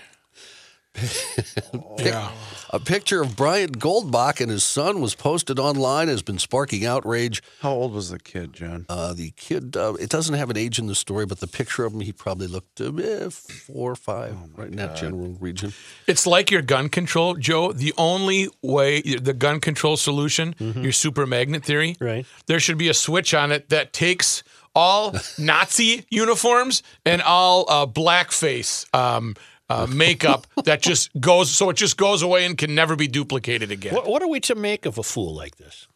yeah. 1.98 2.32
A 2.72 2.80
picture 2.80 3.22
of 3.22 3.36
Bryant 3.36 3.80
Goldbach 3.80 4.42
and 4.42 4.50
his 4.52 4.64
son 4.64 5.00
was 5.00 5.16
posted 5.16 5.60
online, 5.60 6.08
has 6.08 6.22
been 6.22 6.40
sparking 6.40 6.86
outrage. 6.86 7.42
How 7.62 7.72
old 7.72 7.94
was 7.94 8.10
the 8.10 8.20
kid, 8.20 8.54
John? 8.54 8.86
Uh, 8.90 9.14
the 9.14 9.32
kid, 9.38 9.78
uh, 9.78 9.94
it 9.94 10.10
doesn't 10.10 10.36
have 10.36 10.50
an 10.50 10.58
age 10.58 10.78
in 10.80 10.88
the 10.88 10.96
story, 10.96 11.26
but 11.26 11.40
the 11.40 11.48
picture 11.48 11.86
of 11.86 11.94
him, 11.94 12.02
he 12.02 12.12
probably 12.12 12.48
looked 12.48 12.82
uh, 12.82 13.30
four 13.30 13.92
or 13.92 13.96
five, 13.96 14.36
right 14.58 14.68
in 14.68 14.76
that 14.78 14.96
general 14.98 15.38
region. 15.40 15.74
It's 16.08 16.28
like 16.28 16.52
your 16.52 16.62
gun 16.62 16.90
control, 16.90 17.36
Joe. 17.36 17.72
The 17.72 17.94
only 17.98 18.50
way, 18.62 19.02
the 19.02 19.34
gun 19.34 19.62
control 19.62 19.96
solution, 19.98 20.56
your 20.60 20.92
super 20.92 21.26
magnet 21.26 21.64
theory, 21.64 21.96
Right. 22.00 22.26
there 22.48 22.60
should 22.60 22.78
be 22.78 22.90
a 22.90 22.94
switch 22.94 23.34
on 23.34 23.52
it 23.52 23.70
that 23.70 23.94
takes 23.94 24.44
all 24.76 25.16
Nazi 25.40 26.06
uniforms 26.10 26.84
and 27.06 27.22
all 27.22 27.66
uh, 27.70 27.86
blackface 27.86 28.94
um, 28.94 29.36
uh, 29.70 29.88
makeup 29.88 30.46
that 30.66 30.82
just 30.82 31.10
goes, 31.20 31.50
so 31.52 31.70
it 31.70 31.76
just 31.78 31.98
goes 31.98 32.22
away 32.22 32.46
and 32.46 32.58
can 32.58 32.76
never 32.76 32.96
be 32.96 33.08
duplicated 33.08 33.72
again. 33.72 33.94
What, 33.94 34.08
what 34.08 34.22
are 34.22 34.28
we 34.30 34.40
to 34.42 34.56
make 34.56 34.86
of 34.86 34.98
a 34.98 35.04
fool 35.04 35.34
like 35.36 35.56
this? 35.58 35.88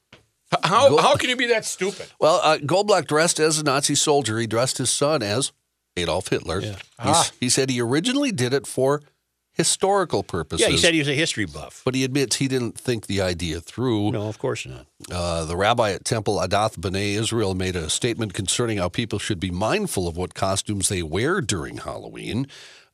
How, 0.64 0.98
how 0.98 1.16
can 1.16 1.30
you 1.30 1.36
be 1.36 1.46
that 1.48 1.64
stupid? 1.66 2.08
Well, 2.20 2.40
uh, 2.44 2.58
Goldbach 2.58 3.06
dressed 3.06 3.40
as 3.40 3.60
a 3.60 3.64
Nazi 3.64 3.94
soldier. 3.94 4.40
He 4.40 4.48
dressed 4.48 4.80
his 4.80 4.90
son 4.90 5.22
as 5.22 5.52
Adolf 5.96 6.30
Hitler. 6.30 6.62
He's- 6.62 6.82
Ah. 6.98 7.30
He 7.40 7.50
said 7.50 7.70
he 7.70 7.80
originally 7.80 8.32
did 8.32 8.52
it 8.54 8.66
for 8.66 9.04
historical 9.52 10.24
purposes. 10.24 10.66
Yeah, 10.66 10.72
he 10.72 10.78
said 10.78 10.94
he 10.94 11.00
was 11.00 11.08
a 11.10 11.14
history 11.14 11.46
buff. 11.46 11.82
but 11.86 11.94
he 11.94 12.04
admits 12.04 12.38
he 12.38 12.48
didn't 12.48 12.78
think 12.80 13.08
the 13.08 13.22
idea 13.22 13.60
through. 13.60 14.12
No, 14.12 14.28
of 14.28 14.40
course 14.40 14.66
not. 14.66 14.86
Uh, 15.12 15.46
the 15.46 15.56
rabbi 15.58 15.92
at 15.92 16.06
Temple 16.06 16.38
Adath 16.38 16.78
B'nai 16.80 17.14
Israel 17.20 17.54
made 17.56 17.76
a 17.76 17.90
statement 17.90 18.34
concerning 18.34 18.78
how 18.80 18.90
people 18.90 19.20
should 19.20 19.40
be 19.40 19.52
mindful 19.52 20.08
of 20.08 20.16
what 20.18 20.34
costumes 20.34 20.90
they 20.90 21.04
wear 21.04 21.42
during 21.42 21.78
Halloween. 21.78 22.48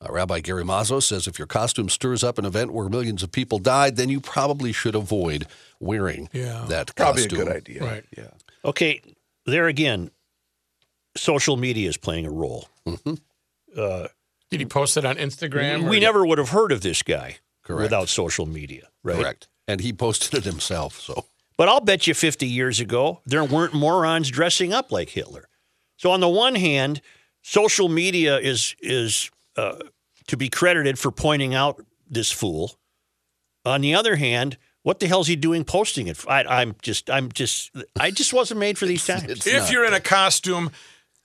Uh, 0.07 0.11
rabbi 0.11 0.39
Gary 0.39 0.63
Mazzo 0.63 1.01
says 1.01 1.27
if 1.27 1.39
your 1.39 1.47
costume 1.47 1.89
stirs 1.89 2.23
up 2.23 2.37
an 2.37 2.45
event 2.45 2.73
where 2.73 2.89
millions 2.89 3.23
of 3.23 3.31
people 3.31 3.59
died, 3.59 3.95
then 3.95 4.09
you 4.09 4.19
probably 4.21 4.71
should 4.71 4.95
avoid 4.95 5.47
wearing 5.79 6.29
Yeah. 6.33 6.65
that 6.69 6.95
Probably 6.95 7.23
costume. 7.23 7.41
a 7.41 7.43
good 7.45 7.55
idea. 7.55 7.83
Right. 7.83 8.05
Yeah. 8.17 8.31
Okay, 8.63 9.01
there 9.45 9.67
again, 9.67 10.11
social 11.15 11.57
media 11.57 11.87
is 11.89 11.97
playing 11.97 12.25
a 12.25 12.31
role. 12.31 12.67
Did 13.75 14.59
he 14.59 14.65
post 14.65 14.97
it 14.97 15.05
on 15.05 15.15
Instagram? 15.17 15.89
we 15.89 15.97
or- 15.97 16.01
never 16.01 16.25
would 16.25 16.37
have 16.37 16.49
heard 16.49 16.71
of 16.71 16.81
this 16.81 17.01
guy 17.03 17.37
Correct. 17.63 17.81
without 17.83 18.09
social 18.09 18.45
media, 18.45 18.89
right? 19.03 19.17
Correct. 19.17 19.47
And 19.67 19.81
he 19.81 19.91
posted 19.93 20.33
it 20.37 20.43
himself. 20.45 20.99
So 20.99 21.25
But 21.57 21.67
I'll 21.69 21.81
bet 21.81 22.05
you 22.07 22.13
50 22.13 22.45
years 22.47 22.79
ago, 22.79 23.21
there 23.25 23.43
weren't 23.43 23.73
morons 23.73 24.29
dressing 24.29 24.73
up 24.73 24.91
like 24.91 25.09
Hitler. 25.09 25.47
So 25.97 26.11
on 26.11 26.19
the 26.19 26.29
one 26.29 26.55
hand, 26.55 27.01
social 27.41 27.89
media 27.89 28.37
is 28.37 28.75
is 28.81 29.31
uh, 29.57 29.77
to 30.27 30.37
be 30.37 30.49
credited 30.49 30.97
for 30.99 31.11
pointing 31.11 31.53
out 31.53 31.83
this 32.09 32.31
fool. 32.31 32.75
On 33.63 33.81
the 33.81 33.95
other 33.95 34.15
hand, 34.17 34.57
what 34.83 34.99
the 34.99 35.07
hell's 35.07 35.27
he 35.27 35.35
doing 35.35 35.63
posting 35.63 36.07
it? 36.07 36.23
I, 36.27 36.43
I'm 36.43 36.75
just, 36.81 37.09
I'm 37.09 37.31
just, 37.31 37.71
I 37.99 38.11
just 38.11 38.33
wasn't 38.33 38.59
made 38.59 38.77
for 38.77 38.85
these 38.85 39.05
times. 39.05 39.45
if 39.47 39.71
you're 39.71 39.85
in 39.85 39.93
a 39.93 39.99
costume, 39.99 40.71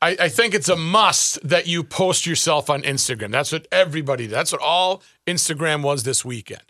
I, 0.02 0.16
I 0.18 0.28
think 0.28 0.54
it's 0.54 0.68
a 0.70 0.76
must 0.76 1.46
that 1.46 1.66
you 1.66 1.84
post 1.84 2.26
yourself 2.26 2.70
on 2.70 2.82
Instagram. 2.82 3.30
That's 3.30 3.52
what 3.52 3.68
everybody. 3.70 4.26
That's 4.26 4.52
what 4.52 4.62
all 4.62 5.02
Instagram 5.26 5.82
was 5.82 6.04
this 6.04 6.24
weekend. 6.24 6.62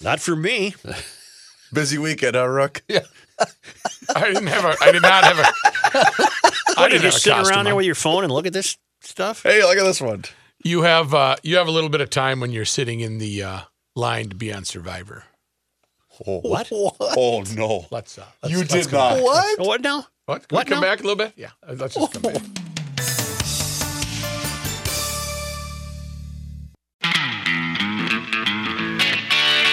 Not 0.00 0.20
for 0.20 0.34
me. 0.34 0.74
Busy 1.72 1.98
weekend, 1.98 2.36
huh, 2.36 2.46
Rook? 2.48 2.82
Yeah. 2.88 3.00
I 4.16 4.32
didn't 4.32 4.48
have 4.48 4.64
a. 4.64 4.74
I 4.82 4.90
did 4.90 5.02
not 5.02 5.22
have 5.22 5.38
a. 5.38 5.42
I 5.44 6.80
What, 6.80 6.90
you 6.92 6.98
didn't 6.98 7.02
have 7.02 7.02
just 7.02 7.18
a 7.18 7.20
sit 7.20 7.32
costume 7.34 7.54
around 7.54 7.64
there 7.66 7.76
with 7.76 7.86
your 7.86 7.94
phone 7.94 8.24
and 8.24 8.32
look 8.32 8.46
at 8.46 8.52
this 8.52 8.76
stuff? 9.00 9.44
Hey, 9.44 9.62
look 9.62 9.76
at 9.76 9.84
this 9.84 10.00
one. 10.00 10.24
You 10.64 10.82
have 10.82 11.14
uh, 11.14 11.36
you 11.44 11.56
have 11.56 11.68
a 11.68 11.70
little 11.70 11.88
bit 11.88 12.00
of 12.00 12.10
time 12.10 12.40
when 12.40 12.50
you're 12.50 12.64
sitting 12.64 12.98
in 12.98 13.18
the 13.18 13.42
uh, 13.42 13.60
line 13.94 14.28
to 14.30 14.34
be 14.34 14.52
on 14.52 14.64
Survivor. 14.64 15.24
Oh, 16.26 16.40
what? 16.42 16.66
what? 16.68 16.96
Oh 17.00 17.44
no! 17.54 17.86
Let's. 17.90 18.18
Uh, 18.18 18.24
let's 18.42 18.52
you 18.52 18.58
let's 18.58 18.72
did 18.72 18.92
not. 18.92 19.14
Back. 19.14 19.22
What? 19.24 19.60
What 19.60 19.80
now? 19.82 20.06
What? 20.26 20.48
Can 20.48 20.56
what? 20.56 20.66
come 20.66 20.80
now? 20.80 20.86
back 20.86 20.98
a 20.98 21.02
little 21.04 21.16
bit. 21.16 21.32
Yeah. 21.36 21.50
Let's 21.66 21.94
just 21.94 22.12
come 22.12 22.22
back. 22.22 22.42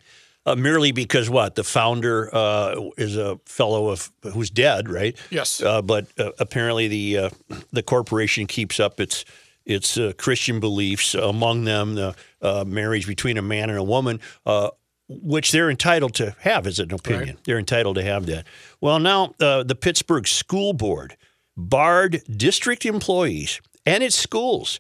Uh, 0.50 0.56
merely 0.56 0.92
because 0.92 1.30
what 1.30 1.56
the 1.56 1.64
founder 1.64 2.34
uh, 2.34 2.90
is 2.98 3.16
a 3.16 3.40
fellow 3.46 3.90
of 3.90 4.12
who's 4.34 4.50
dead, 4.50 4.90
right? 4.90 5.16
Yes. 5.30 5.62
Uh, 5.62 5.82
but 5.82 6.08
uh, 6.20 6.32
apparently 6.40 6.88
the 6.88 7.18
uh, 7.18 7.30
the 7.72 7.84
corporation 7.84 8.48
keeps 8.48 8.80
up 8.80 9.00
its 9.00 9.26
its 9.66 9.98
uh, 9.98 10.14
Christian 10.18 10.60
beliefs, 10.60 11.14
among 11.14 11.66
them 11.66 11.96
the 11.96 12.16
uh, 12.42 12.64
marriage 12.66 13.06
between 13.06 13.38
a 13.38 13.42
man 13.42 13.70
and 13.70 13.78
a 13.78 13.84
woman, 13.84 14.20
uh, 14.46 14.72
which 15.08 15.52
they're 15.52 15.70
entitled 15.70 16.16
to 16.16 16.36
have 16.40 16.66
as 16.66 16.80
an 16.80 16.92
opinion. 16.92 17.36
Right. 17.36 17.44
They're 17.44 17.60
entitled 17.60 17.96
to 17.98 18.04
have 18.04 18.26
that. 18.26 18.48
Well, 18.82 19.00
now 19.00 19.36
uh, 19.40 19.64
the 19.64 19.76
Pittsburgh 19.76 20.28
School 20.28 20.74
Board 20.74 21.16
barred 21.56 22.24
district 22.36 22.86
employees 22.86 23.62
and 23.86 24.04
its 24.04 24.16
schools 24.16 24.80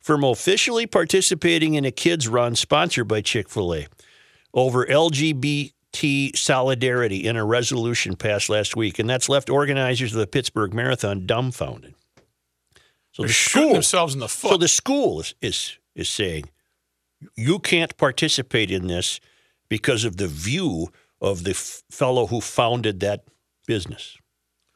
from 0.00 0.22
officially 0.22 0.86
participating 0.86 1.74
in 1.74 1.84
a 1.84 1.90
kids 1.90 2.28
run 2.28 2.54
sponsored 2.54 3.08
by 3.08 3.20
Chick 3.20 3.48
fil 3.48 3.74
A 3.74 3.86
over 4.54 4.84
LGBT 4.86 6.36
solidarity 6.36 7.26
in 7.26 7.36
a 7.36 7.44
resolution 7.44 8.16
passed 8.16 8.48
last 8.48 8.76
week. 8.76 8.98
And 8.98 9.08
that's 9.08 9.28
left 9.28 9.50
organizers 9.50 10.12
of 10.14 10.20
the 10.20 10.26
Pittsburgh 10.26 10.74
Marathon 10.74 11.26
dumbfounded. 11.26 11.94
So 13.12 13.22
They're 13.22 13.28
the 13.28 13.34
school, 13.34 13.72
themselves 13.72 14.14
in 14.14 14.20
the 14.20 14.28
foot. 14.28 14.50
so 14.52 14.56
the 14.56 14.68
school 14.68 15.20
is, 15.20 15.34
is, 15.40 15.78
is 15.94 16.08
saying 16.08 16.44
you 17.36 17.58
can't 17.58 17.96
participate 17.96 18.70
in 18.70 18.86
this 18.86 19.18
because 19.68 20.04
of 20.04 20.16
the 20.18 20.28
view 20.28 20.92
of 21.20 21.44
the 21.44 21.50
f- 21.50 21.82
fellow 21.90 22.26
who 22.28 22.40
founded 22.40 23.00
that 23.00 23.24
business. 23.66 24.16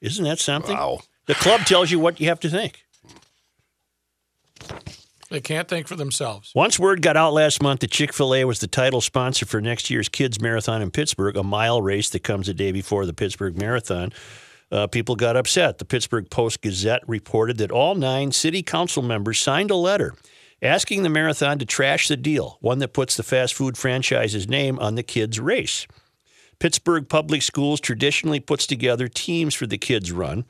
Isn't 0.00 0.24
that 0.24 0.40
something? 0.40 0.74
Wow. 0.74 1.00
The 1.26 1.34
club 1.34 1.60
tells 1.60 1.90
you 1.90 2.00
what 2.00 2.18
you 2.20 2.26
have 2.26 2.40
to 2.40 2.48
think. 2.50 2.84
They 5.32 5.40
can't 5.40 5.68
think 5.68 5.88
for 5.88 5.96
themselves. 5.96 6.52
Once 6.54 6.78
word 6.78 7.02
got 7.02 7.16
out 7.16 7.32
last 7.32 7.62
month 7.62 7.80
that 7.80 7.90
Chick 7.90 8.12
fil 8.12 8.34
A 8.34 8.44
was 8.44 8.60
the 8.60 8.66
title 8.66 9.00
sponsor 9.00 9.46
for 9.46 9.60
next 9.60 9.90
year's 9.90 10.08
Kids 10.08 10.40
Marathon 10.40 10.82
in 10.82 10.90
Pittsburgh, 10.90 11.36
a 11.36 11.42
mile 11.42 11.82
race 11.82 12.10
that 12.10 12.22
comes 12.22 12.48
a 12.48 12.54
day 12.54 12.72
before 12.72 13.06
the 13.06 13.14
Pittsburgh 13.14 13.58
Marathon, 13.58 14.12
uh, 14.70 14.86
people 14.86 15.16
got 15.16 15.36
upset. 15.36 15.78
The 15.78 15.84
Pittsburgh 15.84 16.30
Post 16.30 16.62
Gazette 16.62 17.02
reported 17.06 17.58
that 17.58 17.70
all 17.70 17.94
nine 17.94 18.32
city 18.32 18.62
council 18.62 19.02
members 19.02 19.40
signed 19.40 19.70
a 19.70 19.76
letter 19.76 20.14
asking 20.62 21.02
the 21.02 21.08
marathon 21.08 21.58
to 21.58 21.66
trash 21.66 22.08
the 22.08 22.16
deal, 22.16 22.56
one 22.60 22.78
that 22.78 22.92
puts 22.92 23.16
the 23.16 23.22
fast 23.22 23.52
food 23.54 23.76
franchise's 23.76 24.48
name 24.48 24.78
on 24.78 24.94
the 24.94 25.02
kids' 25.02 25.40
race. 25.40 25.86
Pittsburgh 26.60 27.08
Public 27.08 27.42
Schools 27.42 27.80
traditionally 27.80 28.38
puts 28.38 28.66
together 28.66 29.08
teams 29.08 29.54
for 29.54 29.66
the 29.66 29.78
kids' 29.78 30.12
run, 30.12 30.44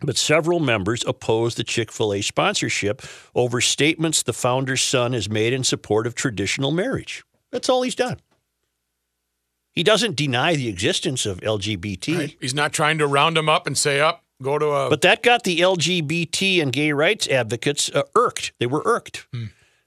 but 0.00 0.16
several 0.16 0.60
members 0.60 1.04
opposed 1.06 1.56
the 1.56 1.64
Chick 1.64 1.90
fil 1.90 2.12
A 2.14 2.22
sponsorship 2.22 3.02
over 3.34 3.60
statements 3.60 4.22
the 4.22 4.32
founder's 4.32 4.80
son 4.82 5.12
has 5.12 5.28
made 5.28 5.52
in 5.52 5.64
support 5.64 6.06
of 6.06 6.14
traditional 6.14 6.70
marriage. 6.70 7.24
That's 7.50 7.68
all 7.68 7.82
he's 7.82 7.94
done. 7.94 8.18
He 9.72 9.82
doesn't 9.82 10.16
deny 10.16 10.56
the 10.56 10.68
existence 10.68 11.24
of 11.26 11.40
LGBT, 11.40 12.16
Right? 12.18 12.36
He's 12.40 12.54
not 12.54 12.72
trying 12.72 12.98
to 12.98 13.06
round 13.06 13.36
them 13.36 13.48
up 13.48 13.66
and 13.66 13.78
say, 13.78 14.00
up, 14.00 14.24
go 14.42 14.58
to 14.58 14.66
a. 14.66 14.90
but 14.90 15.02
that 15.02 15.22
got 15.22 15.44
the 15.44 15.60
LGBT 15.60 16.60
and 16.62 16.72
gay 16.72 16.92
rights 16.92 17.28
advocates 17.28 17.88
uh, 17.94 18.02
irked. 18.16 18.52
They 18.58 18.66
were 18.66 18.82
irked. 18.84 19.26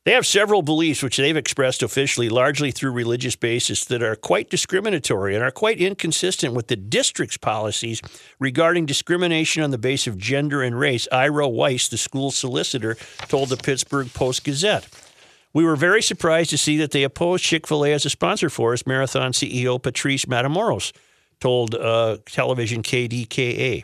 They 0.04 0.14
have 0.14 0.26
several 0.26 0.64
beliefs 0.64 1.04
which 1.04 1.18
they've 1.18 1.38
expressed 1.38 1.84
officially, 1.84 2.28
largely 2.28 2.72
through 2.72 2.90
religious 2.90 3.36
basis, 3.36 3.86
that 3.86 4.02
are 4.02 4.16
quite 4.16 4.50
discriminatory 4.50 5.36
and 5.36 5.44
are 5.44 5.52
quite 5.52 5.78
inconsistent 5.78 6.56
with 6.56 6.70
the 6.70 6.76
district's 6.76 7.38
policies 7.38 8.02
regarding 8.40 8.88
discrimination 8.88 9.62
on 9.62 9.70
the 9.70 9.78
basis 9.78 10.08
of 10.08 10.18
gender 10.18 10.64
and 10.64 10.80
race. 10.80 11.08
Ira 11.12 11.48
Weiss, 11.48 11.88
the 11.88 11.98
school 11.98 12.32
solicitor, 12.32 12.96
told 13.28 13.50
the 13.50 13.58
Pittsburgh 13.58 14.12
Post 14.12 14.44
Gazette. 14.44 14.88
We 15.54 15.66
were 15.66 15.76
very 15.76 16.02
surprised 16.02 16.50
to 16.50 16.58
see 16.58 16.78
that 16.78 16.90
they 16.90 17.04
opposed 17.04 17.44
Chick 17.44 17.68
fil 17.68 17.86
A 17.86 17.94
as 17.94 18.04
a 18.04 18.10
sponsor 18.10 18.50
for 18.50 18.74
us, 18.74 18.88
Marathon 18.88 19.34
CEO 19.34 19.80
Patrice 19.80 20.26
Matamoros 20.26 20.94
told 21.40 21.76
uh, 21.76 22.18
television 22.26 22.82
KDKA. 22.82 23.84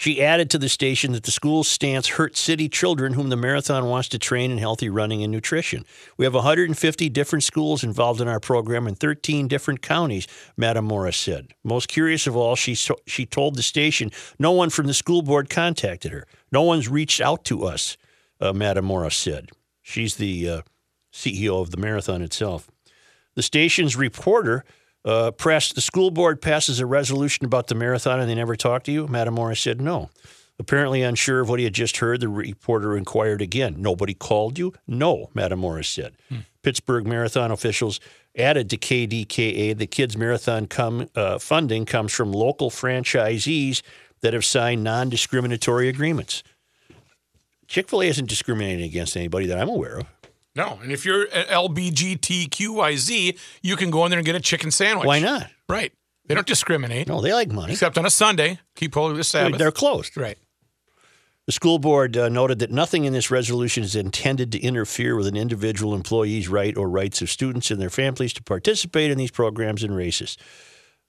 She 0.00 0.22
added 0.22 0.48
to 0.48 0.58
the 0.58 0.70
station 0.70 1.12
that 1.12 1.24
the 1.24 1.30
school's 1.30 1.68
stance 1.68 2.08
hurts 2.08 2.40
city 2.40 2.70
children 2.70 3.12
whom 3.12 3.28
the 3.28 3.36
marathon 3.36 3.84
wants 3.84 4.08
to 4.08 4.18
train 4.18 4.50
in 4.50 4.56
healthy 4.56 4.88
running 4.88 5.22
and 5.22 5.30
nutrition. 5.30 5.84
We 6.16 6.24
have 6.24 6.32
150 6.32 7.10
different 7.10 7.42
schools 7.42 7.84
involved 7.84 8.22
in 8.22 8.26
our 8.26 8.40
program 8.40 8.86
in 8.86 8.94
13 8.94 9.46
different 9.46 9.82
counties, 9.82 10.26
Matamoros 10.58 11.16
said. 11.16 11.48
Most 11.62 11.90
curious 11.90 12.26
of 12.26 12.34
all, 12.34 12.56
she, 12.56 12.74
so- 12.74 12.96
she 13.06 13.26
told 13.26 13.56
the 13.56 13.62
station 13.62 14.10
no 14.38 14.52
one 14.52 14.70
from 14.70 14.86
the 14.86 14.94
school 14.94 15.20
board 15.20 15.50
contacted 15.50 16.12
her. 16.12 16.26
No 16.50 16.62
one's 16.62 16.88
reached 16.88 17.20
out 17.20 17.44
to 17.44 17.66
us, 17.66 17.98
uh, 18.40 18.54
Matamoros 18.54 19.12
said. 19.12 19.50
She's 19.82 20.16
the 20.16 20.48
uh, 20.48 20.62
CEO 21.12 21.60
of 21.60 21.72
the 21.72 21.76
marathon 21.76 22.22
itself. 22.22 22.70
The 23.34 23.42
station's 23.42 23.96
reporter 23.96 24.64
uh, 25.04 25.30
pressed 25.32 25.74
the 25.74 25.80
school 25.80 26.10
board 26.10 26.40
passes 26.42 26.80
a 26.80 26.86
resolution 26.86 27.44
about 27.44 27.68
the 27.68 27.74
marathon 27.74 28.20
and 28.20 28.28
they 28.28 28.34
never 28.34 28.56
talked 28.56 28.86
to 28.86 28.92
you. 28.92 29.06
Matamoros 29.06 29.58
said 29.58 29.80
no. 29.80 30.10
Apparently 30.58 31.02
unsure 31.02 31.40
of 31.40 31.48
what 31.48 31.58
he 31.58 31.64
had 31.64 31.72
just 31.72 31.96
heard, 31.98 32.20
the 32.20 32.28
reporter 32.28 32.94
inquired 32.94 33.40
again. 33.40 33.76
Nobody 33.78 34.12
called 34.12 34.58
you? 34.58 34.74
No, 34.86 35.30
Matamoros 35.34 35.86
said. 35.86 36.12
Pittsburgh 36.62 37.06
Marathon 37.06 37.50
officials 37.50 37.98
added 38.36 38.68
to 38.68 38.76
KDKA 38.76 39.76
the 39.76 39.86
kids' 39.86 40.18
marathon 40.18 40.66
come, 40.66 41.08
uh, 41.14 41.38
funding 41.38 41.86
comes 41.86 42.12
from 42.12 42.32
local 42.32 42.70
franchisees 42.70 43.80
that 44.20 44.34
have 44.34 44.44
signed 44.44 44.84
non 44.84 45.08
discriminatory 45.08 45.88
agreements. 45.88 46.42
Chick 47.66 47.88
fil 47.88 48.02
A 48.02 48.06
isn't 48.06 48.28
discriminating 48.28 48.84
against 48.84 49.16
anybody 49.16 49.46
that 49.46 49.58
I'm 49.58 49.68
aware 49.68 50.00
of. 50.00 50.06
No. 50.60 50.78
And 50.82 50.92
if 50.92 51.04
you're 51.04 51.24
an 51.24 51.46
LBGTQYZ, 51.46 53.38
you 53.62 53.76
can 53.76 53.90
go 53.90 54.04
in 54.04 54.10
there 54.10 54.18
and 54.18 54.26
get 54.26 54.34
a 54.34 54.40
chicken 54.40 54.70
sandwich. 54.70 55.06
Why 55.06 55.18
not? 55.18 55.48
Right. 55.68 55.92
They 56.26 56.34
don't 56.34 56.46
discriminate. 56.46 57.08
No, 57.08 57.20
they 57.20 57.32
like 57.32 57.50
money. 57.50 57.72
Except 57.72 57.98
on 57.98 58.06
a 58.06 58.10
Sunday. 58.10 58.60
Keep 58.76 58.94
holy 58.94 59.16
the 59.16 59.24
Sabbath. 59.24 59.58
They're 59.58 59.72
closed. 59.72 60.16
right. 60.16 60.38
The 61.46 61.52
school 61.52 61.80
board 61.80 62.16
uh, 62.16 62.28
noted 62.28 62.60
that 62.60 62.70
nothing 62.70 63.04
in 63.06 63.12
this 63.12 63.30
resolution 63.30 63.82
is 63.82 63.96
intended 63.96 64.52
to 64.52 64.60
interfere 64.60 65.16
with 65.16 65.26
an 65.26 65.36
individual 65.36 65.94
employee's 65.94 66.48
right 66.48 66.76
or 66.76 66.88
rights 66.88 67.22
of 67.22 67.30
students 67.30 67.72
and 67.72 67.80
their 67.80 67.90
families 67.90 68.32
to 68.34 68.42
participate 68.42 69.10
in 69.10 69.18
these 69.18 69.32
programs 69.32 69.82
and 69.82 69.96
races. 69.96 70.36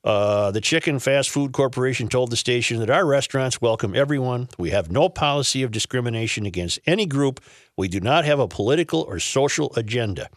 Uh, 0.04 0.50
the 0.50 0.62
Chicken 0.62 0.98
Fast 0.98 1.30
Food 1.30 1.52
Corporation 1.52 2.08
told 2.08 2.32
the 2.32 2.36
station 2.36 2.80
that 2.80 2.90
our 2.90 3.06
restaurants 3.06 3.62
welcome 3.62 3.96
everyone. 3.96 4.50
We 4.58 4.72
have 4.72 4.92
no 4.92 5.10
policy 5.10 5.62
of 5.62 5.70
discrimination 5.72 6.48
against 6.48 6.80
any 6.88 7.06
group. 7.06 7.40
We 7.78 7.88
do 7.88 8.00
not 8.00 8.26
have 8.26 8.40
a 8.40 8.48
political 8.48 9.02
or 9.02 9.20
social 9.20 9.72
agenda. 9.76 10.30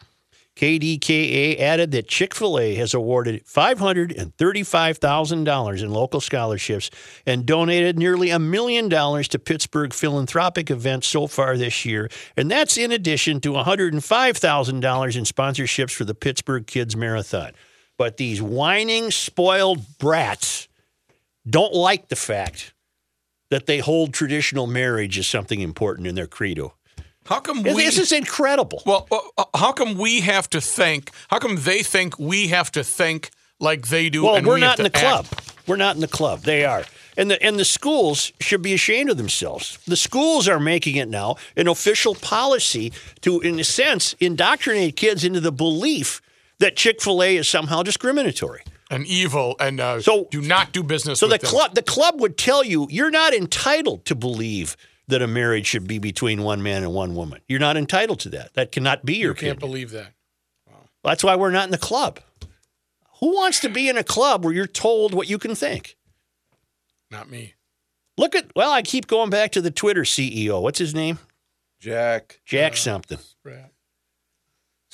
KDKA 0.56 1.58
added 1.58 1.90
that 1.92 2.06
Chick 2.06 2.34
fil 2.34 2.60
A 2.60 2.74
has 2.76 2.94
awarded 2.94 3.44
$535,000 3.44 5.82
in 5.82 5.90
local 5.90 6.20
scholarships 6.20 6.90
and 7.26 7.44
donated 7.44 7.98
nearly 7.98 8.30
a 8.30 8.38
million 8.38 8.88
dollars 8.88 9.26
to 9.28 9.40
Pittsburgh 9.40 9.92
philanthropic 9.92 10.70
events 10.70 11.08
so 11.08 11.26
far 11.26 11.56
this 11.56 11.84
year. 11.84 12.08
And 12.36 12.48
that's 12.48 12.76
in 12.76 12.92
addition 12.92 13.40
to 13.40 13.50
$105,000 13.52 15.16
in 15.16 15.24
sponsorships 15.24 15.92
for 15.92 16.04
the 16.04 16.14
Pittsburgh 16.14 16.68
Kids 16.68 16.94
Marathon. 16.94 17.50
But 17.96 18.16
these 18.16 18.42
whining, 18.42 19.10
spoiled 19.10 19.98
brats 19.98 20.68
don't 21.48 21.74
like 21.74 22.08
the 22.08 22.16
fact 22.16 22.72
that 23.50 23.66
they 23.66 23.78
hold 23.78 24.12
traditional 24.12 24.66
marriage 24.66 25.18
as 25.18 25.26
something 25.26 25.60
important 25.60 26.06
in 26.06 26.14
their 26.14 26.26
credo. 26.26 26.74
How 27.26 27.40
come 27.40 27.62
we. 27.62 27.72
This 27.72 27.98
is 27.98 28.12
incredible. 28.12 28.82
Well, 28.84 29.06
uh, 29.10 29.44
how 29.54 29.72
come 29.72 29.96
we 29.96 30.20
have 30.20 30.50
to 30.50 30.60
think? 30.60 31.10
How 31.28 31.38
come 31.38 31.56
they 31.60 31.82
think 31.82 32.18
we 32.18 32.48
have 32.48 32.70
to 32.72 32.84
think 32.84 33.30
like 33.60 33.88
they 33.88 34.10
do? 34.10 34.24
Well, 34.24 34.36
and 34.36 34.46
we're 34.46 34.54
we 34.54 34.60
not 34.60 34.78
in 34.78 34.82
the 34.82 34.90
to 34.90 34.98
club. 34.98 35.26
We're 35.66 35.76
not 35.76 35.94
in 35.94 36.02
the 36.02 36.08
club. 36.08 36.40
They 36.40 36.64
are. 36.64 36.84
And 37.16 37.30
the 37.30 37.42
and 37.42 37.58
the 37.58 37.64
schools 37.64 38.32
should 38.40 38.60
be 38.60 38.74
ashamed 38.74 39.08
of 39.08 39.16
themselves. 39.16 39.78
The 39.86 39.96
schools 39.96 40.48
are 40.48 40.60
making 40.60 40.96
it 40.96 41.08
now 41.08 41.36
an 41.56 41.68
official 41.68 42.14
policy 42.14 42.92
to, 43.22 43.40
in 43.40 43.58
a 43.58 43.64
sense, 43.64 44.14
indoctrinate 44.20 44.96
kids 44.96 45.24
into 45.24 45.40
the 45.40 45.52
belief 45.52 46.20
that 46.60 46.76
Chick 46.76 47.00
Fil 47.02 47.22
A 47.22 47.36
is 47.36 47.48
somehow 47.48 47.82
discriminatory. 47.82 48.62
and 48.90 49.06
evil, 49.06 49.56
and 49.58 49.80
uh, 49.80 50.00
So- 50.00 50.28
do 50.30 50.40
not 50.42 50.72
do 50.72 50.82
business. 50.82 51.18
So 51.18 51.26
the 51.26 51.32
with 51.34 51.40
them. 51.40 51.50
club 51.50 51.74
the 51.74 51.82
club 51.82 52.20
would 52.20 52.36
tell 52.38 52.62
you 52.62 52.86
you're 52.90 53.10
not 53.10 53.32
entitled 53.34 54.04
to 54.04 54.14
believe 54.14 54.76
that 55.08 55.20
a 55.22 55.26
marriage 55.26 55.66
should 55.66 55.86
be 55.88 55.98
between 55.98 56.42
one 56.42 56.62
man 56.62 56.82
and 56.82 56.92
one 56.92 57.14
woman. 57.14 57.40
You're 57.48 57.60
not 57.60 57.76
entitled 57.76 58.20
to 58.20 58.28
that. 58.30 58.54
That 58.54 58.72
cannot 58.72 59.04
be 59.04 59.16
your 59.16 59.30
You 59.30 59.34
can't 59.34 59.52
opinion. 59.58 59.70
believe 59.70 59.90
that. 59.92 60.12
Wow. 60.70 60.76
That's 61.02 61.24
why 61.24 61.34
we're 61.36 61.50
not 61.50 61.64
in 61.64 61.70
the 61.70 61.78
club. 61.78 62.20
Who 63.20 63.34
wants 63.34 63.58
to 63.60 63.68
be 63.68 63.88
in 63.88 63.96
a 63.98 64.04
club 64.04 64.44
where 64.44 64.52
you're 64.54 64.66
told 64.66 65.12
what 65.14 65.28
you 65.28 65.38
can 65.38 65.54
think? 65.54 65.96
Not 67.10 67.30
me. 67.30 67.54
Look 68.16 68.34
at, 68.34 68.54
well, 68.54 68.70
I 68.70 68.82
keep 68.82 69.06
going 69.06 69.30
back 69.30 69.52
to 69.52 69.60
the 69.60 69.70
Twitter 69.70 70.02
CEO. 70.02 70.60
What's 70.62 70.78
his 70.78 70.94
name? 70.94 71.18
Jack. 71.80 72.40
Jack 72.44 72.76
something. 72.76 73.18
Brad. 73.42 73.70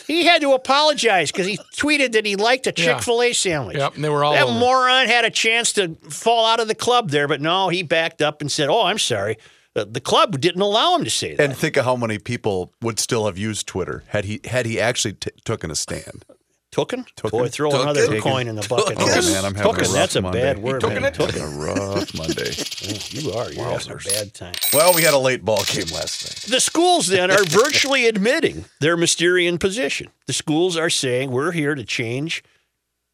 He 0.07 0.25
had 0.25 0.41
to 0.43 0.53
apologize 0.53 1.31
because 1.33 1.47
he 1.47 1.59
tweeted 1.77 2.13
that 2.13 2.25
he 2.27 2.37
liked 2.37 2.67
a 2.67 2.73
Chick 2.73 3.01
fil 3.03 3.23
A 3.23 3.33
sandwich. 3.33 3.77
Yep, 3.77 3.95
and 3.97 4.05
they 4.05 4.09
were 4.09 4.25
all 4.25 4.33
That 4.33 4.45
over. 4.45 4.59
moron 4.59 5.07
had 5.07 5.25
a 5.25 5.31
chance 5.31 5.73
to 5.75 5.95
fall 6.09 6.47
out 6.47 6.61
of 6.61 6.69
the 6.69 6.75
club 6.75 7.11
there, 7.11 7.29
but 7.29 7.41
no, 7.41 7.69
he 7.69 7.83
backed 7.83 8.23
up 8.23 8.41
and 8.41 8.51
said, 8.51 8.69
Oh, 8.69 8.85
I'm 8.85 8.99
sorry. 8.99 9.37
The, 9.75 9.85
the 9.85 10.01
club 10.01 10.41
didn't 10.41 10.63
allow 10.63 10.97
him 10.97 11.05
to 11.05 11.11
say 11.11 11.37
that. 11.37 11.43
And 11.45 11.57
think 11.57 11.77
of 11.77 11.85
how 11.85 11.95
many 11.95 12.19
people 12.19 12.73
would 12.83 12.99
still 12.99 13.27
have 13.27 13.39
used 13.39 13.67
Twitter 13.69 14.03
had 14.09 14.25
he 14.25 14.41
had 14.45 14.67
he 14.67 14.81
actually 14.81 15.13
t- 15.15 15.31
taken 15.45 15.71
a 15.71 15.77
stand. 15.77 16.25
Tooken? 16.73 17.05
Tooken. 17.17 17.31
Boy, 17.31 17.49
throw 17.49 17.71
Tooken. 17.71 17.83
another 17.83 18.07
Taken. 18.07 18.21
coin 18.23 18.47
in 18.49 18.55
the 18.55 18.67
bucket. 18.69 18.97
Oh 19.01 19.07
man, 19.07 19.45
I'm 19.45 19.55
having 19.55 19.57
a 19.57 19.65
Tooken, 19.75 19.79
rough 19.83 19.93
that's 19.93 20.17
a 20.17 20.21
Monday. 20.23 20.41
bad 20.41 20.59
word. 20.59 20.83
tooken 20.83 21.03
man. 21.03 21.05
it? 21.07 21.15
Tooken. 21.15 21.43
A 21.43 21.59
rough 21.59 22.15
Monday. 22.17 23.21
You 23.21 23.33
are. 23.33 23.53
You're 23.53 23.65
having 23.65 23.93
a 23.93 23.97
bad 23.97 24.35
time. 24.35 24.55
Well, 24.73 24.95
we 24.95 25.03
had 25.03 25.13
a 25.13 25.19
late 25.19 25.45
ball 25.45 25.65
game 25.65 25.87
last 25.93 26.25
night. 26.25 26.53
The 26.53 26.61
schools 26.61 27.09
then 27.09 27.31
are 27.33 27.43
virtually 27.45 28.07
admitting 28.07 28.67
their 28.81 28.97
Mysterian 28.97 29.59
position. 29.59 30.09
The 30.27 30.33
schools 30.33 30.77
are 30.77 30.91
saying 30.91 31.33
we're 31.33 31.51
here 31.53 31.75
to 31.75 31.83
change 31.85 32.45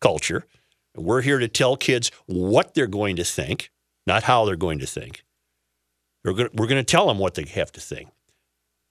culture. 0.02 0.44
We're 0.94 1.22
here 1.22 1.38
to 1.38 1.48
tell 1.48 1.76
kids 1.78 2.10
what 2.26 2.74
they're 2.74 2.86
going 2.86 3.16
to 3.16 3.24
think, 3.24 3.70
not 4.06 4.24
how 4.24 4.44
they're 4.44 4.56
going 4.56 4.80
to 4.80 4.86
think. 4.86 5.24
We're 6.24 6.32
going 6.34 6.50
we're 6.52 6.66
going 6.66 6.84
to 6.84 6.90
tell 6.90 7.06
them 7.06 7.18
what 7.18 7.34
they 7.34 7.44
have 7.44 7.72
to 7.72 7.80
think, 7.80 8.10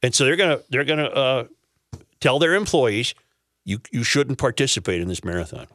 and 0.01 0.15
so 0.15 0.23
they're 0.23 0.35
going 0.37 0.57
to 0.57 0.63
they're 0.69 0.83
going 0.85 0.99
to 0.99 1.11
uh, 1.13 1.43
tell 2.19 2.39
their 2.39 2.55
employees 2.55 3.13
you 3.65 3.79
you 3.91 4.03
shouldn't 4.03 4.37
participate 4.37 5.01
in 5.01 5.07
this 5.07 5.23
marathon. 5.23 5.67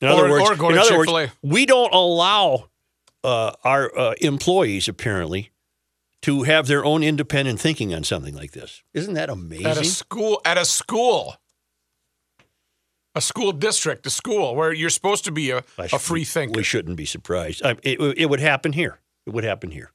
In 0.00 0.08
Or- 0.08 0.12
other 0.12 0.30
words, 0.30 0.60
or 0.60 0.72
in 0.72 0.78
other 0.78 0.98
words, 0.98 1.32
we 1.42 1.66
don't 1.66 1.92
allow 1.92 2.68
uh, 3.22 3.52
our 3.64 3.96
uh, 3.98 4.14
employees 4.20 4.86
apparently 4.88 5.50
to 6.22 6.42
have 6.44 6.66
their 6.66 6.84
own 6.84 7.02
independent 7.02 7.60
thinking 7.60 7.94
on 7.94 8.04
something 8.04 8.34
like 8.34 8.52
this. 8.52 8.82
Isn't 8.92 9.14
that 9.14 9.28
amazing? 9.30 9.66
At 9.66 9.78
a 9.78 9.84
school, 9.84 10.40
at 10.44 10.56
a 10.58 10.64
school, 10.64 11.36
a 13.14 13.20
school 13.20 13.52
district, 13.52 14.06
a 14.06 14.10
school 14.10 14.54
where 14.54 14.72
you're 14.72 14.90
supposed 14.90 15.24
to 15.24 15.32
be 15.32 15.50
a, 15.50 15.62
should- 15.86 16.00
free 16.00 16.24
thinker. 16.24 16.56
We 16.58 16.64
shouldn't 16.64 16.96
be 16.96 17.04
surprised. 17.06 17.62
I, 17.64 17.76
it, 17.82 17.98
it 18.18 18.26
would 18.30 18.40
happen 18.40 18.72
here. 18.72 19.00
It 19.26 19.30
would 19.32 19.44
happen 19.44 19.70
here. 19.70 19.92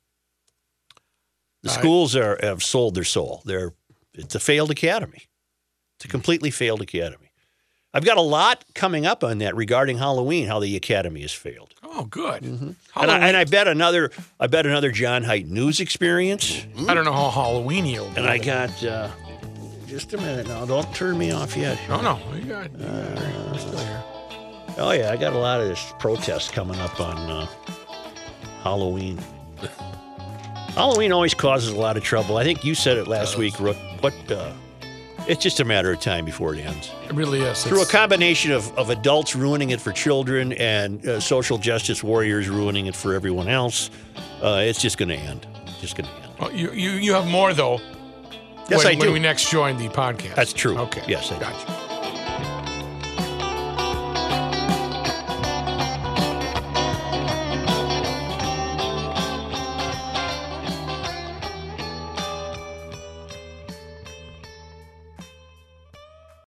The 1.61 1.69
schools 1.69 2.15
are 2.15 2.39
have 2.41 2.63
sold 2.63 2.95
their 2.95 3.03
soul. 3.03 3.41
They're 3.45 3.73
it's 4.13 4.33
a 4.33 4.39
failed 4.39 4.71
academy. 4.71 5.28
It's 5.99 6.05
a 6.05 6.07
completely 6.07 6.49
failed 6.49 6.81
academy. 6.81 7.33
I've 7.93 8.05
got 8.05 8.15
a 8.15 8.21
lot 8.21 8.63
coming 8.73 9.05
up 9.05 9.21
on 9.21 9.39
that 9.39 9.53
regarding 9.53 9.97
Halloween, 9.97 10.47
how 10.47 10.61
the 10.61 10.77
academy 10.77 11.23
has 11.23 11.33
failed. 11.33 11.73
Oh, 11.83 12.05
good. 12.05 12.41
And 12.43 12.75
I, 12.95 13.27
and 13.27 13.35
I 13.35 13.43
bet 13.43 13.67
another 13.67 14.09
I 14.39 14.47
bet 14.47 14.65
another 14.65 14.91
John 14.93 15.25
Height 15.25 15.47
news 15.47 15.81
experience. 15.81 16.65
I 16.87 16.93
don't 16.93 17.03
know 17.03 17.11
how 17.11 17.29
Halloweeny 17.29 17.99
will 17.99 18.11
be. 18.11 18.15
And 18.15 18.27
I 18.27 18.37
got 18.37 18.81
uh, 18.81 19.09
just 19.87 20.13
a 20.13 20.17
minute 20.17 20.47
now. 20.47 20.63
Don't 20.65 20.95
turn 20.95 21.17
me 21.17 21.33
off 21.33 21.57
yet. 21.57 21.77
No, 21.89 21.99
no. 21.99 22.17
You 22.33 22.45
got, 22.45 22.71
still 23.59 23.77
here. 23.77 24.03
Oh 24.77 24.91
yeah, 24.91 25.11
I 25.11 25.17
got 25.17 25.33
a 25.33 25.37
lot 25.37 25.59
of 25.59 25.67
this 25.67 25.93
protest 25.99 26.53
coming 26.53 26.79
up 26.79 27.01
on 27.01 27.17
uh, 27.17 27.45
Halloween. 28.63 29.19
Halloween 30.75 31.11
always 31.11 31.33
causes 31.33 31.71
a 31.71 31.77
lot 31.77 31.97
of 31.97 32.03
trouble. 32.03 32.37
I 32.37 32.45
think 32.45 32.63
you 32.63 32.73
said 32.73 32.95
it 32.95 33.07
last 33.09 33.37
week, 33.37 33.59
Rook. 33.59 33.75
What? 33.99 34.13
Uh, 34.31 34.53
it's 35.27 35.41
just 35.41 35.59
a 35.59 35.65
matter 35.65 35.91
of 35.91 35.99
time 35.99 36.25
before 36.25 36.53
it 36.55 36.65
ends. 36.65 36.91
It 37.05 37.13
really 37.13 37.41
is. 37.41 37.63
Through 37.63 37.81
a 37.81 37.85
combination 37.85 38.51
of, 38.51 38.75
of 38.77 38.89
adults 38.89 39.35
ruining 39.35 39.71
it 39.71 39.81
for 39.81 39.91
children 39.91 40.53
and 40.53 41.05
uh, 41.05 41.19
social 41.19 41.57
justice 41.57 42.03
warriors 42.03 42.49
ruining 42.49 42.85
it 42.87 42.95
for 42.95 43.13
everyone 43.13 43.47
else, 43.47 43.89
uh, 44.41 44.61
it's 44.63 44.81
just 44.81 44.97
going 44.97 45.09
to 45.09 45.15
end. 45.15 45.47
Just 45.81 45.95
going 45.95 46.07
to 46.09 46.15
end. 46.15 46.33
Well, 46.39 46.51
you, 46.51 46.71
you, 46.71 46.91
you 46.91 47.13
have 47.13 47.27
more, 47.27 47.53
though. 47.53 47.79
Yes, 48.69 48.83
when, 48.83 48.95
I 48.95 48.99
when 48.99 49.13
we 49.13 49.19
next 49.19 49.49
join 49.49 49.77
the 49.77 49.89
podcast. 49.89 50.35
That's 50.35 50.53
true. 50.53 50.77
Okay. 50.77 51.03
Yes, 51.07 51.31
I 51.31 51.35
do. 51.35 51.41
Gotcha. 51.41 51.88